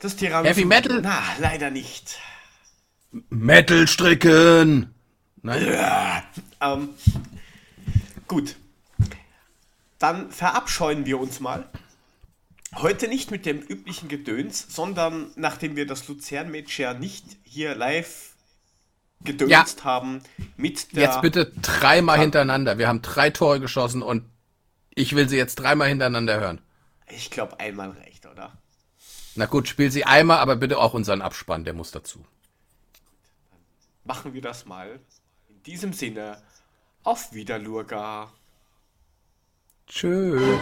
[0.00, 0.50] Das Tiramisu.
[0.50, 1.00] Heavy Metal?
[1.00, 2.18] Na, leider nicht.
[3.30, 4.94] Metal stricken!
[5.42, 6.24] Nein?
[6.60, 6.90] Ähm,
[8.26, 8.56] gut.
[9.98, 11.68] Dann verabscheuen wir uns mal.
[12.74, 18.34] Heute nicht mit dem üblichen Gedöns, sondern nachdem wir das Luzern-Match ja nicht hier live
[19.24, 19.84] gedönst Ja.
[19.84, 20.22] haben,
[20.56, 21.04] mit der.
[21.04, 22.78] Jetzt bitte dreimal hintereinander.
[22.78, 24.24] Wir haben drei Tore geschossen und
[24.94, 26.60] ich will sie jetzt dreimal hintereinander hören.
[27.08, 28.52] Ich glaube, einmal reicht, oder?
[29.34, 32.24] Na gut, spiel sie einmal, aber bitte auch unseren Abspann, der muss dazu.
[34.04, 34.98] Machen wir das mal.
[35.48, 36.42] In diesem Sinne,
[37.04, 38.32] auf Wiederlurga.
[39.86, 40.58] Tschö.